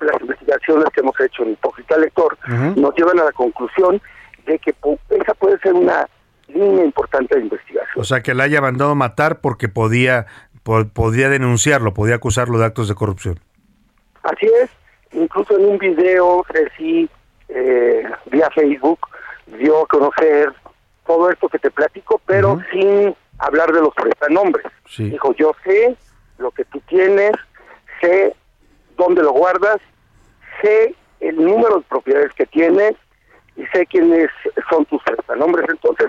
[0.00, 2.36] las investigaciones que hemos hecho en Hipócrita Lector
[2.76, 4.00] nos llevan a la conclusión
[4.46, 4.74] de que
[5.10, 6.08] esa puede ser una
[6.48, 8.00] línea importante de investigación.
[8.00, 10.26] O sea, que la haya mandado a matar porque podía,
[10.62, 13.40] podía denunciarlo, podía acusarlo de actos de corrupción.
[14.22, 14.70] Así es,
[15.12, 16.44] incluso en un video,
[16.76, 17.08] sí,
[17.48, 18.98] eh, vía Facebook,
[19.58, 20.52] dio a conocer
[21.06, 24.66] todo esto que te platico, pero sin hablar de los prestanombres.
[24.96, 25.96] Dijo, yo sé
[26.38, 27.32] lo que tú tienes,
[28.00, 28.34] sé
[28.96, 29.78] dónde lo guardas,
[30.62, 32.94] sé el número de propiedades que tienes,
[33.56, 34.30] y sé quiénes
[34.68, 35.68] son tus prestanombres.
[35.68, 36.08] Entonces,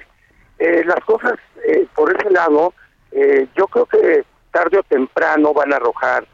[0.59, 1.33] eh, las cosas
[1.65, 2.73] eh, por ese lado,
[3.11, 6.25] eh, yo creo que tarde o temprano van a arrojar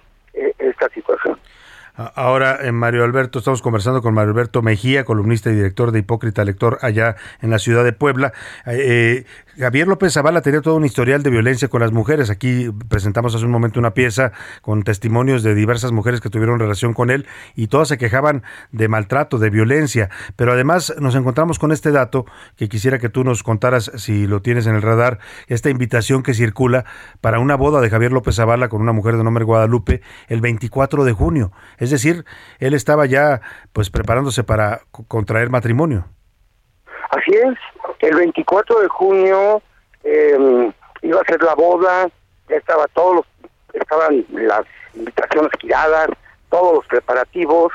[0.60, 1.40] esta situación.
[1.98, 6.46] Ahora, en Mario Alberto, estamos conversando con Mario Alberto Mejía, columnista y director de Hipócrita
[6.46, 8.34] Lector allá en la ciudad de Puebla.
[8.68, 9.26] Eh,
[9.58, 12.30] Javier López Zavala tenía todo un historial de violencia con las mujeres.
[12.30, 16.94] Aquí presentamos hace un momento una pieza con testimonios de diversas mujeres que tuvieron relación
[16.94, 17.26] con él
[17.56, 20.12] y todas se quejaban de maltrato, de violencia.
[20.36, 24.44] Pero además nos encontramos con este dato que quisiera que tú nos contaras, si lo
[24.44, 25.18] tienes en el radar,
[25.48, 26.86] esta invitación que circula
[27.22, 31.04] para una boda de Javier López Zavala con una mujer de nombre Guadalupe el 24
[31.04, 31.52] de junio.
[31.90, 32.26] Decir,
[32.60, 33.42] él estaba ya
[33.74, 36.06] pues preparándose para contraer matrimonio.
[37.10, 37.58] Así es,
[38.00, 39.62] el 24 de junio
[40.04, 42.10] em, iba a ser la boda,
[42.50, 43.26] ya estaba todos los,
[43.74, 46.10] estaban las invitaciones giradas,
[46.50, 47.72] todos los preparativos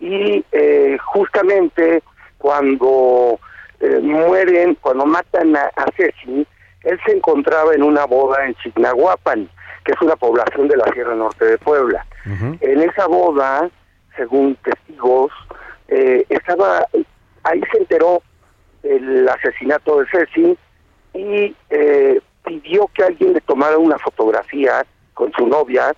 [0.00, 2.02] y eh, justamente
[2.38, 3.38] cuando
[3.80, 6.46] eh, mueren, cuando matan a, a, Ceci,
[6.84, 9.48] él se encontraba en una boda en Chignahuapan,
[9.86, 12.04] que es una población de la Sierra Norte de Puebla.
[12.60, 13.70] En esa boda,
[14.16, 15.30] según testigos,
[15.86, 16.84] eh, estaba
[17.44, 18.20] ahí se enteró
[18.82, 20.58] el asesinato de Ceci
[21.14, 24.84] y eh, pidió que alguien le tomara una fotografía
[25.14, 25.94] con su novia,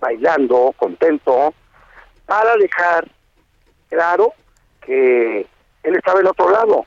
[0.00, 1.54] bailando, contento,
[2.26, 3.08] para dejar
[3.88, 4.32] claro
[4.80, 5.46] que
[5.84, 6.84] él estaba en otro lado.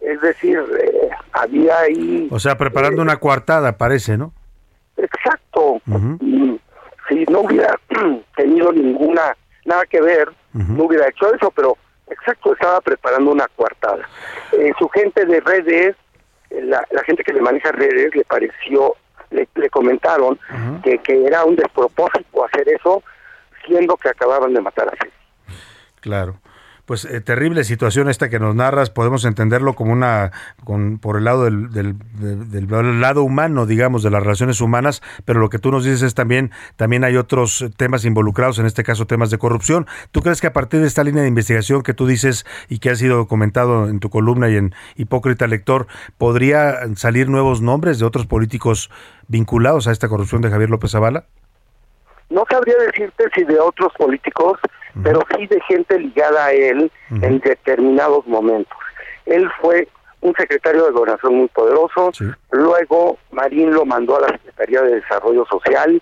[0.00, 2.28] Es decir, eh, había ahí...
[2.30, 4.32] O sea, preparando una coartada, parece, ¿no?
[4.96, 5.80] Exacto
[7.08, 7.78] si no hubiera
[8.36, 11.76] tenido ninguna nada que ver, no hubiera hecho eso, pero
[12.08, 14.06] exacto, estaba preparando una coartada.
[14.52, 15.96] Eh, su gente de redes
[16.50, 18.94] la, la gente que le maneja redes le pareció,
[19.30, 20.38] le, le comentaron
[20.82, 23.02] que, que era un despropósito hacer eso,
[23.66, 25.12] siendo que acababan de matar a Ceci.
[26.00, 26.36] Claro.
[26.86, 30.32] Pues eh, terrible situación esta que nos narras, podemos entenderlo como una,
[30.64, 35.40] con, por el lado del, del, del- lado humano, digamos, de las relaciones humanas, pero
[35.40, 39.06] lo que tú nos dices es también, también hay otros temas involucrados, en este caso
[39.06, 39.86] temas de corrupción.
[40.12, 42.90] ¿Tú crees que a partir de esta línea de investigación que tú dices y que
[42.90, 45.86] ha sido comentado en tu columna y en Hipócrita Lector,
[46.18, 48.90] podría salir nuevos nombres de otros políticos
[49.26, 51.24] vinculados a esta corrupción de Javier López Zavala?
[52.28, 54.58] No sabría decirte si de otros políticos,
[55.02, 56.90] pero sí de gente ligada a él
[57.22, 58.76] en determinados momentos.
[59.26, 59.88] Él fue
[60.20, 62.10] un secretario de gobernación muy poderoso,
[62.50, 66.00] luego Marín lo mandó a la Secretaría de Desarrollo Social,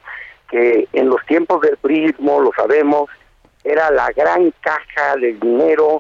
[0.50, 3.08] que en los tiempos del prismo, lo sabemos,
[3.64, 5.98] era la gran caja de dinero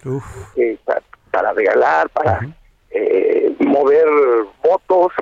[0.56, 1.00] eh, pa-
[1.30, 2.40] para regalar, para
[2.90, 4.06] eh, mover
[4.62, 5.12] votos,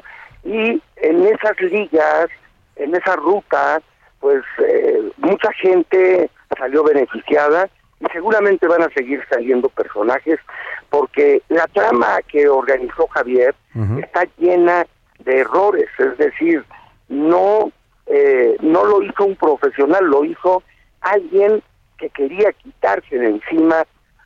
[0.44, 2.28] y en esas ligas,
[2.76, 3.80] en esa ruta,
[4.20, 7.68] pues eh, mucha gente salió beneficiada
[8.00, 10.38] y seguramente van a seguir saliendo personajes
[10.90, 13.54] porque la trama que organizó Javier
[14.00, 14.86] está llena
[15.20, 16.64] de errores, es decir,
[17.08, 17.70] no
[18.06, 20.62] eh, no lo hizo un profesional, lo hizo
[21.00, 21.62] alguien
[21.98, 23.84] que quería quitarse de encima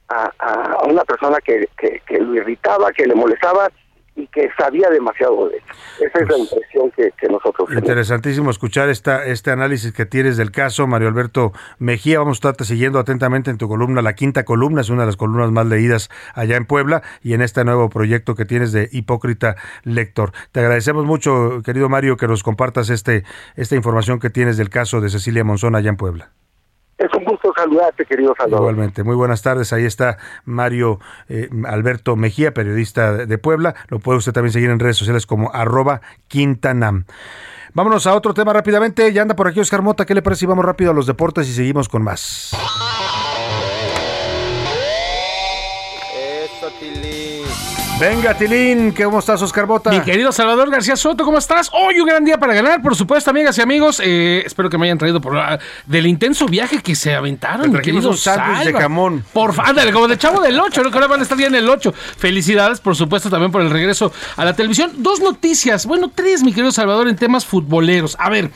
[0.08, 3.68] a, a- a una persona que, que, que lo irritaba, que le molestaba
[4.16, 5.62] y que sabía demasiado de él.
[6.00, 7.82] Esa es la impresión que, que nosotros tenemos.
[7.82, 12.18] Interesantísimo escuchar esta, este análisis que tienes del caso, Mario Alberto Mejía.
[12.18, 15.16] Vamos a estarte siguiendo atentamente en tu columna, la quinta columna, es una de las
[15.16, 19.56] columnas más leídas allá en Puebla y en este nuevo proyecto que tienes de Hipócrita
[19.82, 20.32] Lector.
[20.52, 23.24] Te agradecemos mucho, querido Mario, que nos compartas este,
[23.56, 26.30] esta información que tienes del caso de Cecilia Monzón allá en Puebla.
[26.98, 28.60] Es un gusto saludarte, querido Salvador.
[28.60, 29.72] Igualmente, muy buenas tardes.
[29.72, 33.74] Ahí está Mario eh, Alberto Mejía, periodista de Puebla.
[33.88, 37.04] Lo puede usted también seguir en redes sociales como arroba Quintanam.
[37.72, 39.12] Vámonos a otro tema rápidamente.
[39.12, 40.06] Ya anda por aquí Oscar Mota.
[40.06, 42.52] ¿Qué le parece vamos rápido a los deportes y seguimos con más?
[48.00, 49.88] Venga, Tilín, ¿cómo estás, Oscar Mota?
[49.90, 51.70] Mi querido Salvador García Soto, ¿cómo estás?
[51.72, 54.02] Hoy un gran día para ganar, por supuesto, amigas y amigos.
[54.04, 57.62] Eh, espero que me hayan traído por ah, del intenso viaje que se aventaron.
[57.62, 59.24] Te mi trajimos querido un sándwich de jamón.
[59.32, 60.90] Por favor, ándale, como de chavo del 8, ¿no?
[60.90, 61.94] que ahora van a estar ya en el 8.
[62.18, 64.90] Felicidades, por supuesto, también por el regreso a la televisión.
[64.96, 68.16] Dos noticias, bueno, tres, mi querido Salvador, en temas futboleros.
[68.18, 68.50] A ver,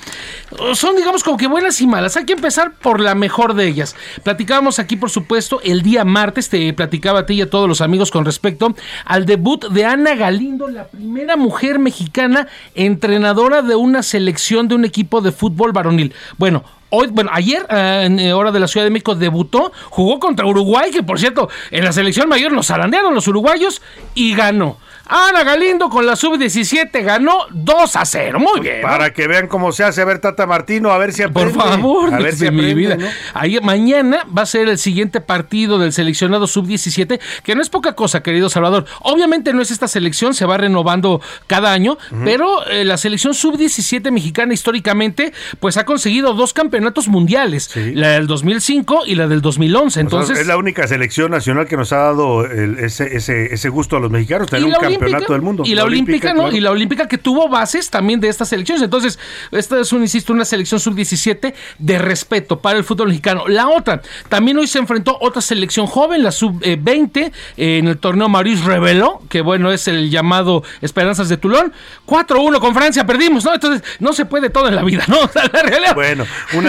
[0.74, 2.16] son digamos como que buenas y malas.
[2.16, 3.94] Hay que empezar por la mejor de ellas.
[4.24, 7.80] Platicábamos aquí, por supuesto, el día martes, te platicaba a ti y a todos los
[7.80, 8.74] amigos con respecto
[9.04, 14.84] al debut de Ana Galindo, la primera mujer mexicana entrenadora de una selección de un
[14.86, 16.14] equipo de fútbol varonil.
[16.38, 20.18] Bueno, Hoy, bueno, ayer, eh, en eh, hora de la Ciudad de México, debutó, jugó
[20.18, 23.82] contra Uruguay, que por cierto, en la selección mayor nos zarandearon los uruguayos
[24.14, 24.78] y ganó.
[25.10, 28.38] Ana Galindo con la sub-17 ganó 2 a 0.
[28.38, 28.82] Muy bien.
[28.82, 28.88] ¿no?
[28.88, 31.58] Para que vean cómo se hace, a ver, Tata Martino, a ver si Por aprende.
[31.58, 32.96] favor, a ver si de mi aprende, vida.
[32.96, 33.06] ¿no?
[33.32, 37.94] Ahí, mañana va a ser el siguiente partido del seleccionado sub-17, que no es poca
[37.94, 38.84] cosa, querido Salvador.
[39.00, 44.10] Obviamente no es esta selección, se va renovando cada año, pero eh, la selección sub-17
[44.10, 46.77] mexicana históricamente, pues ha conseguido dos campeonatos
[47.08, 49.86] mundiales, la del 2005 y la del 2011.
[49.86, 53.52] O sea, Entonces, es la única selección nacional que nos ha dado el- ese, ese,
[53.54, 55.62] ese gusto a los mexicanos, tener un campeonato del mundo.
[55.66, 56.42] Y la, olímpica, ¿no?
[56.42, 56.56] claro.
[56.56, 58.82] Y la olímpica que tuvo bases también de estas selecciones.
[58.82, 59.18] Entonces,
[59.50, 63.46] esta es un, insisto, una selección sub-17 de respeto para el fútbol mexicano.
[63.48, 68.64] La otra, también hoy se enfrentó otra selección joven, la sub-20, en el torneo Maurice
[68.64, 71.72] reveló, que bueno, es el llamado Esperanzas de Tulón.
[72.06, 73.54] 4-1 con Francia, perdimos, ¿no?
[73.54, 75.18] Entonces, no se puede todo en la vida, ¿no?
[75.28, 76.24] O sea, la realidad- Bueno,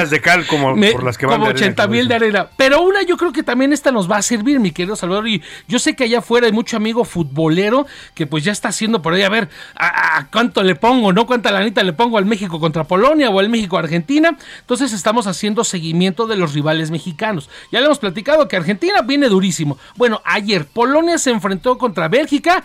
[0.06, 2.16] de cal como me- por las que van como de arena, 80 como mil de
[2.16, 2.48] arena.
[2.58, 5.28] Pero una yo creo que también esta nos va a servir, mi querido Salvador.
[5.28, 9.02] Y yo sé que allá afuera hay mucho amigo futbolero que pues ya está haciendo
[9.02, 11.26] por ahí a ver a, a cuánto le pongo, ¿no?
[11.26, 14.38] Cuánta lanita le pongo al México contra Polonia o al México Argentina.
[14.62, 17.50] Entonces estamos haciendo seguimiento de los rivales mexicanos.
[17.72, 19.78] Ya le hemos platicado que Argentina viene durísimo.
[19.96, 22.64] Bueno, ayer Polonia se enfrentó contra Bélgica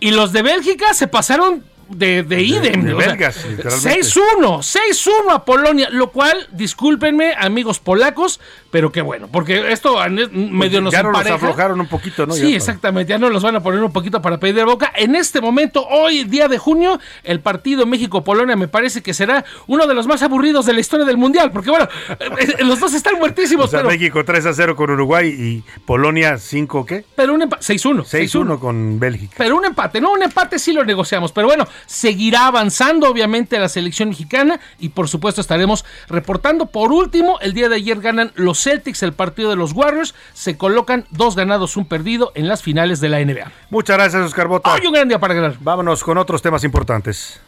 [0.00, 2.84] y los de Bélgica se pasaron de, de idem.
[2.84, 4.00] de o sea, belgas, literalmente.
[4.00, 8.40] 6-1, 6-1 a Polonia, lo cual, discúlpenme, amigos polacos,
[8.70, 11.34] pero qué bueno, porque esto a- medio nos Pues ya no empareja.
[11.36, 12.34] aflojaron un poquito, ¿no?
[12.34, 14.92] Sí, Ya exactamente, ya nos los van a poner un poquito para pedir de boca.
[14.96, 19.86] En este momento, hoy, día de junio, el partido México-Polonia me parece que será uno
[19.86, 22.94] de los más aburridos de la historia del Mundial, porque bueno, eh, eh, los dos
[22.94, 27.04] están muertísimos, O sea, pero, México 3 a 0 con Uruguay y Polonia 5, ¿qué?
[27.14, 28.04] pero un empate, 6-1.
[28.04, 29.34] 6-1 con Bélgica.
[29.38, 31.32] Pero un empate, no, un empate sí lo negociamos.
[31.32, 36.66] Pero bueno, seguirá avanzando obviamente la selección mexicana y por supuesto estaremos reportando.
[36.66, 40.56] Por último, el día de ayer ganan los Celtics el partido de los Warriors, se
[40.56, 43.50] colocan dos ganados, un perdido en las finales de la NBA.
[43.70, 44.72] Muchas gracias, Oscar Bota.
[44.72, 45.56] Hoy un gran día para ganar.
[45.60, 47.40] Vámonos con otros temas importantes.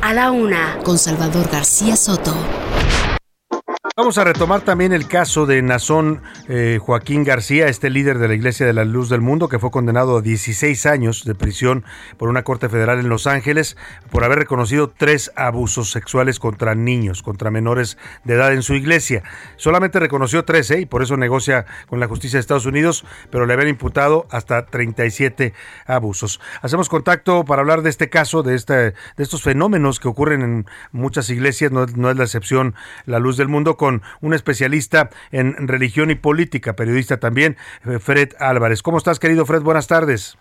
[0.00, 2.34] A la una, con Salvador García Soto.
[3.98, 8.34] Vamos a retomar también el caso de Nazón eh, Joaquín García, este líder de la
[8.34, 11.84] Iglesia de la Luz del Mundo, que fue condenado a 16 años de prisión
[12.16, 13.76] por una corte federal en Los Ángeles
[14.12, 19.24] por haber reconocido tres abusos sexuales contra niños, contra menores de edad en su iglesia.
[19.56, 23.54] Solamente reconoció 13 y por eso negocia con la justicia de Estados Unidos, pero le
[23.54, 25.54] habían imputado hasta 37
[25.86, 26.40] abusos.
[26.62, 30.66] Hacemos contacto para hablar de este caso, de, este, de estos fenómenos que ocurren en
[30.92, 33.87] muchas iglesias, no, no es la excepción la Luz del Mundo, con
[34.20, 37.56] un especialista en religión y política, periodista también,
[37.86, 38.82] eh, Fred Álvarez.
[38.82, 39.62] ¿Cómo estás, querido Fred?
[39.62, 40.38] Buenas tardes.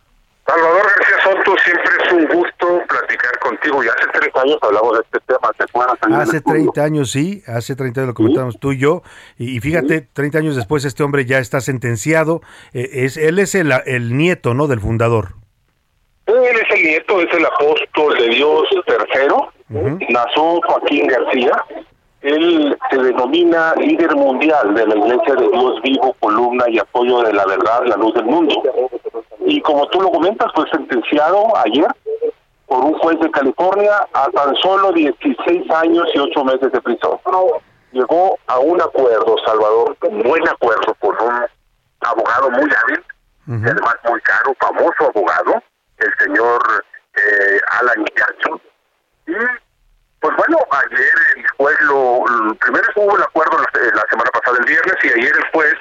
[0.48, 3.84] Salvador García Soto, siempre es un gusto platicar contigo.
[3.84, 5.98] Y hace 30 años hablamos de este tema, ¿te acuerdas?
[6.02, 6.72] Hace el estudio?
[6.72, 9.02] 30 años, sí, hace 30 años lo comentábamos tú y yo,
[9.38, 12.42] y, y fíjate, 30 años después este hombre ya está sentenciado,
[12.74, 15.34] eh, es, él es el, el nieto, ¿no?, del fundador.
[16.28, 21.52] Él es el nieto, es el apóstol de Dios tercero, Nazón Joaquín García.
[22.22, 27.34] Él se denomina líder mundial de la Iglesia de Dios vivo, columna y apoyo de
[27.34, 28.64] la verdad, la luz del mundo.
[29.46, 31.88] Y como tú lo comentas, fue sentenciado ayer
[32.66, 37.20] por un juez de California a tan solo 16 años y 8 meses de prisión.
[37.92, 41.46] Llegó a un acuerdo, Salvador, un buen acuerdo con un
[42.02, 43.04] abogado muy hábil,
[43.48, 45.64] además muy caro, famoso abogado,
[45.98, 46.62] el señor
[47.16, 48.62] eh, Alan Jackson.
[49.28, 49.34] Y
[50.20, 54.58] pues bueno, ayer el juez lo, lo- primero hubo el acuerdo la, la semana pasada
[54.60, 55.74] el viernes y ayer el juez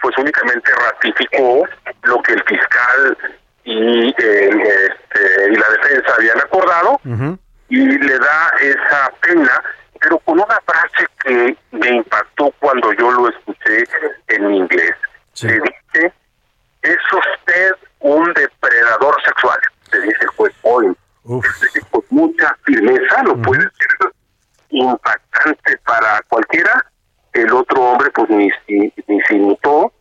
[0.00, 1.64] pues únicamente ratificó
[2.02, 3.18] lo que el fiscal
[3.64, 7.00] y, el, este, y la defensa habían acordado
[7.68, 9.62] y le da esa pena,
[10.00, 13.84] pero con una frase que me impactó cuando yo lo escuché
[14.28, 14.92] en inglés.
[15.48, 16.12] Le dice,
[16.82, 19.58] es usted un depredador sexual,
[19.92, 20.52] le dice el juez
[21.90, 24.08] Con mucha firmeza, lo puede es
[24.70, 26.84] impactante para cualquiera.
[27.32, 29.92] El otro hombre pues ni, si- ni se inmutó.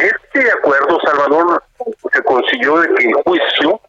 [0.00, 1.62] Este acuerdo, Salvador,
[2.12, 3.80] se consiguió de que el juicio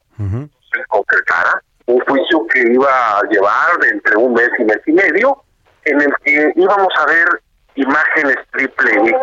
[0.74, 4.91] se concretara, un juicio que iba a llevar de entre un mes y mes y
[4.91, 5.44] medio,
[5.86, 7.28] en el que íbamos a ver
[7.76, 9.14] imágenes triple X.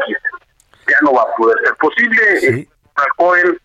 [0.89, 2.69] Ya no va a poder ser posible.
[2.97, 3.59] Al joven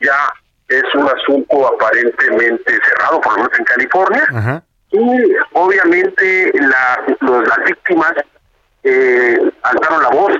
[0.00, 0.32] ya
[0.70, 4.24] es un asunto aparentemente cerrado, por lo menos en California.
[4.92, 8.12] Y obviamente la, los- las víctimas
[8.82, 10.32] eh, alzaron la voz.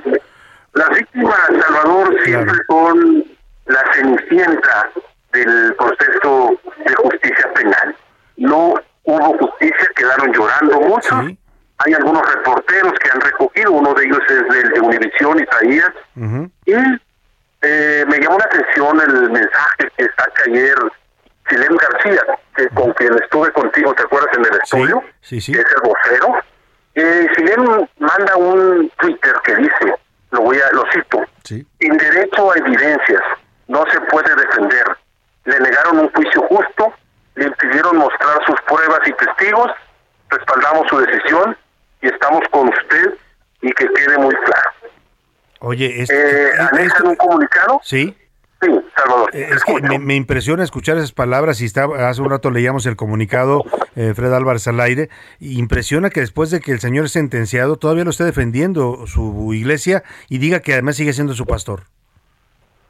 [0.73, 3.23] Las víctimas, Salvador, siempre son
[3.65, 4.89] la cenicienta
[5.33, 7.95] del proceso de justicia penal.
[8.37, 11.11] No hubo justicia, quedaron llorando muchos.
[11.83, 15.89] Hay algunos reporteros que han recogido, uno de ellos es del de Univisión, Isaías,
[16.65, 16.73] y
[17.63, 20.75] eh, me llamó la atención el mensaje que saca ayer
[21.49, 22.21] Silem García,
[22.55, 25.03] que con quien estuve contigo, ¿te acuerdas en el estudio?
[25.31, 25.53] Sí, sí.
[25.53, 26.35] Que es el vocero.
[26.93, 29.95] Eh, Silem manda un Twitter que dice,
[30.31, 31.21] lo voy a, lo cito,
[31.79, 33.21] en derecho a evidencias,
[33.69, 34.83] no se puede defender.
[35.45, 36.93] Le negaron un juicio justo,
[37.35, 39.71] le impidieron mostrar sus pruebas y testigos,
[40.29, 41.55] respaldamos su decisión
[42.01, 43.13] y estamos con usted
[43.61, 44.69] y que quede muy claro.
[45.61, 47.79] Oye, es, Eh, anexan un comunicado.
[47.85, 48.17] Sí.
[48.61, 49.29] Sí, Salvador.
[49.33, 52.85] Eh, Es que me, me impresiona escuchar esas palabras y está, hace un rato leíamos
[52.85, 53.63] el comunicado
[53.95, 55.09] eh, Fred Álvarez al aire.
[55.39, 60.03] impresiona que después de que el señor es sentenciado todavía lo esté defendiendo su iglesia
[60.29, 61.83] y diga que además sigue siendo su pastor.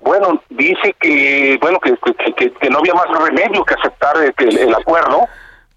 [0.02, 4.58] Bueno, dice que bueno que, que, que- que no había más remedio que aceptar el,
[4.58, 5.28] el acuerdo.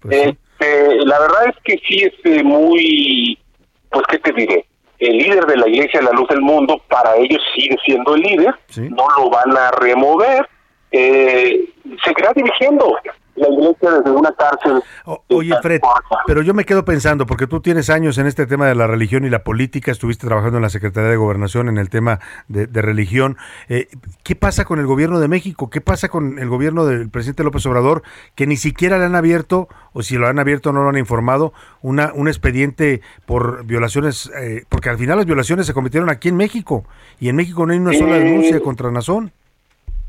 [0.09, 3.37] Este, la verdad es que sí es eh, muy,
[3.89, 4.65] pues qué te diré,
[4.99, 8.21] el líder de la Iglesia de la Luz del Mundo para ellos sigue siendo el
[8.21, 10.47] líder, no lo van a remover,
[10.91, 11.69] eh,
[12.03, 12.95] seguirá dirigiendo
[13.37, 14.81] la Iglesia desde una cárcel.
[15.27, 15.81] Oye, Fred,
[16.25, 19.25] pero yo me quedo pensando, porque tú tienes años en este tema de la religión
[19.25, 22.81] y la política, estuviste trabajando en la Secretaría de Gobernación en el tema de, de
[22.81, 23.35] religión.
[23.67, 23.89] Eh,
[24.23, 25.69] ¿Qué pasa con el gobierno de México?
[25.69, 28.03] ¿Qué pasa con el gobierno del presidente López Obrador,
[28.35, 31.51] que ni siquiera le han abierto, o si lo han abierto no lo han informado,
[31.81, 36.37] una, un expediente por violaciones, eh, porque al final las violaciones se cometieron aquí en
[36.37, 36.85] México,
[37.19, 38.23] y en México no hay una sola Sí.
[38.23, 39.33] denuncia contra Nazón.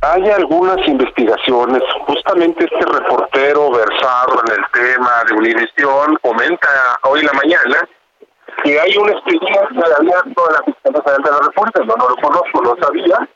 [0.02, 6.68] Hay algunas investigaciones, justamente este reportero versado en el tema de Univisión comenta
[7.04, 7.88] hoy en la mañana
[8.62, 9.58] que hay un expediente
[9.98, 13.28] abierto de la Fiscalía de la República, no lo conozco, no sabía,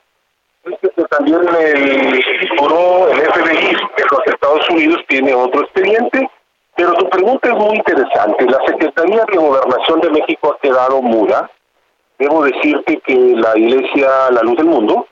[0.64, 2.22] Dice que también el
[2.58, 6.28] buró, el FBI de los Estados Unidos tiene otro expediente
[7.48, 8.44] muy interesante.
[8.46, 11.50] La Secretaría de Gobernación de México ha quedado muda.
[12.18, 15.06] Debo decirte que la Iglesia La Luz del Mundo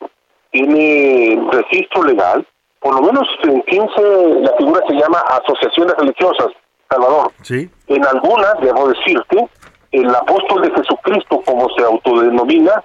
[0.58, 2.46] tiene registro legal,
[2.80, 6.48] por lo menos en 15, la figura se llama asociaciones religiosas,
[6.90, 7.32] Salvador.
[7.42, 7.70] Sí.
[7.86, 9.48] En algunas, debo decirte,
[9.92, 12.82] el apóstol de Jesucristo, como se autodenomina,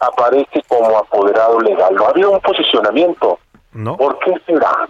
[0.00, 1.94] aparece como apoderado legal.
[1.94, 3.38] No había un posicionamiento.
[3.72, 3.96] No.
[3.96, 4.88] ¿Por qué será?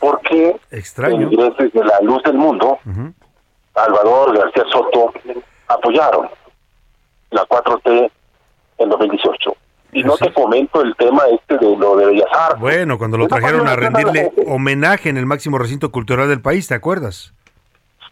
[0.00, 1.30] Porque Extraño.
[1.30, 2.78] ingleses de la luz del mundo,
[3.74, 5.12] Salvador García Soto,
[5.68, 6.28] apoyaron
[7.30, 8.10] la 4T
[8.78, 9.54] en 2018.
[9.92, 12.60] Y no te comento el tema este de lo de Bellas Artes.
[12.60, 16.74] Bueno, cuando lo trajeron a rendirle homenaje en el máximo recinto cultural del país, ¿te
[16.74, 17.32] acuerdas?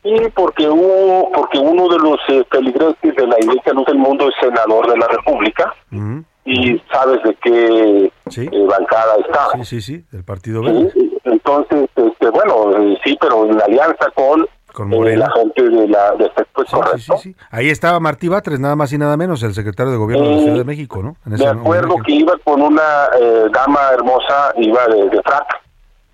[0.03, 4.35] Sí, porque hubo, porque uno de los eh, de la Iglesia Luz del Mundo es
[4.41, 5.75] senador de la República
[6.45, 8.49] y sabes de qué Sí.
[8.51, 9.49] eh, bancada está.
[9.57, 10.91] Sí, sí, sí, del Partido Verde.
[10.93, 14.47] Sí, Entonces, este, bueno, eh, sí, pero en alianza con,
[14.77, 15.27] Con eh, Morena.
[15.29, 16.99] la gente de la de este, pues, Sí, correcto.
[16.99, 17.37] sí, sí.
[17.51, 20.37] Ahí estaba Martí Batres, nada más y nada menos, el secretario de Gobierno de la
[20.37, 21.17] Eh, Ciudad de México, ¿no?
[21.25, 22.03] En Me acuerdo homenaje.
[22.07, 22.83] que iba con una
[23.19, 25.47] eh, dama hermosa, iba de, de frac,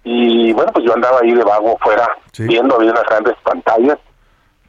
[0.04, 2.08] y bueno, pues yo andaba ahí de vago fuera,
[2.38, 3.98] viendo, había unas grandes pantallas.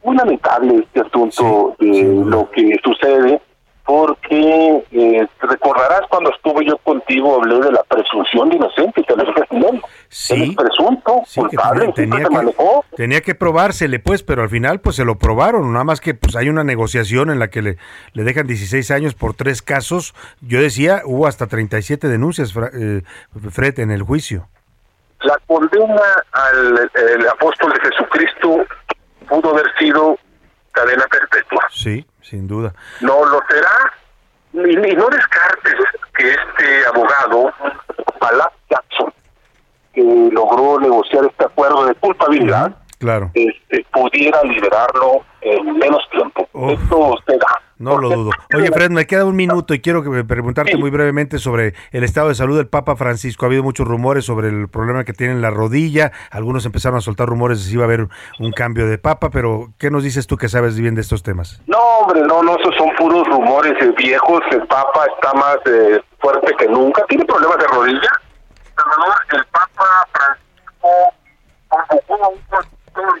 [0.02, 3.40] Muy lamentable este asunto de lo que sucede,
[3.86, 9.14] porque eh, recordarás cuando estuve yo contigo, hablé de la presunción de inocencia, que
[9.56, 9.80] bien.
[10.16, 10.34] Sí.
[10.34, 12.84] Él es presunto, Sí, que culpable, tenía, que, manejó.
[12.96, 15.72] tenía que probársele, pues, pero al final, pues, se lo probaron.
[15.72, 17.78] Nada más que, pues, hay una negociación en la que le,
[18.12, 20.14] le dejan 16 años por tres casos.
[20.40, 23.02] Yo decía, hubo hasta 37 denuncias, eh,
[23.50, 24.46] Fred, en el juicio.
[25.22, 26.00] La condena
[26.30, 28.64] al el apóstol de Jesucristo
[29.28, 30.16] pudo haber sido
[30.70, 31.64] cadena perpetua.
[31.72, 32.72] Sí, sin duda.
[33.00, 33.92] No lo será.
[34.52, 35.74] Y no descartes
[36.16, 37.52] que este abogado,
[38.20, 39.12] Balak Jackson,
[39.94, 40.02] que
[40.32, 43.30] logró negociar este acuerdo de culpabilidad, Claro.
[43.34, 46.48] este, pudiera liberarlo en menos tiempo.
[46.70, 47.46] Esto se da.
[47.76, 48.30] No lo dudo.
[48.54, 52.28] Oye, Fred, me queda un minuto y quiero que preguntarte muy brevemente sobre el estado
[52.28, 53.44] de salud del Papa Francisco.
[53.44, 56.12] Ha habido muchos rumores sobre el problema que tiene en la rodilla.
[56.30, 58.06] Algunos empezaron a soltar rumores de si iba a haber
[58.38, 61.60] un cambio de Papa, pero ¿qué nos dices tú que sabes bien de estos temas?
[61.66, 64.40] No, hombre, no, no, esos son puros rumores eh, viejos.
[64.52, 67.04] El Papa está más eh, fuerte que nunca.
[67.08, 68.08] ¿Tiene problemas de rodilla?
[68.76, 71.14] Salvador, el Papa Francisco
[71.68, 72.40] convocó a un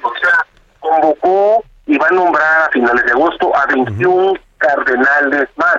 [0.04, 0.46] o sea,
[0.80, 5.78] convocó y va a nombrar a finales de agosto a 21 cardenales más.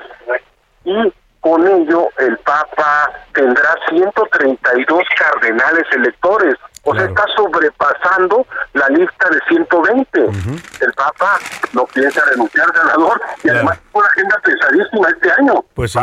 [0.83, 6.55] Y con ello el Papa tendrá 132 cardenales electores.
[6.83, 10.21] O sea, está sobrepasando la lista de 120.
[10.21, 11.39] El Papa
[11.73, 15.65] no piensa renunciar, senador, y además tiene una agenda pesadísima este año.
[15.73, 15.99] Pues sí.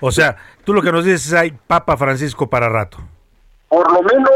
[0.00, 2.98] O sea, tú lo que nos dices es hay Papa Francisco para rato.
[3.72, 4.30] Por lo menos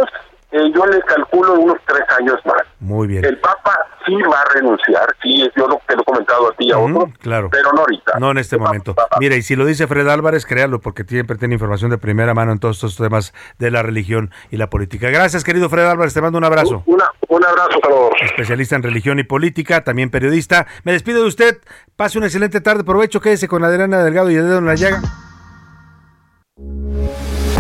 [0.51, 2.63] eh, yo le calculo unos tres años más.
[2.81, 3.23] Muy bien.
[3.23, 3.77] El Papa
[4.07, 6.79] sí va a renunciar, sí, yo lo, te lo he comentado a ti y a
[6.79, 7.51] otros, Claro.
[7.51, 8.19] pero no ahorita.
[8.19, 8.95] No en este momento.
[9.21, 12.53] Mira, y si lo dice Fred Álvarez, créalo, porque siempre tiene información de primera mano
[12.53, 15.11] en todos estos temas de la religión y la política.
[15.11, 16.83] Gracias, querido Fred Álvarez, te mando un abrazo.
[16.87, 18.13] Una, un abrazo, Salvador.
[18.23, 20.67] Especialista en religión y política, también periodista.
[20.85, 21.59] Me despido de usted.
[21.97, 22.85] Pase una excelente tarde.
[22.85, 25.03] Provecho, quédese con Adriana Delgado y el dedo en la llaga.